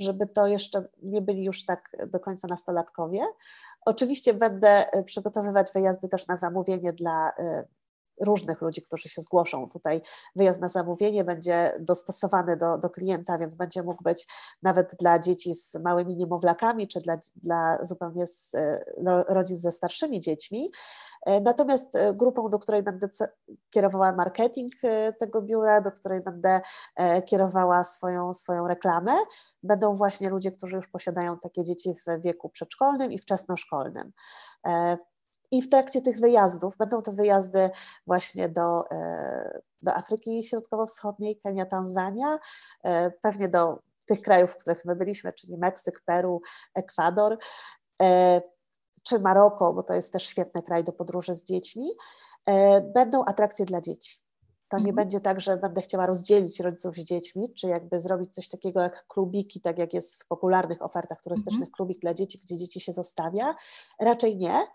żeby 0.00 0.26
to 0.26 0.46
jeszcze 0.46 0.88
nie 1.02 1.22
byli 1.22 1.44
już 1.44 1.64
tak 1.64 1.96
do 2.06 2.20
końca 2.20 2.48
nastolatkowie. 2.48 3.20
Oczywiście 3.86 4.34
będę 4.34 4.92
e, 4.92 5.02
przygotowywać 5.02 5.72
wyjazdy 5.74 6.08
też 6.08 6.26
na 6.26 6.36
zamówienie 6.36 6.92
dla 6.92 7.30
e, 7.38 7.64
różnych 8.20 8.60
ludzi, 8.60 8.82
którzy 8.82 9.08
się 9.08 9.22
zgłoszą. 9.22 9.68
Tutaj 9.68 10.02
wyjazd 10.36 10.60
na 10.60 10.68
zamówienie 10.68 11.24
będzie 11.24 11.76
dostosowany 11.80 12.56
do, 12.56 12.78
do 12.78 12.90
klienta, 12.90 13.38
więc 13.38 13.54
będzie 13.54 13.82
mógł 13.82 14.02
być 14.02 14.26
nawet 14.62 14.94
dla 15.00 15.18
dzieci 15.18 15.54
z 15.54 15.74
małymi 15.74 16.16
niemowlakami, 16.16 16.88
czy 16.88 17.00
dla, 17.00 17.16
dla 17.36 17.84
zupełnie 17.84 18.26
z, 18.26 18.52
no, 19.02 19.24
rodzin 19.24 19.56
ze 19.56 19.72
starszymi 19.72 20.20
dziećmi. 20.20 20.70
E, 21.26 21.40
natomiast 21.40 21.96
e, 21.96 22.14
grupą, 22.14 22.50
do 22.50 22.58
której 22.58 22.82
będę 22.82 23.08
kierowała 23.70 24.12
marketing 24.12 24.72
tego 25.18 25.42
biura, 25.42 25.80
do 25.80 25.92
której 25.92 26.20
będę 26.20 26.60
kierowała 27.26 27.84
swoją, 27.84 28.32
swoją 28.32 28.68
reklamę, 28.68 29.12
będą 29.62 29.96
właśnie 29.96 30.30
ludzie, 30.30 30.52
którzy 30.52 30.76
już 30.76 30.88
posiadają 30.88 31.38
takie 31.38 31.62
dzieci 31.62 31.94
w 31.94 32.22
wieku 32.22 32.48
przedszkolnym 32.48 33.12
i 33.12 33.18
wczesnoszkolnym. 33.18 34.12
I 35.50 35.62
w 35.62 35.70
trakcie 35.70 36.02
tych 36.02 36.20
wyjazdów, 36.20 36.76
będą 36.76 37.02
to 37.02 37.12
wyjazdy 37.12 37.70
właśnie 38.06 38.48
do, 38.48 38.84
do 39.82 39.94
Afryki 39.94 40.44
Środkowo-Wschodniej, 40.44 41.36
Kenia, 41.36 41.66
Tanzania, 41.66 42.38
pewnie 43.22 43.48
do 43.48 43.78
tych 44.06 44.20
krajów, 44.20 44.50
w 44.52 44.56
których 44.56 44.84
my 44.84 44.96
byliśmy, 44.96 45.32
czyli 45.32 45.58
Meksyk, 45.58 46.02
Peru, 46.06 46.42
Ekwador 46.74 47.38
czy 49.02 49.18
Maroko, 49.18 49.72
bo 49.72 49.82
to 49.82 49.94
jest 49.94 50.12
też 50.12 50.26
świetny 50.26 50.62
kraj 50.62 50.84
do 50.84 50.92
podróży 50.92 51.34
z 51.34 51.44
dziećmi, 51.44 51.90
e, 52.46 52.80
będą 52.80 53.24
atrakcje 53.24 53.64
dla 53.64 53.80
dzieci. 53.80 54.18
To 54.68 54.76
nie 54.76 54.90
mhm. 54.90 54.96
będzie 54.96 55.20
tak, 55.20 55.40
że 55.40 55.56
będę 55.56 55.80
chciała 55.80 56.06
rozdzielić 56.06 56.60
rodziców 56.60 56.94
z 56.94 57.04
dziećmi, 57.04 57.54
czy 57.54 57.68
jakby 57.68 57.98
zrobić 57.98 58.34
coś 58.34 58.48
takiego 58.48 58.80
jak 58.80 59.06
klubiki, 59.06 59.60
tak 59.60 59.78
jak 59.78 59.94
jest 59.94 60.22
w 60.22 60.26
popularnych 60.26 60.82
ofertach 60.82 61.22
turystycznych, 61.22 61.68
mhm. 61.68 61.72
klubik 61.72 62.00
dla 62.00 62.14
dzieci, 62.14 62.38
gdzie 62.38 62.56
dzieci 62.56 62.80
się 62.80 62.92
zostawia. 62.92 63.54
Raczej 64.00 64.36
nie, 64.36 64.54
e, 64.54 64.66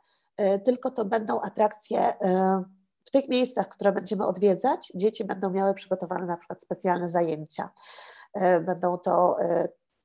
tylko 0.66 0.92
to 0.92 1.06
będą 1.06 1.42
atrakcje 1.42 2.00
e, 2.00 2.64
w 3.06 3.12
tych 3.12 3.30
miejscach, 3.30 3.70
które 3.70 3.92
będziemy 3.92 4.28
odwiedzać. 4.28 4.92
Dzieci 4.96 5.26
będą 5.26 5.50
miały 5.50 5.74
przygotowane 5.74 6.26
na 6.26 6.38
przykład 6.38 6.62
specjalne 6.62 7.10
zajęcia. 7.10 7.70
Będą 8.62 8.98
to 8.98 9.38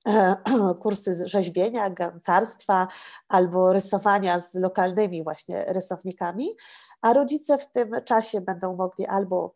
kursy 0.83 1.29
rzeźbienia, 1.29 1.91
gancarstwa 1.91 2.89
albo 3.29 3.73
rysowania 3.73 4.41
z 4.41 4.55
lokalnymi 4.55 5.25
właśnie 5.25 5.65
rysownikami, 5.65 6.57
a 7.03 7.13
rodzice 7.13 7.59
w 7.59 7.73
tym 7.73 7.91
czasie 8.05 8.41
będą 8.41 8.77
mogli 8.77 9.07
albo 9.07 9.55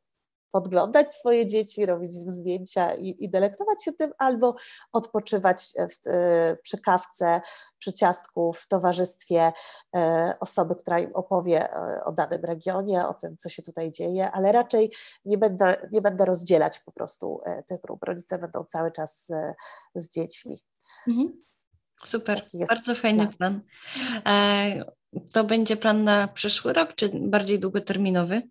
podglądać 0.54 1.14
swoje 1.14 1.46
dzieci, 1.46 1.86
robić 1.86 2.14
im 2.16 2.30
zdjęcia 2.30 2.94
i, 2.94 3.24
i 3.24 3.28
delektować 3.28 3.84
się 3.84 3.92
tym, 3.92 4.12
albo 4.18 4.56
odpoczywać 4.92 5.72
w, 5.76 6.08
e, 6.08 6.56
przy 6.62 6.78
kawce, 6.78 7.40
przy 7.78 7.92
ciastku, 7.92 8.52
w 8.52 8.68
towarzystwie 8.68 9.52
e, 9.96 10.34
osoby, 10.40 10.74
która 10.74 10.98
im 10.98 11.10
opowie 11.14 11.72
e, 11.72 12.04
o 12.04 12.12
danym 12.12 12.44
regionie, 12.44 13.06
o 13.06 13.14
tym, 13.14 13.36
co 13.36 13.48
się 13.48 13.62
tutaj 13.62 13.92
dzieje, 13.92 14.30
ale 14.30 14.52
raczej 14.52 14.92
nie 15.24 15.38
będę, 15.38 15.88
nie 15.92 16.02
będę 16.02 16.24
rozdzielać 16.24 16.78
po 16.78 16.92
prostu 16.92 17.40
tych 17.66 17.80
grup. 17.80 18.04
Rodzice 18.04 18.38
będą 18.38 18.64
cały 18.64 18.92
czas 18.92 19.26
z, 19.26 19.32
z 19.94 20.08
dziećmi. 20.08 20.58
Mhm. 21.08 21.42
Super, 22.04 22.46
bardzo 22.68 23.00
fajny 23.00 23.28
plan. 23.28 23.60
plan. 24.24 24.84
To 25.32 25.44
będzie 25.44 25.76
plan 25.76 26.04
na 26.04 26.28
przyszły 26.28 26.72
rok, 26.72 26.94
czy 26.94 27.10
bardziej 27.14 27.58
długoterminowy? 27.58 28.42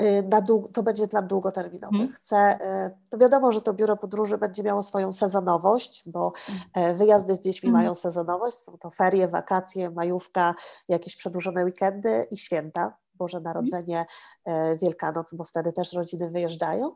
Y, 0.00 0.24
to 0.72 0.82
będzie 0.82 1.08
plan 1.08 1.26
długoterminowy. 1.26 1.96
Hmm. 1.96 2.12
Chcę, 2.12 2.58
y, 2.86 3.10
to 3.10 3.18
wiadomo, 3.18 3.52
że 3.52 3.60
to 3.60 3.74
biuro 3.74 3.96
podróży 3.96 4.38
będzie 4.38 4.62
miało 4.62 4.82
swoją 4.82 5.12
sezonowość, 5.12 6.02
bo 6.06 6.32
hmm. 6.74 6.96
wyjazdy 6.96 7.34
z 7.34 7.40
dziećmi 7.40 7.66
hmm. 7.66 7.82
mają 7.82 7.94
sezonowość. 7.94 8.56
Są 8.56 8.78
to 8.78 8.90
ferie, 8.90 9.28
wakacje, 9.28 9.90
majówka, 9.90 10.54
jakieś 10.88 11.16
przedłużone 11.16 11.64
weekendy 11.64 12.26
i 12.30 12.36
święta. 12.36 12.96
Boże 13.14 13.38
mhm. 13.38 13.54
Narodzenie, 13.54 14.06
hmm. 14.44 14.78
Wielkanoc, 14.78 15.34
bo 15.34 15.44
wtedy 15.44 15.72
też 15.72 15.92
rodziny 15.92 16.30
wyjeżdżają. 16.30 16.94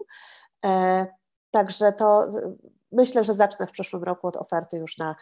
Także 1.51 1.93
to 1.93 2.29
myślę, 2.93 3.25
że 3.25 3.35
zacznę 3.35 3.67
w 3.67 3.71
przyszłym 3.71 4.05
roku 4.05 4.27
od 4.27 4.37
oferty 4.37 4.77
już 4.77 4.99
na, 4.99 5.17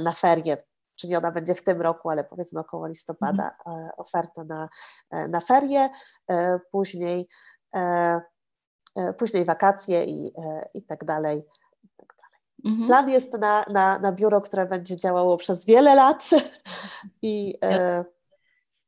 na 0.00 0.12
ferie 0.12 0.56
czyli 0.96 1.16
ona 1.16 1.30
będzie 1.30 1.54
w 1.54 1.64
tym 1.64 1.82
roku, 1.82 2.10
ale 2.10 2.24
powiedzmy 2.24 2.60
około 2.60 2.86
listopada, 2.86 3.56
mhm. 3.66 3.86
E, 3.86 3.96
oferta 3.96 4.44
na, 4.44 4.68
e, 5.10 5.28
na 5.28 5.40
ferie, 5.40 5.90
e, 6.30 6.60
później, 6.70 7.28
później 9.18 9.44
wakacje 9.44 10.04
i, 10.04 10.32
i 10.74 10.82
tak 10.82 11.04
dalej. 11.04 11.42
tak 11.96 12.14
dalej. 12.16 12.40
Mhm. 12.64 12.86
Plan 12.86 13.10
jest 13.10 13.32
na, 13.32 13.64
na, 13.70 13.98
na 13.98 14.12
biuro, 14.12 14.40
które 14.40 14.66
będzie 14.66 14.96
działało 14.96 15.36
przez 15.36 15.66
wiele 15.66 15.94
lat 15.94 16.30
i, 17.22 17.58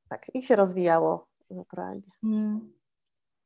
tak, 0.09 0.27
i 0.35 0.43
się 0.43 0.57
rozwijało 0.57 1.29
naturalnie. 1.51 2.11
Mm. 2.25 2.73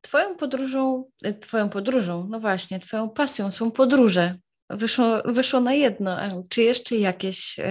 Twoją 0.01 0.35
podróżą, 0.35 1.03
twoją 1.39 1.69
podróżą, 1.69 2.27
no 2.29 2.39
właśnie, 2.39 2.79
twoją 2.79 3.09
pasją 3.09 3.51
są 3.51 3.71
podróże. 3.71 4.35
Wyszło, 4.71 5.05
wyszło 5.25 5.59
na 5.59 5.73
jedno. 5.73 6.17
Czy 6.49 6.63
jeszcze 6.63 6.95
jakieś 6.95 7.59
y, 7.59 7.63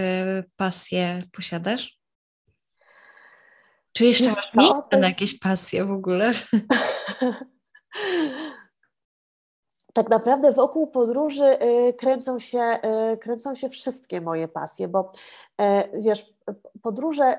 pasje 0.56 1.22
posiadasz? 1.32 2.00
Czy 3.92 4.04
jeszcze 4.04 4.24
Wiesz 4.24 4.36
masz 4.36 4.54
miejsce 4.54 4.86
jest... 4.92 5.02
na 5.02 5.08
jakieś 5.08 5.38
pasje 5.38 5.84
w 5.84 5.92
ogóle? 5.92 6.32
tak 9.92 10.08
naprawdę 10.08 10.52
wokół 10.52 10.86
podróży 10.86 11.44
y, 11.44 11.94
kręcą 11.94 12.38
się, 12.38 12.78
y, 13.12 13.16
kręcą 13.16 13.54
się 13.54 13.68
wszystkie 13.68 14.20
moje 14.20 14.48
pasje, 14.48 14.88
bo 14.88 15.10
wiesz, 15.94 16.34
podróże 16.82 17.38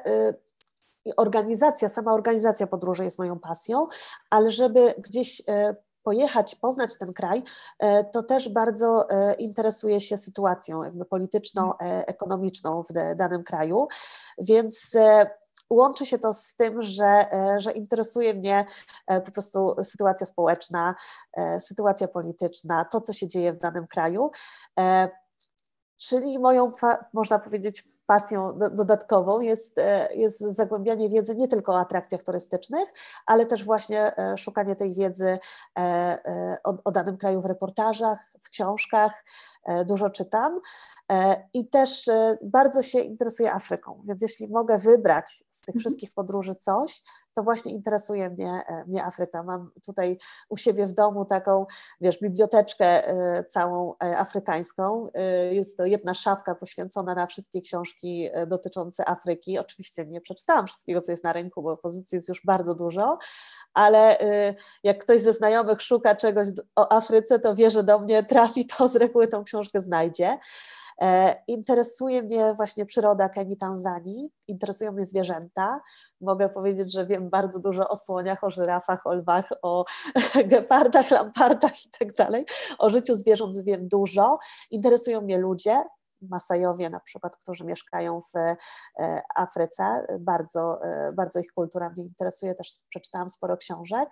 organizacja, 1.17 1.89
sama 1.89 2.13
organizacja 2.13 2.67
podróży 2.67 3.03
jest 3.03 3.19
moją 3.19 3.39
pasją, 3.39 3.87
ale 4.29 4.51
żeby 4.51 4.93
gdzieś 4.97 5.41
pojechać, 6.03 6.55
poznać 6.55 6.97
ten 6.97 7.13
kraj, 7.13 7.43
to 8.11 8.23
też 8.23 8.49
bardzo 8.49 9.07
interesuje 9.37 10.01
się 10.01 10.17
sytuacją 10.17 10.83
jakby 10.83 11.05
polityczną, 11.05 11.77
ekonomiczną 12.07 12.83
w 12.83 13.15
danym 13.15 13.43
kraju, 13.43 13.87
więc 14.37 14.91
łączy 15.69 16.05
się 16.05 16.19
to 16.19 16.33
z 16.33 16.55
tym, 16.55 16.81
że, 16.81 17.25
że 17.57 17.71
interesuje 17.71 18.33
mnie 18.33 18.65
po 19.25 19.31
prostu 19.31 19.75
sytuacja 19.83 20.25
społeczna, 20.25 20.95
sytuacja 21.59 22.07
polityczna, 22.07 22.85
to, 22.85 23.01
co 23.01 23.13
się 23.13 23.27
dzieje 23.27 23.53
w 23.53 23.57
danym 23.57 23.87
kraju. 23.87 24.31
Czyli 25.97 26.39
moją, 26.39 26.71
można 27.13 27.39
powiedzieć, 27.39 27.90
pasją 28.05 28.59
dodatkową 28.71 29.39
jest, 29.39 29.77
e, 29.77 30.15
jest 30.15 30.39
zagłębianie 30.39 31.09
wiedzy 31.09 31.35
nie 31.35 31.47
tylko 31.47 31.73
o 31.73 31.79
atrakcjach 31.79 32.23
turystycznych, 32.23 32.93
ale 33.25 33.45
też 33.45 33.65
właśnie 33.65 34.17
e, 34.17 34.37
szukanie 34.37 34.75
tej 34.75 34.93
wiedzy 34.93 35.39
e, 35.77 36.57
o, 36.63 36.77
o 36.83 36.91
danym 36.91 37.17
kraju 37.17 37.41
w 37.41 37.45
reportażach, 37.45 38.31
w 38.41 38.49
książkach. 38.49 39.23
Dużo 39.85 40.09
czytam 40.09 40.59
i 41.53 41.67
też 41.67 42.09
bardzo 42.41 42.81
się 42.81 42.99
interesuję 42.99 43.53
Afryką, 43.53 44.01
więc 44.05 44.21
jeśli 44.21 44.47
mogę 44.47 44.77
wybrać 44.77 45.43
z 45.49 45.61
tych 45.61 45.75
mhm. 45.75 45.79
wszystkich 45.79 46.13
podróży 46.13 46.55
coś, 46.55 47.03
to 47.33 47.43
właśnie 47.43 47.71
interesuje 47.71 48.29
mnie, 48.29 48.63
e, 48.67 48.85
mnie 48.85 49.05
Afryka. 49.05 49.43
Mam 49.43 49.71
tutaj 49.85 50.17
u 50.49 50.57
siebie 50.57 50.87
w 50.87 50.91
domu 50.91 51.25
taką, 51.25 51.65
wiesz, 52.01 52.19
biblioteczkę 52.19 53.07
e, 53.07 53.43
całą 53.43 53.93
e, 54.03 54.17
afrykańską. 54.17 55.07
Jest 55.51 55.77
to 55.77 55.85
jedna 55.85 56.13
szafka 56.13 56.55
poświęcona 56.55 57.15
na 57.15 57.27
wszystkie 57.27 57.61
książki 57.61 58.29
dotyczące 58.47 59.09
Afryki. 59.09 59.59
Oczywiście 59.59 60.05
nie 60.05 60.21
przeczytałam 60.21 60.67
wszystkiego, 60.67 61.01
co 61.01 61.11
jest 61.11 61.23
na 61.23 61.33
rynku, 61.33 61.61
bo 61.61 61.77
pozycji 61.77 62.15
jest 62.15 62.29
już 62.29 62.41
bardzo 62.45 62.75
dużo, 62.75 63.17
ale 63.73 64.17
jak 64.83 64.97
ktoś 64.97 65.21
ze 65.21 65.33
znajomych 65.33 65.81
szuka 65.81 66.15
czegoś 66.15 66.47
o 66.75 66.91
Afryce, 66.91 67.39
to 67.39 67.55
wie, 67.55 67.69
że 67.69 67.83
do 67.83 67.99
mnie 67.99 68.23
trafi, 68.23 68.65
to 68.65 68.87
z 68.87 68.95
reguły 68.95 69.27
tą 69.27 69.43
książkę 69.43 69.81
znajdzie. 69.81 70.37
E, 71.01 71.35
interesuje 71.47 72.21
mnie 72.21 72.53
właśnie 72.53 72.85
przyroda 72.85 73.29
Kenii, 73.29 73.57
Tanzanii, 73.57 74.29
interesują 74.47 74.91
mnie 74.91 75.05
zwierzęta. 75.05 75.81
Mogę 76.21 76.49
powiedzieć, 76.49 76.93
że 76.93 77.05
wiem 77.05 77.29
bardzo 77.29 77.59
dużo 77.59 77.89
o 77.89 77.95
słoniach, 77.95 78.43
o 78.43 78.49
żyrafach, 78.49 79.07
o 79.07 79.13
lwach, 79.13 79.49
o 79.61 79.85
gepardach, 80.45 81.11
lampardach 81.11 81.85
i 81.85 81.89
tak 81.99 82.13
dalej. 82.13 82.45
O 82.79 82.89
życiu 82.89 83.15
zwierząt 83.15 83.57
wiem 83.63 83.87
dużo. 83.87 84.39
Interesują 84.71 85.21
mnie 85.21 85.37
ludzie, 85.37 85.83
Masajowie 86.21 86.89
na 86.89 86.99
przykład, 86.99 87.37
którzy 87.37 87.65
mieszkają 87.65 88.21
w 88.33 88.37
e, 88.37 89.21
Afryce. 89.35 90.05
Bardzo, 90.19 90.83
e, 90.83 91.11
bardzo 91.13 91.39
ich 91.39 91.51
kultura 91.53 91.89
mnie 91.89 92.03
interesuje, 92.03 92.55
też 92.55 92.79
przeczytałam 92.89 93.29
sporo 93.29 93.57
książek. 93.57 94.09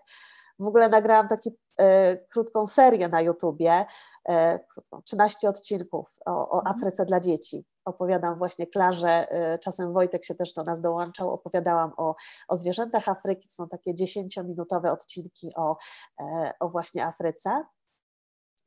W 0.59 0.67
ogóle 0.67 0.89
nagrałam 0.89 1.27
taką 1.27 1.49
e, 1.77 2.17
krótką 2.17 2.65
serię 2.65 3.09
na 3.09 3.21
YouTubie, 3.21 3.85
e, 4.29 4.59
13 5.03 5.49
odcinków 5.49 6.09
o, 6.25 6.49
o, 6.49 6.57
mhm. 6.57 6.75
Afryce 6.75 7.05
dla 7.05 7.19
dzieci. 7.19 7.65
Opowiadam 7.85 8.37
właśnie 8.37 8.67
Klarze, 8.67 9.31
e, 9.31 9.59
czasem 9.59 9.93
Wojtek 9.93 10.25
się 10.25 10.35
też 10.35 10.53
do 10.53 10.63
nas 10.63 10.81
dołączał, 10.81 11.33
opowiadałam 11.33 11.91
o, 11.97 12.15
o 12.47 12.55
zwierzętach 12.55 13.09
Afryki, 13.09 13.49
są 13.49 13.67
takie 13.67 13.93
10-minutowe 13.93 14.91
odcinki 14.91 15.51
o, 15.55 15.77
e, 16.19 16.53
o 16.59 16.69
właśnie 16.69 17.05
Afryce, 17.05 17.63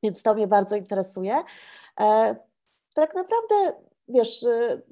więc 0.03 0.23
to 0.23 0.35
mnie 0.35 0.47
bardzo 0.47 0.77
interesuje. 0.77 1.43
E, 2.01 2.37
tak 2.95 3.15
naprawdę, 3.15 3.83
wiesz, 4.09 4.45
e, 4.45 4.83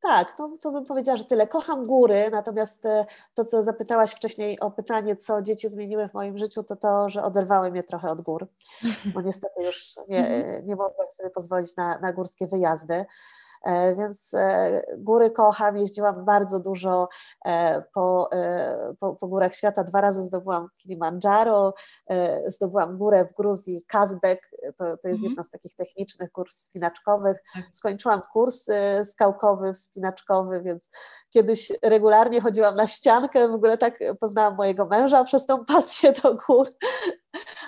tak, 0.00 0.36
to, 0.36 0.58
to 0.60 0.72
bym 0.72 0.84
powiedziała, 0.84 1.16
że 1.16 1.24
tyle. 1.24 1.46
Kocham 1.46 1.86
góry, 1.86 2.28
natomiast 2.32 2.86
e, 2.86 3.06
to, 3.34 3.44
co 3.44 3.62
zapytałaś 3.62 4.12
wcześniej 4.12 4.60
o 4.60 4.70
pytanie, 4.70 5.16
co 5.16 5.42
dzieci 5.42 5.68
zmieniły 5.68 6.08
w 6.08 6.14
moim 6.14 6.38
życiu, 6.38 6.62
to 6.62 6.76
to, 6.76 7.08
że 7.08 7.22
oderwały 7.24 7.70
mnie 7.70 7.82
trochę 7.82 8.10
od 8.10 8.20
gór, 8.20 8.46
bo 9.14 9.20
niestety 9.20 9.62
już 9.62 9.94
nie, 10.08 10.18
mhm. 10.36 10.66
nie 10.66 10.76
mogłam 10.76 11.10
sobie 11.10 11.30
pozwolić 11.30 11.76
na, 11.76 11.98
na 11.98 12.12
górskie 12.12 12.46
wyjazdy. 12.46 13.06
E, 13.64 13.94
więc 13.94 14.34
e, 14.34 14.82
góry 14.98 15.30
kocham, 15.30 15.76
jeździłam 15.76 16.24
bardzo 16.24 16.60
dużo 16.60 17.08
e, 17.44 17.82
po, 17.94 18.30
po, 19.00 19.14
po 19.14 19.28
górach 19.28 19.54
świata. 19.54 19.84
Dwa 19.84 20.00
razy 20.00 20.22
zdobyłam 20.22 20.68
Kilimandżaro, 20.78 21.74
zdobyłam 22.46 22.98
górę 22.98 23.24
w 23.24 23.34
Gruzji, 23.34 23.84
Kazbek, 23.88 24.50
to, 24.76 24.84
to 24.96 25.08
jest 25.08 25.22
mhm. 25.22 25.30
jedna 25.30 25.42
z 25.42 25.50
takich 25.50 25.74
technicznych 25.74 26.32
gór 26.32 26.50
spinaczkowych. 26.50 27.36
Tak. 27.54 27.64
Skończyłam 27.72 28.22
kurs 28.32 28.66
skałkowy, 29.04 29.72
wspinaczkowy, 29.72 30.62
więc 30.62 30.90
kiedyś 31.30 31.72
regularnie 31.82 32.40
chodziłam 32.40 32.76
na 32.76 32.86
ściankę, 32.86 33.48
w 33.48 33.54
ogóle 33.54 33.78
tak 33.78 33.98
poznałam 34.20 34.56
mojego 34.56 34.86
męża 34.86 35.24
przez 35.24 35.46
tą 35.46 35.64
pasję 35.64 36.12
do 36.12 36.34
gór. 36.34 36.68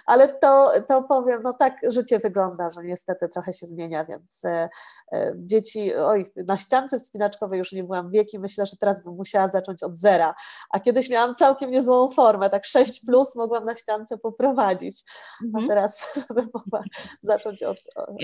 Ale 0.07 0.29
to, 0.29 0.73
to 0.89 1.03
powiem, 1.03 1.43
no 1.43 1.53
tak 1.53 1.81
życie 1.89 2.19
wygląda, 2.19 2.71
że 2.71 2.85
niestety 2.85 3.29
trochę 3.29 3.53
się 3.53 3.67
zmienia, 3.67 4.05
więc 4.05 4.45
e, 4.45 4.69
e, 5.13 5.33
dzieci, 5.37 5.95
oj, 5.95 6.27
na 6.37 6.57
ściance 6.57 6.99
wspinaczkowej 6.99 7.59
już 7.59 7.73
nie 7.73 7.85
byłam 7.85 8.11
wieki, 8.11 8.39
myślę, 8.39 8.67
że 8.67 8.77
teraz 8.77 9.05
bym 9.05 9.15
musiała 9.15 9.49
zacząć 9.49 9.83
od 9.83 9.97
zera, 9.97 10.35
a 10.71 10.81
kiedyś 10.81 11.09
miałam 11.09 11.35
całkiem 11.35 11.71
niezłą 11.71 12.11
formę, 12.11 12.51
tak 12.51 12.65
6 12.65 13.05
plus 13.07 13.37
mogłam 13.37 13.65
na 13.65 13.77
ściance 13.77 14.19
poprowadzić, 14.19 15.05
a 15.41 15.45
mhm. 15.47 15.69
teraz 15.69 16.15
bym 16.35 16.51
mogła 16.55 16.83
zacząć 17.23 17.63
od, 17.63 17.79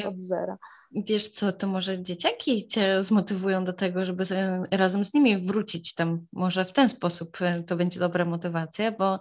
od 0.07 0.21
zera. 0.21 0.59
Wiesz 0.97 1.29
co, 1.29 1.53
to 1.53 1.67
może 1.67 2.03
dzieciaki 2.03 2.69
cię 2.69 3.05
zmotywują 3.05 3.65
do 3.65 3.73
tego, 3.73 4.05
żeby 4.05 4.25
razem 4.71 5.05
z 5.05 5.15
nimi 5.15 5.47
wrócić 5.47 5.95
tam, 5.95 6.27
może 6.33 6.65
w 6.65 6.73
ten 6.73 6.89
sposób 6.89 7.37
e, 7.41 7.63
to 7.63 7.77
będzie 7.77 8.01
dobra 8.01 8.25
motywacja, 8.25 8.93
bo 8.93 9.21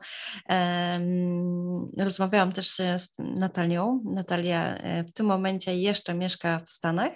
um, 0.50 1.92
rozmawiałam 2.14 2.52
też 2.52 2.70
z 2.70 3.14
Natalią. 3.20 4.04
Natalia 4.06 4.78
e, 4.78 5.04
w 5.04 5.14
tym 5.14 5.26
momencie 5.26 5.78
jeszcze 5.78 6.14
mieszka 6.14 6.60
w 6.60 6.70
Stanach 6.70 7.14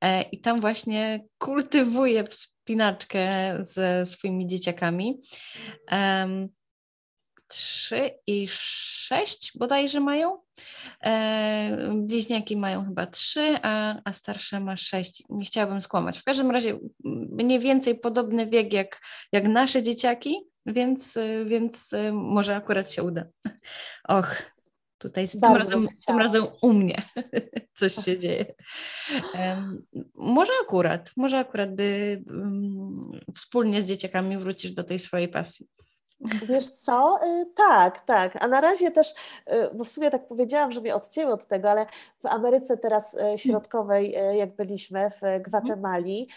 e, 0.00 0.22
i 0.22 0.40
tam 0.40 0.60
właśnie 0.60 1.24
kultywuje 1.38 2.24
wspinaczkę 2.24 3.56
ze 3.60 4.06
swoimi 4.06 4.46
dzieciakami. 4.46 5.20
Trzy 7.48 8.10
i 8.26 8.46
sześć 8.50 9.52
bodajże 9.58 10.00
mają. 10.00 10.38
E, 11.04 11.92
bliźniaki 11.94 12.56
mają 12.56 12.84
chyba 12.84 13.06
trzy, 13.06 13.58
a, 13.62 14.00
a 14.04 14.12
starsze 14.12 14.60
ma 14.60 14.76
sześć. 14.76 15.22
Nie 15.28 15.44
chciałabym 15.44 15.82
skłamać. 15.82 16.18
W 16.18 16.24
każdym 16.24 16.50
razie 16.50 16.78
mniej 17.30 17.60
więcej 17.60 17.98
podobny 17.98 18.46
wiek 18.46 18.72
jak, 18.72 19.00
jak 19.32 19.48
nasze 19.48 19.82
dzieciaki, 19.82 20.49
więc, 20.66 21.18
więc 21.46 21.90
może 22.12 22.56
akurat 22.56 22.90
się 22.90 23.02
uda. 23.02 23.24
Och, 24.08 24.52
tutaj 25.00 25.28
tym 25.28 25.56
razem, 25.56 25.88
tym 26.06 26.18
razem, 26.18 26.46
u 26.62 26.72
mnie 26.72 27.02
coś 27.78 27.94
się 27.94 28.18
dzieje. 28.18 28.54
Um, 29.34 29.86
może 30.14 30.52
akurat, 30.62 31.10
może 31.16 31.38
akurat 31.38 31.74
by 31.74 32.22
um, 32.26 33.20
wspólnie 33.36 33.82
z 33.82 33.86
dzieciakami 33.86 34.38
wrócisz 34.38 34.72
do 34.72 34.84
tej 34.84 34.98
swojej 34.98 35.28
pasji. 35.28 35.66
Wiesz 36.20 36.70
co? 36.70 37.18
Y, 37.26 37.46
tak, 37.54 38.04
tak. 38.04 38.36
A 38.40 38.48
na 38.48 38.60
razie 38.60 38.90
też, 38.90 39.10
y, 39.10 39.70
bo 39.74 39.84
w 39.84 39.90
sumie 39.90 40.10
tak 40.10 40.26
powiedziałam, 40.26 40.72
że 40.72 40.80
mnie 40.80 40.94
odcięły 40.94 41.32
od 41.32 41.46
tego, 41.46 41.70
ale 41.70 41.86
w 42.22 42.26
Ameryce 42.26 42.76
teraz 42.76 43.14
y, 43.14 43.38
Środkowej, 43.38 44.16
jak 44.32 44.56
byliśmy 44.56 45.10
w 45.10 45.42
Gwatemali, 45.42 46.28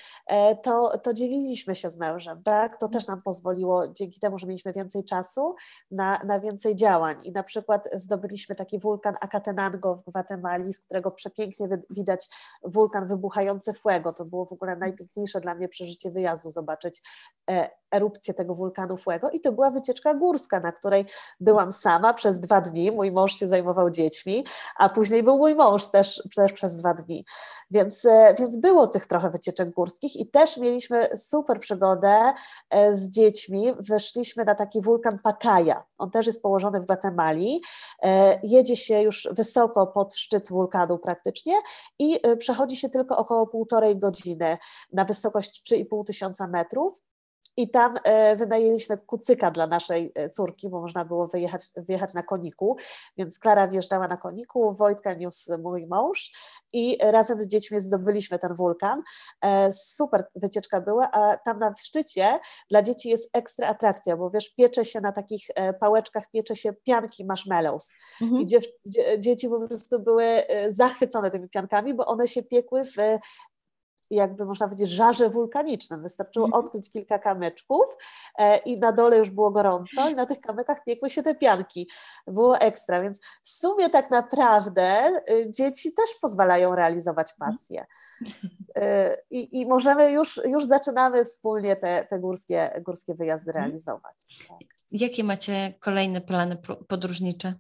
to, 0.64 0.98
to 0.98 1.14
dzieliliśmy 1.14 1.76
się 1.76 1.90
z 1.90 1.98
mężem, 1.98 2.44
tak? 2.44 2.78
To 2.78 2.88
też 2.88 3.08
nam 3.08 3.22
pozwoliło, 3.22 3.88
dzięki 3.88 4.20
temu, 4.20 4.38
że 4.38 4.48
mieliśmy 4.48 4.74
więcej 4.74 5.04
czasu, 5.04 5.56
na, 5.92 6.20
na 6.24 6.40
więcej 6.40 6.76
działań. 6.76 7.18
I 7.24 7.32
na 7.32 7.44
przykład 7.44 7.90
zdobyliśmy 7.94 8.56
taki 8.56 8.80
wulkan 8.80 9.16
Acatenango 9.22 9.96
w 9.96 10.10
Gwatemali, 10.12 10.74
z 10.74 10.80
którego 10.86 11.12
przepięknie 11.12 11.68
widać 11.90 12.30
wulkan 12.64 13.08
wybuchający 13.08 13.74
Fuego. 13.74 14.14
To 14.14 14.26
było 14.26 14.46
w 14.46 14.52
ogóle 14.52 14.76
najpiękniejsze 14.76 15.40
dla 15.40 15.56
mnie 15.56 15.68
przeżycie 15.68 16.12
wyjazdu, 16.12 16.50
zobaczyć 16.50 17.02
e, 17.50 17.70
erupcję 17.92 18.34
tego 18.34 18.56
wulkanu 18.56 18.98
Fuego 18.98 19.30
i 19.30 19.40
to 19.40 19.52
była 19.52 19.72
wycieczka 19.74 20.14
górska, 20.14 20.60
na 20.60 20.72
której 20.72 21.06
byłam 21.40 21.72
sama 21.72 22.14
przez 22.14 22.40
dwa 22.40 22.62
dni, 22.62 22.92
mój 22.92 23.12
mąż 23.12 23.34
się 23.34 23.48
zajmował 23.48 23.90
dziećmi, 23.90 24.46
a 24.78 24.90
później 24.90 25.24
był 25.24 25.38
mój 25.38 25.56
mąż 25.56 25.88
też, 25.88 26.24
też 26.36 26.54
przez 26.54 26.78
dwa 26.78 26.94
dni, 26.94 27.26
więc, 27.72 28.06
e, 28.06 28.36
więc 28.40 28.58
było 28.58 28.88
tych 28.88 29.08
trochę 29.08 29.30
wycieczek 29.30 29.70
górskich 29.70 30.16
i 30.16 30.28
też 30.28 30.58
mieliśmy 30.58 31.10
super 31.16 31.60
przygodę 31.60 32.34
e, 32.70 32.96
z 32.96 33.10
dziećmi, 33.10 33.74
weszliśmy 33.80 34.46
na 34.46 34.56
taki 34.56 34.82
wulkan 34.82 35.20
Pakaja, 35.20 35.84
on 35.98 36.12
też 36.12 36.28
jest 36.28 36.42
położony 36.42 36.80
w 36.80 36.86
Gwatemali, 36.86 37.62
e, 38.04 38.40
jedzie 38.44 38.76
się 38.76 39.02
już 39.02 39.30
wysoko 39.32 39.88
pod 39.88 40.16
szczyt 40.16 40.50
wulkanu 40.50 40.98
praktycznie 40.98 41.54
i 42.00 42.20
przechodzi 42.38 42.78
się 42.78 42.90
tylko 42.90 43.18
około 43.18 43.48
półtorej 43.48 43.98
godziny 44.00 44.58
na 44.94 45.06
wysokość 45.06 45.64
3,5 45.72 46.06
tysiąca 46.06 46.48
metrów 46.48 47.13
I 47.58 47.70
tam 47.70 47.96
e, 48.04 48.36
wynajęliśmy 48.36 48.98
kucyka 48.98 49.52
dla 49.52 49.68
naszej 49.68 50.12
e, 50.16 50.30
córki, 50.30 50.70
bo 50.70 50.82
można 50.82 51.06
było 51.06 51.28
wyjechać, 51.28 51.64
wyjechać 51.76 52.14
na 52.14 52.24
koniku, 52.24 52.78
więc 53.18 53.40
Klara 53.40 53.68
wjeżdżała 53.68 54.08
na 54.08 54.18
koniku, 54.18 54.74
Wojtka 54.74 55.14
niósł 55.14 55.58
mój 55.58 55.88
mąż 55.88 56.32
i 56.74 56.98
razem 57.02 57.42
z 57.42 57.48
dziećmi 57.48 57.80
zdobyliśmy 57.80 58.40
ten 58.40 58.54
wulkan. 58.56 59.04
E, 59.42 59.72
super 59.72 60.26
wycieczka 60.36 60.82
była, 60.82 61.12
a 61.12 61.38
tam 61.38 61.60
na 61.60 61.74
szczycie 61.80 62.40
dla 62.70 62.82
dzieci 62.82 63.10
jest 63.10 63.30
ekstra 63.34 63.68
atrakcja, 63.68 64.18
bo 64.18 64.30
wiesz, 64.30 64.50
piecze 64.50 64.86
się 64.86 65.02
na 65.02 65.12
takich 65.12 65.48
pałeczkach, 65.80 66.24
piecze 66.32 66.56
się 66.56 66.74
pianki 66.74 67.26
marshmallows 67.26 67.94
mhm. 68.22 68.42
i 68.42 68.46
dzieci 69.20 69.50
po 69.50 69.68
prostu 69.68 70.00
były 70.00 70.44
zachwycone 70.68 71.32
tymi 71.32 71.50
piankami, 71.50 71.94
bo 71.94 72.06
one 72.06 72.28
się 72.28 72.44
piekły 72.44 72.84
w 72.84 72.96
jakby 74.12 74.46
można 74.46 74.68
powiedzieć, 74.68 74.90
żarze 74.90 75.30
wulkanicznym. 75.30 76.02
Wystarczyło 76.02 76.46
mm. 76.46 76.60
odkryć 76.60 76.90
kilka 76.90 77.20
kamyczków 77.20 77.86
e, 78.38 78.58
i 78.58 78.80
na 78.80 78.92
dole 78.92 79.18
już 79.18 79.30
było 79.30 79.52
gorąco 79.52 80.10
i 80.10 80.14
na 80.14 80.26
tych 80.26 80.42
kamykach 80.42 80.84
piekły 80.84 81.10
się 81.10 81.24
te 81.24 81.36
pianki. 81.36 81.90
Było 82.28 82.58
ekstra, 82.58 83.02
więc 83.02 83.20
w 83.44 83.50
sumie 83.50 83.90
tak 83.90 84.12
naprawdę 84.12 85.12
y, 85.30 85.52
dzieci 85.52 85.94
też 85.94 86.16
pozwalają 86.22 86.76
realizować 86.76 87.32
mhm. 87.32 87.52
pasję. 87.52 87.86
Y, 88.78 89.18
I, 89.32 89.60
i 89.60 89.66
możemy 89.66 90.12
już, 90.12 90.42
już 90.46 90.66
zaczynamy 90.66 91.26
wspólnie 91.26 91.76
te, 91.76 92.08
te 92.10 92.20
górskie, 92.20 92.82
górskie 92.86 93.16
wyjazdy 93.16 93.50
mhm. 93.50 93.66
realizować. 93.66 94.16
Tak. 94.48 94.58
Jakie 94.92 95.24
macie 95.24 95.74
kolejne 95.80 96.22
plany 96.22 96.58
podróżnicze? 96.88 97.54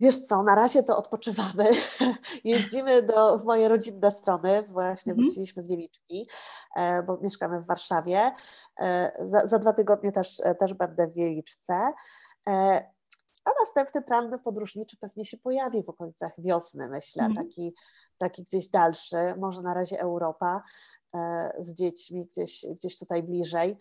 Wiesz 0.00 0.18
co, 0.18 0.42
na 0.42 0.54
razie 0.54 0.82
to 0.82 0.98
odpoczywamy. 0.98 1.70
Jeździmy 2.44 3.02
do, 3.02 3.38
w 3.38 3.44
moje 3.44 3.68
rodzinne 3.68 4.10
strony, 4.10 4.62
właśnie 4.62 5.12
mm. 5.12 5.24
wróciliśmy 5.24 5.62
z 5.62 5.68
Wieliczki, 5.68 6.28
e, 6.76 7.02
bo 7.02 7.18
mieszkamy 7.22 7.60
w 7.60 7.66
Warszawie. 7.66 8.32
E, 8.80 9.12
za, 9.22 9.46
za, 9.46 9.58
dwa 9.58 9.72
tygodnie 9.72 10.12
też, 10.12 10.40
e, 10.40 10.54
też 10.54 10.74
będę 10.74 11.06
w 11.06 11.14
Wieliczce. 11.14 11.92
A 13.44 13.50
następny 13.60 14.02
plan 14.02 14.38
podróżniczy 14.38 14.96
pewnie 14.96 15.24
się 15.24 15.36
pojawi 15.36 15.84
w 15.84 15.88
okolicach 15.88 16.32
wiosny, 16.38 16.88
myślę, 16.88 17.24
mm. 17.24 17.36
taki, 17.36 17.74
taki 18.18 18.42
gdzieś 18.42 18.68
dalszy, 18.68 19.34
może 19.38 19.62
na 19.62 19.74
razie 19.74 20.00
Europa 20.00 20.62
z 21.58 21.74
dziećmi 21.74 22.26
gdzieś, 22.26 22.66
gdzieś 22.70 22.98
tutaj 22.98 23.22
bliżej. 23.22 23.78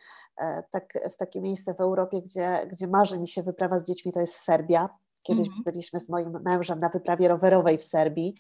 Tak, 0.72 0.94
w 1.12 1.18
takie 1.18 1.42
miejsce 1.42 1.74
w 1.74 1.82
Europie, 1.82 2.22
gdzie, 2.22 2.68
gdzie 2.72 2.88
marzy 2.88 3.20
mi 3.20 3.28
się 3.28 3.44
wyprawa 3.44 3.80
z 3.80 3.84
dziećmi, 3.84 4.12
to 4.12 4.20
jest 4.20 4.36
Serbia. 4.36 4.90
Kiedyś 5.24 5.48
mm 5.48 5.60
-hmm. 5.60 5.64
byliśmy 5.64 6.00
z 6.00 6.10
moim 6.10 6.40
mężem 6.44 6.80
na 6.80 6.90
wyprawie 6.90 7.28
rowerowej 7.28 7.78
w 7.78 7.84
Serbii 7.84 8.36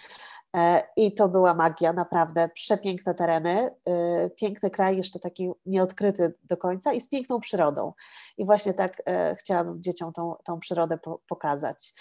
e, 0.55 0.84
i 0.97 1.13
to 1.13 1.29
była 1.29 1.53
magia, 1.53 1.93
naprawdę 1.93 2.49
przepiękne 2.49 3.15
tereny, 3.15 3.75
e, 3.86 4.29
piękny 4.29 4.69
kraj, 4.69 4.97
jeszcze 4.97 5.19
taki 5.19 5.51
nieodkryty 5.65 6.34
do 6.43 6.57
końca 6.57 6.93
i 6.93 7.01
z 7.01 7.09
piękną 7.09 7.39
przyrodą. 7.39 7.93
I 8.38 8.45
właśnie 8.45 8.73
tak 8.73 9.01
e, 9.05 9.36
chciałabym 9.36 9.81
dzieciom 9.81 10.13
tą, 10.13 10.36
tą 10.43 10.59
przyrodę 10.59 10.97
pokazać. 11.27 11.93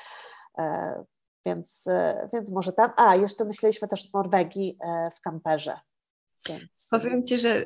Więc, 1.47 1.85
więc 2.33 2.51
może 2.51 2.73
tam. 2.73 2.93
A, 2.97 3.17
jeszcze 3.17 3.45
myśleliśmy 3.45 3.89
też 3.89 4.07
o 4.13 4.19
Norwegii 4.19 4.79
w 5.17 5.21
kamperze. 5.21 5.75
Więc... 6.49 6.89
Powiem 6.91 7.27
Ci, 7.27 7.39
że 7.39 7.65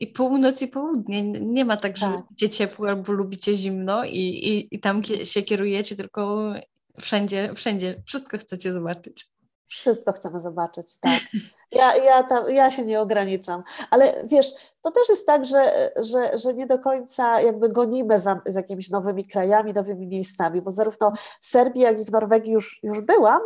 i 0.00 0.06
północ 0.06 0.62
i 0.62 0.68
południe 0.68 1.22
nie 1.22 1.64
ma 1.64 1.76
tak, 1.76 1.96
że 1.96 2.06
tak. 2.06 2.16
lubicie 2.16 2.48
ciepło 2.48 2.88
albo 2.88 3.12
lubicie 3.12 3.54
zimno 3.54 4.04
i, 4.04 4.18
i, 4.18 4.74
i 4.74 4.80
tam 4.80 5.02
się 5.24 5.42
kierujecie, 5.42 5.96
tylko 5.96 6.52
wszędzie, 7.00 7.52
wszędzie 7.54 8.02
wszystko 8.06 8.38
chcecie 8.38 8.72
zobaczyć. 8.72 9.26
Wszystko 9.66 10.12
chcemy 10.12 10.40
zobaczyć, 10.40 10.86
tak. 11.00 11.20
Ja, 11.72 11.96
ja, 11.96 12.22
tam, 12.22 12.50
ja 12.50 12.70
się 12.70 12.84
nie 12.84 13.00
ograniczam, 13.00 13.62
ale 13.90 14.24
wiesz, 14.24 14.54
to 14.82 14.90
też 14.90 15.08
jest 15.08 15.26
tak, 15.26 15.46
że, 15.46 15.92
że, 15.96 16.38
że 16.38 16.54
nie 16.54 16.66
do 16.66 16.78
końca 16.78 17.40
jakby 17.40 17.68
gonimy 17.68 18.18
za, 18.18 18.40
z 18.46 18.54
jakimiś 18.54 18.90
nowymi 18.90 19.24
krajami, 19.24 19.72
nowymi 19.72 20.06
miejscami, 20.06 20.62
bo 20.62 20.70
zarówno 20.70 21.12
w 21.40 21.46
Serbii, 21.46 21.82
jak 21.82 22.00
i 22.00 22.04
w 22.04 22.10
Norwegii 22.10 22.52
już, 22.52 22.80
już 22.82 23.00
byłam 23.00 23.40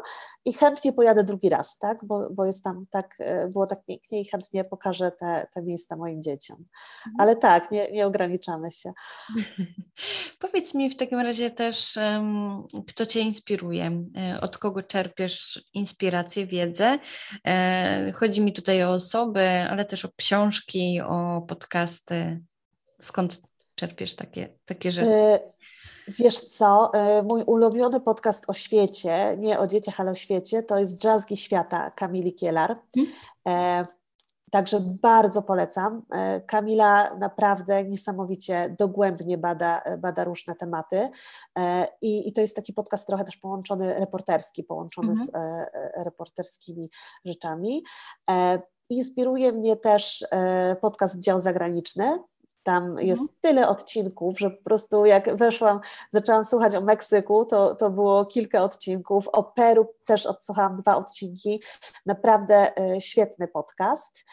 i 0.44 0.52
chętnie 0.52 0.92
pojadę 0.92 1.24
drugi 1.24 1.48
raz, 1.48 1.78
tak? 1.78 1.98
bo, 2.04 2.30
bo 2.30 2.44
jest 2.44 2.64
tam 2.64 2.86
tak, 2.90 3.14
e, 3.18 3.48
było 3.48 3.66
tak 3.66 3.84
pięknie 3.84 4.20
i 4.20 4.24
chętnie 4.24 4.64
pokażę 4.64 5.12
te, 5.12 5.46
te 5.54 5.62
miejsca 5.62 5.96
moim 5.96 6.22
dzieciom. 6.22 6.56
Mhm. 6.56 7.14
Ale 7.18 7.36
tak, 7.36 7.70
nie, 7.70 7.92
nie 7.92 8.06
ograniczamy 8.06 8.72
się. 8.72 8.92
Powiedz 10.40 10.74
mi 10.74 10.90
w 10.90 10.96
takim 10.96 11.20
razie 11.20 11.50
też, 11.50 11.98
kto 12.88 13.06
Cię 13.06 13.20
inspiruje, 13.20 14.04
e, 14.16 14.40
od 14.40 14.58
kogo 14.58 14.82
czerpiesz 14.82 15.64
inspirację, 15.74 16.46
wiedzę. 16.46 16.98
E, 18.14 18.16
chodzi 18.16 18.42
mi 18.42 18.52
tutaj 18.52 18.84
o 18.84 18.92
osoby, 18.92 19.48
ale 19.70 19.84
też 19.84 20.04
o 20.04 20.08
książki, 20.16 21.00
o 21.00 21.42
podcasty. 21.48 22.40
Skąd 23.00 23.42
czerpiesz 23.74 24.16
takie, 24.16 24.48
takie 24.64 24.92
rzeczy? 24.92 25.38
Wiesz 26.08 26.40
co, 26.40 26.90
e, 26.94 27.22
mój 27.22 27.42
ulubiony 27.42 28.00
podcast 28.00 28.44
o 28.48 28.52
świecie, 28.52 29.36
nie 29.38 29.58
o 29.58 29.66
dzieciach, 29.66 30.00
ale 30.00 30.10
o 30.10 30.14
świecie, 30.14 30.62
to 30.62 30.78
jest 30.78 31.04
Jazzgi 31.04 31.36
Świata 31.36 31.90
Kamili 31.90 32.34
Kielar. 32.34 32.76
Hmm. 32.94 33.86
Także 34.55 34.80
bardzo 34.80 35.42
polecam. 35.42 36.02
E, 36.12 36.40
Kamila 36.40 37.14
naprawdę 37.14 37.84
niesamowicie 37.84 38.76
dogłębnie 38.78 39.38
bada, 39.38 39.82
bada 39.98 40.24
różne 40.24 40.55
tematy 40.55 41.11
I, 42.02 42.28
i 42.28 42.32
to 42.32 42.40
jest 42.40 42.57
taki 42.57 42.72
podcast 42.72 43.07
trochę 43.07 43.24
też 43.24 43.36
połączony 43.36 43.94
reporterski, 43.94 44.64
połączony 44.64 45.09
mhm. 45.09 45.26
z 45.26 45.32
reporterskimi 46.05 46.90
rzeczami. 47.24 47.82
Inspiruje 48.90 49.52
mnie 49.52 49.76
też 49.76 50.26
podcast 50.80 51.18
Dział 51.18 51.40
Zagraniczny, 51.40 52.18
tam 52.64 52.84
mhm. 52.84 53.06
jest 53.06 53.40
tyle 53.40 53.68
odcinków, 53.68 54.38
że 54.38 54.50
po 54.50 54.64
prostu 54.64 55.06
jak 55.06 55.36
weszłam, 55.36 55.80
zaczęłam 56.12 56.44
słuchać 56.44 56.74
o 56.74 56.80
Meksyku, 56.80 57.44
to, 57.44 57.74
to 57.74 57.90
było 57.90 58.24
kilka 58.24 58.62
odcinków. 58.62 59.28
O 59.28 59.42
Peru 59.42 59.86
też 60.04 60.26
odsłuchałam 60.26 60.76
dwa 60.76 60.96
odcinki. 60.96 61.62
Naprawdę 62.06 62.76
e, 62.78 63.00
świetny 63.00 63.48
podcast. 63.48 64.24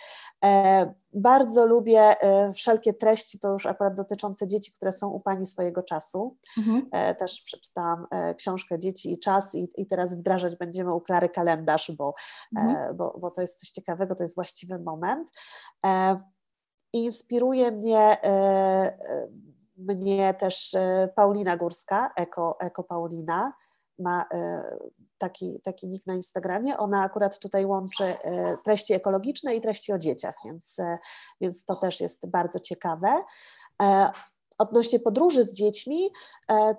E, 0.43 0.93
bardzo 1.13 1.65
lubię 1.65 2.21
e, 2.21 2.53
wszelkie 2.53 2.93
treści, 2.93 3.39
to 3.39 3.49
już 3.49 3.65
akurat 3.65 3.93
dotyczące 3.93 4.47
dzieci, 4.47 4.71
które 4.71 4.91
są 4.91 5.09
u 5.09 5.19
Pani 5.19 5.45
swojego 5.45 5.83
czasu. 5.83 6.37
Mhm. 6.57 7.15
Też 7.15 7.41
przeczytałam 7.41 8.07
książkę 8.37 8.79
Dzieci 8.79 9.13
i 9.13 9.19
czas 9.19 9.55
i, 9.55 9.69
i 9.75 9.85
teraz 9.85 10.15
wdrażać 10.15 10.55
będziemy 10.55 10.93
u 10.93 11.01
Klary 11.01 11.29
kalendarz, 11.29 11.91
bo, 11.97 12.13
mhm. 12.57 12.97
bo, 12.97 13.15
bo 13.19 13.31
to 13.31 13.41
jest 13.41 13.59
coś 13.59 13.69
ciekawego, 13.69 14.15
to 14.15 14.23
jest 14.23 14.35
właściwy 14.35 14.79
moment. 14.79 15.29
Inspiruje 16.93 17.71
mnie, 17.71 17.97
e, 17.99 18.27
e, 18.27 19.27
mnie 19.77 20.33
też 20.33 20.73
e, 20.73 21.09
Paulina 21.15 21.57
Górska, 21.57 22.11
Eko, 22.15 22.57
Eko 22.59 22.83
Paulina. 22.83 23.53
Ma 23.99 24.25
taki, 25.17 25.61
taki 25.63 25.87
nick 25.87 26.07
na 26.07 26.15
Instagramie. 26.15 26.77
Ona 26.77 27.03
akurat 27.03 27.39
tutaj 27.39 27.65
łączy 27.65 28.03
treści 28.63 28.93
ekologiczne 28.93 29.55
i 29.55 29.61
treści 29.61 29.93
o 29.93 29.97
dzieciach, 29.97 30.35
więc, 30.45 30.77
więc 31.41 31.65
to 31.65 31.75
też 31.75 32.01
jest 32.01 32.29
bardzo 32.29 32.59
ciekawe. 32.59 33.23
Odnośnie 34.57 34.99
podróży 34.99 35.43
z 35.43 35.55
dziećmi, 35.55 36.11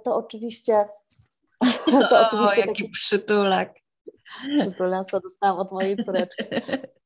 to 0.05 0.17
oczywiście. 0.17 0.89
To 2.11 2.27
oczywiście 2.27 2.63
o, 2.63 2.67
jaki 2.67 2.69
taki 2.69 2.89
przytulak. 2.89 3.75
Przytulasa 4.59 5.21
dostałam 5.21 5.59
od 5.59 5.73
mojej 5.73 5.97
córeczki. 5.97 6.45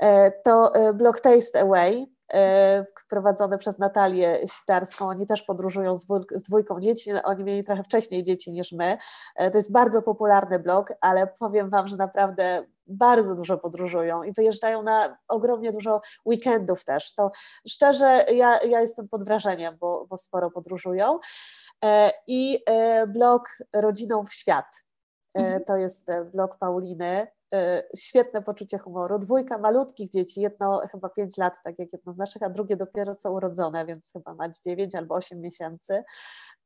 e, 0.00 0.30
to 0.30 0.74
e, 0.74 0.92
blog 0.92 1.20
Taste 1.20 1.60
Away, 1.60 2.06
e, 2.32 2.86
prowadzony 3.08 3.58
przez 3.58 3.78
Natalię 3.78 4.40
Sitarską. 4.48 5.08
Oni 5.08 5.26
też 5.26 5.42
podróżują 5.42 5.96
z 6.34 6.42
dwójką 6.48 6.80
dzieci. 6.80 7.10
Oni 7.24 7.44
mieli 7.44 7.64
trochę 7.64 7.82
wcześniej 7.82 8.22
dzieci 8.22 8.52
niż 8.52 8.72
my. 8.72 8.98
To 9.36 9.58
jest 9.58 9.72
bardzo 9.72 10.02
popularny 10.02 10.58
blog, 10.58 10.92
ale 11.00 11.26
powiem 11.26 11.70
Wam, 11.70 11.88
że 11.88 11.96
naprawdę 11.96 12.66
bardzo 12.86 13.34
dużo 13.34 13.58
podróżują 13.58 14.22
i 14.22 14.32
wyjeżdżają 14.32 14.82
na 14.82 15.18
ogromnie 15.28 15.72
dużo 15.72 16.00
weekendów 16.26 16.84
też. 16.84 17.14
To 17.14 17.30
szczerze, 17.68 18.24
ja, 18.34 18.58
ja 18.62 18.80
jestem 18.80 19.08
pod 19.08 19.24
wrażeniem, 19.24 19.76
bo, 19.80 20.06
bo 20.10 20.16
sporo 20.16 20.50
podróżują. 20.50 21.18
I 22.26 22.64
blog 23.06 23.58
Rodziną 23.72 24.24
w 24.24 24.32
Świat. 24.32 24.84
Mhm. 25.34 25.64
To 25.64 25.76
jest 25.76 26.06
blog 26.32 26.58
Pauliny, 26.58 27.26
E, 27.54 27.82
świetne 27.96 28.42
poczucie 28.42 28.78
humoru. 28.78 29.18
Dwójka 29.18 29.58
malutkich 29.58 30.10
dzieci, 30.10 30.40
jedno 30.40 30.82
chyba 30.92 31.08
5 31.08 31.38
lat, 31.38 31.54
tak 31.64 31.78
jak 31.78 31.92
jedno 31.92 32.12
z 32.12 32.18
naszych, 32.18 32.42
a 32.42 32.50
drugie 32.50 32.76
dopiero 32.76 33.14
co 33.14 33.32
urodzone, 33.32 33.86
więc 33.86 34.10
chyba 34.12 34.34
ma 34.34 34.48
9 34.48 34.94
albo 34.94 35.14
8 35.14 35.40
miesięcy. 35.40 36.04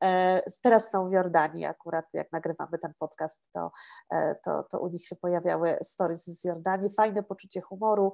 E, 0.05 0.43
teraz 0.62 0.91
są 0.91 1.09
w 1.09 1.12
Jordanii 1.12 1.64
akurat, 1.64 2.05
jak 2.12 2.33
nagrywamy 2.33 2.79
ten 2.79 2.93
podcast, 2.99 3.51
to, 3.53 3.71
e, 4.11 4.35
to, 4.35 4.62
to 4.62 4.81
u 4.81 4.89
nich 4.89 5.07
się 5.07 5.16
pojawiały 5.16 5.79
stories 5.83 6.25
z 6.25 6.45
Jordanii. 6.45 6.91
Fajne 6.97 7.23
poczucie 7.23 7.61
humoru, 7.61 8.12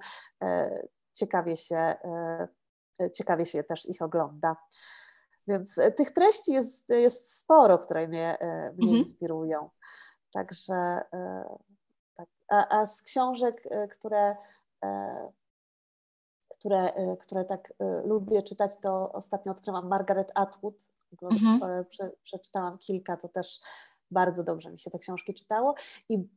ciekawie 1.13 1.57
się, 1.57 1.95
ciekawie 3.13 3.47
się 3.47 3.65
też 3.65 3.89
ich 3.89 4.03
ogląda. 4.03 4.57
Więc 5.47 5.81
tych 5.97 6.11
treści 6.11 6.53
jest, 6.53 6.89
jest 6.89 7.39
sporo, 7.39 7.79
które 7.79 8.09
mnie, 8.09 8.39
mnie 8.41 8.89
mhm. 8.89 8.97
inspirują. 8.97 9.71
Także 10.35 11.01
a, 12.49 12.81
a 12.81 12.87
z 12.87 13.03
książek, 13.03 13.63
e, 13.71 13.89
które, 13.89 14.37
e, 14.85 15.33
które, 16.49 16.93
które 17.21 17.45
tak 17.45 17.73
lubię 18.05 18.43
czytać, 18.43 18.71
to 18.83 19.13
ostatnio 19.13 19.53
odkryłam 19.53 19.89
Margaret 19.89 20.33
Atwood. 20.35 20.75
Mhm. 21.23 21.85
Prze, 21.85 22.11
przeczytałam 22.23 22.79
kilka, 22.79 23.17
to 23.17 23.29
też 23.29 23.61
bardzo 24.11 24.45
dobrze 24.45 24.73
mi 24.73 24.79
się 24.79 24.91
te 24.91 24.99
książki 24.99 25.35
czytało. 25.35 25.75
I 26.09 26.29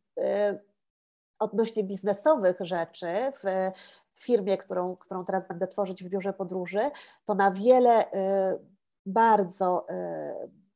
odnośnie 1.39 1.83
biznesowych 1.83 2.57
rzeczy 2.59 3.07
w 3.41 3.71
firmie, 4.19 4.57
którą, 4.57 4.95
którą 4.95 5.25
teraz 5.25 5.47
będę 5.47 5.67
tworzyć 5.67 6.03
w 6.03 6.09
biurze 6.09 6.33
podróży, 6.33 6.91
to 7.25 7.35
na 7.35 7.51
wiele 7.51 8.05
bardzo, 9.05 9.87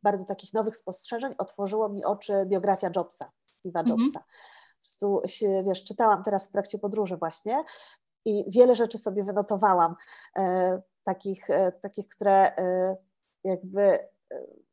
bardzo 0.03 0.25
takich 0.25 0.53
nowych 0.53 0.77
spostrzeżeń 0.77 1.35
otworzyło 1.37 1.89
mi 1.89 2.05
oczy 2.05 2.45
biografia 2.45 2.91
Jobsa, 2.95 3.31
Steve'a 3.49 3.79
mhm. 3.79 3.87
Jobsa. 3.87 4.19
Mhm. 4.19 4.23
Po 4.23 4.83
prostu, 4.83 5.21
wiesz, 5.65 5.83
czytałam 5.83 6.23
teraz 6.23 6.47
w 6.47 6.51
trakcie 6.51 6.79
podróży 6.79 7.17
właśnie 7.17 7.63
i 8.25 8.45
wiele 8.47 8.75
rzeczy 8.75 8.97
sobie 8.97 9.23
wynotowałam, 9.23 9.95
e, 10.37 10.81
takich, 11.03 11.49
e, 11.49 11.71
takich, 11.71 12.07
które 12.07 12.55
e, 12.57 12.95
jakby 13.43 13.81
e, 13.81 14.07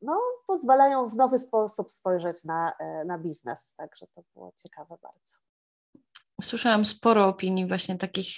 no, 0.02 0.20
pozwalają 0.46 1.08
w 1.08 1.16
nowy 1.16 1.38
sposób 1.38 1.92
spojrzeć 1.92 2.44
na, 2.44 2.72
e, 2.78 3.04
na 3.04 3.18
biznes. 3.18 3.74
Także 3.76 4.06
to 4.14 4.22
było 4.34 4.52
ciekawe 4.56 4.96
bardzo. 5.02 5.36
Słyszałam 6.42 6.86
sporo 6.86 7.28
opinii 7.28 7.68
właśnie 7.68 7.98
takich 7.98 8.36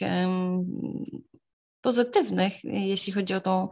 pozytywnych, 1.81 2.65
jeśli 2.65 3.13
chodzi 3.13 3.35
o 3.35 3.41
tą 3.41 3.69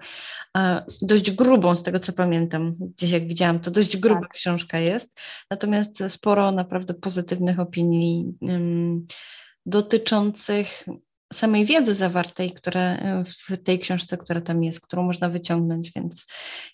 e, 0.57 0.85
dość 1.03 1.31
grubą, 1.31 1.77
z 1.77 1.83
tego 1.83 2.01
co 2.01 2.13
pamiętam, 2.13 2.75
gdzieś 2.97 3.11
jak 3.11 3.29
widziałam, 3.29 3.61
to 3.61 3.71
dość 3.71 3.97
gruba 3.97 4.21
tak. 4.21 4.31
książka 4.31 4.79
jest, 4.79 5.21
natomiast 5.51 6.03
sporo 6.09 6.53
naprawdę 6.53 6.95
pozytywnych 6.95 7.61
opinii 7.61 8.27
um, 8.41 9.07
dotyczących 9.67 10.85
samej 11.33 11.65
wiedzy 11.65 11.95
zawartej, 11.95 12.53
która 12.53 12.99
w 13.25 13.63
tej 13.63 13.79
książce, 13.79 14.19
która 14.19 14.41
tam 14.41 14.65
jest, 14.65 14.87
którą 14.87 15.03
można 15.03 15.29
wyciągnąć, 15.29 15.93
więc 15.93 16.27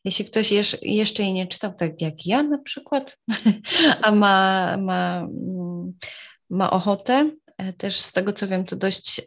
jeśli 0.05 0.25
ktoś 0.25 0.53
jeszcze 0.83 1.23
jej 1.23 1.33
nie 1.33 1.47
czytał, 1.47 1.75
tak 1.75 2.01
jak 2.01 2.27
ja 2.27 2.43
na 2.43 2.59
przykład, 2.59 3.19
a 4.03 4.13
ma, 4.13 4.77
ma, 4.77 5.29
ma 6.51 6.71
ochotę, 6.71 7.31
e, 7.59 7.73
też 7.73 8.01
z 8.01 8.13
tego 8.13 8.33
co 8.33 8.49
wiem, 8.49 8.65
to 8.65 8.77
dość 8.77 9.21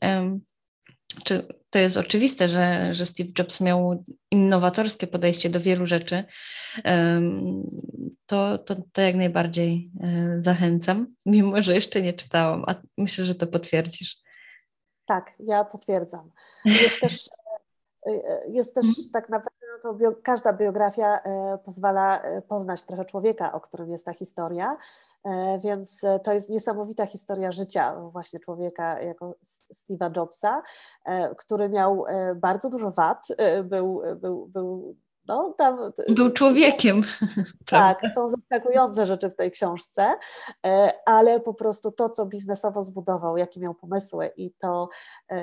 czy 1.23 1.47
to 1.77 1.81
jest 1.81 1.97
oczywiste, 1.97 2.49
że, 2.49 2.95
że 2.95 3.05
Steve 3.05 3.29
Jobs 3.39 3.61
miał 3.61 4.03
innowatorskie 4.31 5.07
podejście 5.07 5.49
do 5.49 5.59
wielu 5.59 5.87
rzeczy, 5.87 6.23
to, 8.25 8.57
to, 8.57 8.75
to 8.91 9.01
jak 9.01 9.15
najbardziej 9.15 9.91
e, 10.03 10.37
zachęcam, 10.41 11.07
mimo 11.25 11.61
że 11.61 11.75
jeszcze 11.75 12.01
nie 12.01 12.13
czytałam, 12.13 12.63
a 12.67 12.75
myślę, 12.97 13.25
że 13.25 13.35
to 13.35 13.47
potwierdzisz. 13.47 14.17
Tak, 15.05 15.31
ja 15.39 15.63
potwierdzam. 15.63 16.31
Jest 16.65 16.99
też, 16.99 17.29
e, 18.07 18.11
e, 18.11 18.49
jest 18.49 18.75
też 18.75 18.85
mhm. 18.85 19.07
tak 19.13 19.29
naprawdę, 19.29 19.65
no 19.75 19.81
to 19.81 19.97
bio, 19.97 20.11
każda 20.23 20.53
biografia 20.53 21.19
pozwala 21.65 22.23
poznać 22.47 22.83
trochę 22.83 23.05
człowieka, 23.05 23.51
o 23.51 23.61
którym 23.61 23.91
jest 23.91 24.05
ta 24.05 24.13
historia, 24.13 24.77
więc 25.63 26.01
to 26.23 26.33
jest 26.33 26.49
niesamowita 26.49 27.05
historia 27.05 27.51
życia 27.51 27.95
właśnie 28.11 28.39
człowieka 28.39 29.01
jako 29.01 29.35
Steve'a 29.73 30.17
Jobsa, 30.17 30.63
który 31.37 31.69
miał 31.69 32.05
bardzo 32.35 32.69
dużo 32.69 32.91
wad, 32.91 33.27
był, 33.63 34.01
był, 34.15 34.47
był 34.47 34.95
no, 35.27 35.55
tam, 35.57 35.91
Był 36.09 36.31
człowiekiem. 36.31 37.01
Tak, 37.65 38.01
są 38.15 38.29
zaskakujące 38.29 39.05
rzeczy 39.05 39.29
w 39.29 39.35
tej 39.35 39.51
książce, 39.51 40.15
ale 41.05 41.39
po 41.39 41.53
prostu 41.53 41.91
to, 41.91 42.09
co 42.09 42.25
biznesowo 42.25 42.83
zbudował, 42.83 43.37
jakie 43.37 43.59
miał 43.59 43.73
pomysły 43.75 44.31
i 44.37 44.51
to, 44.51 44.89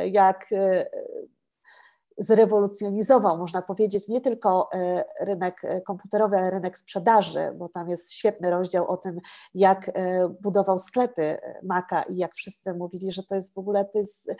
jak 0.06 0.46
zrewolucjonizował, 2.18 3.38
można 3.38 3.62
powiedzieć, 3.62 4.08
nie 4.08 4.20
tylko 4.20 4.68
e, 4.72 5.04
rynek 5.20 5.64
e, 5.64 5.80
komputerowy, 5.80 6.36
ale 6.36 6.50
rynek 6.50 6.78
sprzedaży, 6.78 7.52
bo 7.56 7.68
tam 7.68 7.90
jest 7.90 8.12
świetny 8.12 8.50
rozdział 8.50 8.90
o 8.90 8.96
tym, 8.96 9.20
jak 9.54 9.88
e, 9.88 10.28
budował 10.40 10.78
sklepy 10.78 11.38
Maca 11.62 12.02
i 12.02 12.16
jak 12.16 12.34
wszyscy 12.34 12.74
mówili, 12.74 13.12
że 13.12 13.22
to 13.22 13.34
jest 13.34 13.54
w 13.54 13.58
ogóle, 13.58 13.84
to 13.84 13.98
jest 13.98 14.30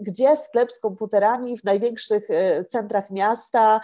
gdzie 0.00 0.36
sklep 0.36 0.72
z 0.72 0.80
komputerami 0.80 1.58
w 1.58 1.64
największych 1.64 2.28
centrach 2.68 3.10
miasta, 3.10 3.80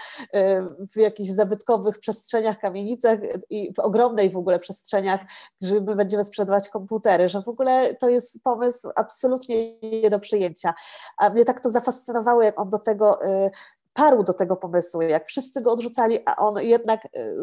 w 0.94 0.96
jakichś 0.96 1.30
zabytkowych 1.30 1.98
przestrzeniach, 1.98 2.58
kamienicach 2.58 3.18
i 3.50 3.74
w 3.74 3.78
ogromnej 3.78 4.30
w 4.30 4.36
ogóle 4.36 4.58
przestrzeniach, 4.58 5.20
gdzie 5.60 5.80
my 5.80 5.96
będziemy 5.96 6.24
sprzedawać 6.24 6.68
komputery, 6.68 7.28
że 7.28 7.42
w 7.42 7.48
ogóle 7.48 7.94
to 7.94 8.08
jest 8.08 8.42
pomysł 8.42 8.88
absolutnie 8.96 9.78
nie 9.80 10.10
do 10.10 10.20
przyjęcia. 10.20 10.74
A 11.16 11.30
mnie 11.30 11.44
tak 11.44 11.60
to 11.60 11.70
zafascynowało, 11.70 12.42
jak 12.42 12.60
on 12.60 12.70
do 12.70 12.78
tego 12.78 13.16
Y, 13.24 13.50
parł 13.96 14.22
do 14.22 14.32
tego 14.32 14.56
pomysłu, 14.56 15.02
jak 15.02 15.26
wszyscy 15.26 15.60
go 15.60 15.72
odrzucali, 15.72 16.18
a 16.26 16.36
on 16.36 16.62
jednak 16.62 17.04
y, 17.04 17.36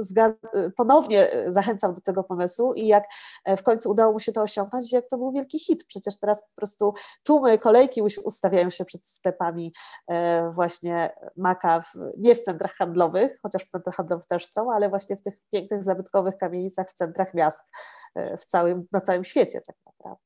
y, 0.56 0.72
ponownie 0.78 1.46
zachęcał 1.48 1.94
do 1.94 2.02
tego 2.02 2.24
pomysłu 2.24 2.74
i 2.74 2.88
jak 2.88 3.04
e, 3.46 3.58
w 3.58 3.64
końcu 3.64 3.92
udało 3.92 4.14
mu 4.14 4.20
się 4.20 4.32
to 4.32 4.42
osiągnąć, 4.42 4.94
jak 4.94 5.08
to 5.10 5.18
był 5.18 5.32
wielki 5.32 5.60
hit. 5.60 5.86
Przecież 5.88 6.20
teraz 6.20 6.42
po 6.42 6.56
prostu 6.56 6.94
tłumy, 7.24 7.60
kolejki 7.60 8.02
ustawiają 8.02 8.70
się 8.70 8.86
przed 8.86 9.08
sklepami 9.08 9.74
e, 10.08 10.52
właśnie 10.52 11.10
Maka, 11.38 11.82
w, 11.82 11.94
nie 12.18 12.36
w 12.36 12.42
centrach 12.42 12.76
handlowych, 12.76 13.40
chociaż 13.42 13.64
w 13.64 13.70
centrach 13.70 13.96
handlowych 13.96 14.26
też 14.26 14.46
są, 14.46 14.74
ale 14.74 14.90
właśnie 14.90 15.16
w 15.16 15.24
tych 15.24 15.36
pięknych, 15.52 15.84
zabytkowych 15.84 16.38
kamienicach 16.38 16.90
w 16.90 16.94
centrach 16.94 17.34
miast 17.34 17.72
e, 18.16 18.38
w 18.38 18.46
całym, 18.46 18.88
na 18.92 19.02
całym 19.02 19.24
świecie 19.24 19.62
tak 19.68 19.76
naprawdę. 19.86 20.24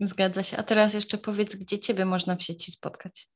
Zgadza 0.00 0.42
się. 0.42 0.56
A 0.56 0.62
teraz 0.62 0.94
jeszcze 0.94 1.18
powiedz, 1.18 1.56
gdzie 1.56 1.78
Ciebie 1.78 2.04
można 2.04 2.36
w 2.36 2.42
sieci 2.42 2.72
spotkać? 2.72 3.28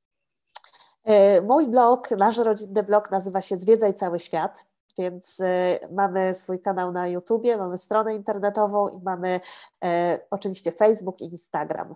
E, 1.08 1.40
mój 1.40 1.68
blog, 1.68 2.10
nasz 2.10 2.38
rodzinny 2.38 2.82
blog 2.82 3.10
nazywa 3.10 3.42
się 3.42 3.56
Zwiedzaj 3.56 3.94
Cały 3.94 4.18
Świat, 4.18 4.66
więc 4.98 5.40
e, 5.40 5.78
mamy 5.90 6.34
swój 6.34 6.60
kanał 6.60 6.92
na 6.92 7.08
YouTubie, 7.08 7.56
mamy 7.56 7.78
stronę 7.78 8.14
internetową 8.14 8.88
i 8.88 9.02
mamy 9.02 9.40
e, 9.84 10.20
oczywiście 10.30 10.72
Facebook 10.72 11.20
i 11.20 11.24
Instagram. 11.24 11.94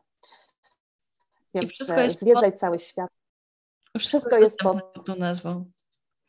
Więc 1.54 1.80
I 1.80 1.84
Zwiedzaj 2.10 2.50
pod... 2.50 2.60
Cały 2.60 2.78
Świat. 2.78 3.10
Wszystko, 3.98 3.98
wszystko 3.98 4.38
jest 4.38 4.58
pod 4.58 5.04
tą 5.06 5.16
nazwą. 5.16 5.64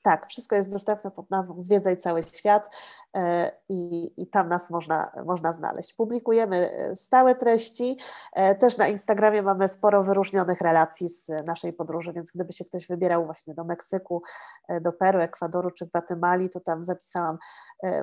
Tak, 0.04 0.28
wszystko 0.28 0.56
jest 0.56 0.72
dostępne 0.72 1.12
pod 1.12 1.30
nazwą 1.30 1.62
Zwiedzaj 1.62 1.97
cały 1.97 2.24
świat 2.24 2.70
e, 3.16 3.51
i, 3.70 4.12
i, 4.18 4.28
tam 4.28 4.49
nas 4.49 4.70
można, 4.70 5.12
można 5.26 5.54
znaleźć. 5.54 5.93
Publikujemy 5.93 6.72
e, 6.72 6.95
stałe 6.95 7.36
treści. 7.36 7.97
E, 8.34 8.56
też 8.56 8.78
na 8.78 8.88
Instagramie 8.88 9.41
mamy 9.41 9.68
sporo 9.68 10.04
wyróżnionych 10.04 10.62
relacji 10.62 11.10
z 11.10 11.30
naszej 11.47 11.74
podróży, 11.74 12.14
więc 12.14 12.32
gdyby 12.32 12.54
się 12.54 12.66
ktoś 12.66 12.88
wybierał 12.88 13.26
właśnie 13.26 13.54
do 13.54 13.64
Meksyku, 13.64 14.24
do 14.82 14.93
Peru, 14.93 15.20
Ekwadoru 15.20 15.72
czy 15.72 15.86
Gwatemali, 15.86 16.49
to 16.49 16.60
tam 16.60 16.84
zapisałam 16.84 17.38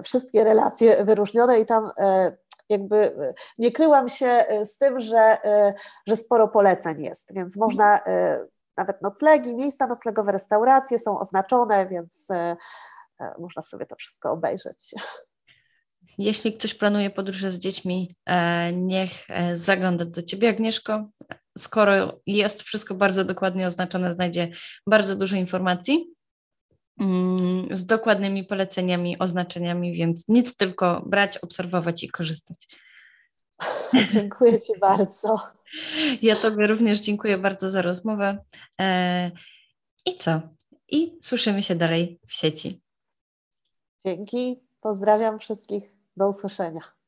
wszystkie 0.03 0.45
relacje 0.45 1.05
wyróżnione 1.05 1.61
i 1.61 1.67
tam 1.67 1.91
jakby 2.69 3.17
nie 3.59 3.73
kryłam 3.73 4.09
się 4.09 4.47
z 4.65 4.79
tym, 4.79 5.01
że, 5.01 5.39
że 6.07 6.17
sporo 6.17 6.49
poleceń 6.49 7.05
jest, 7.05 7.35
więc 7.35 7.57
można 7.57 8.01
nawet 8.81 9.03
noclegi, 9.03 9.55
miejsca 9.55 9.87
noclegowe, 9.87 10.33
restauracje 10.33 10.99
są 10.99 11.19
oznaczone, 11.19 11.89
więc 11.89 12.31
e, 12.31 12.57
e, 13.21 13.35
można 13.39 13.63
sobie 13.63 13.87
to 13.87 13.97
wszystko 13.97 14.31
obejrzeć. 14.31 14.95
Jeśli 16.19 16.59
ktoś 16.59 16.75
planuje 16.75 17.11
podróże 17.11 17.53
z 17.53 17.59
dziećmi, 17.59 18.17
e, 18.27 18.73
niech 18.73 19.11
zagląda 19.55 20.05
do 20.05 20.23
Ciebie, 20.23 20.49
Agnieszko. 20.49 21.09
Skoro 21.59 22.21
jest 22.27 22.63
wszystko 22.63 22.95
bardzo 22.95 23.25
dokładnie 23.25 23.67
oznaczone, 23.67 24.15
znajdzie 24.15 24.51
bardzo 24.87 25.17
dużo 25.17 25.37
informacji 25.37 26.15
mm, 27.01 27.77
z 27.77 27.87
dokładnymi 27.87 28.45
poleceniami, 28.45 29.19
oznaczeniami, 29.19 29.93
więc 29.93 30.29
nic 30.29 30.57
tylko 30.57 31.03
brać, 31.07 31.39
obserwować 31.39 32.05
i 32.05 32.09
korzystać. 32.09 32.69
Dziękuję 34.13 34.61
Ci 34.61 34.79
bardzo. 34.79 35.60
Ja 36.23 36.37
Tobie 36.37 36.67
również 36.67 37.01
dziękuję 37.01 37.39
bardzo 37.39 37.71
za 37.71 37.83
rozmowę. 37.83 38.39
E, 38.81 39.31
I 40.07 40.17
co? 40.17 40.41
I 40.89 41.19
słyszymy 41.23 41.63
się 41.63 41.75
dalej 41.75 42.21
w 42.27 42.33
sieci. 42.35 42.81
Dzięki. 44.05 44.61
Pozdrawiam 44.83 45.39
wszystkich. 45.39 45.93
Do 46.17 46.29
usłyszenia. 46.29 47.00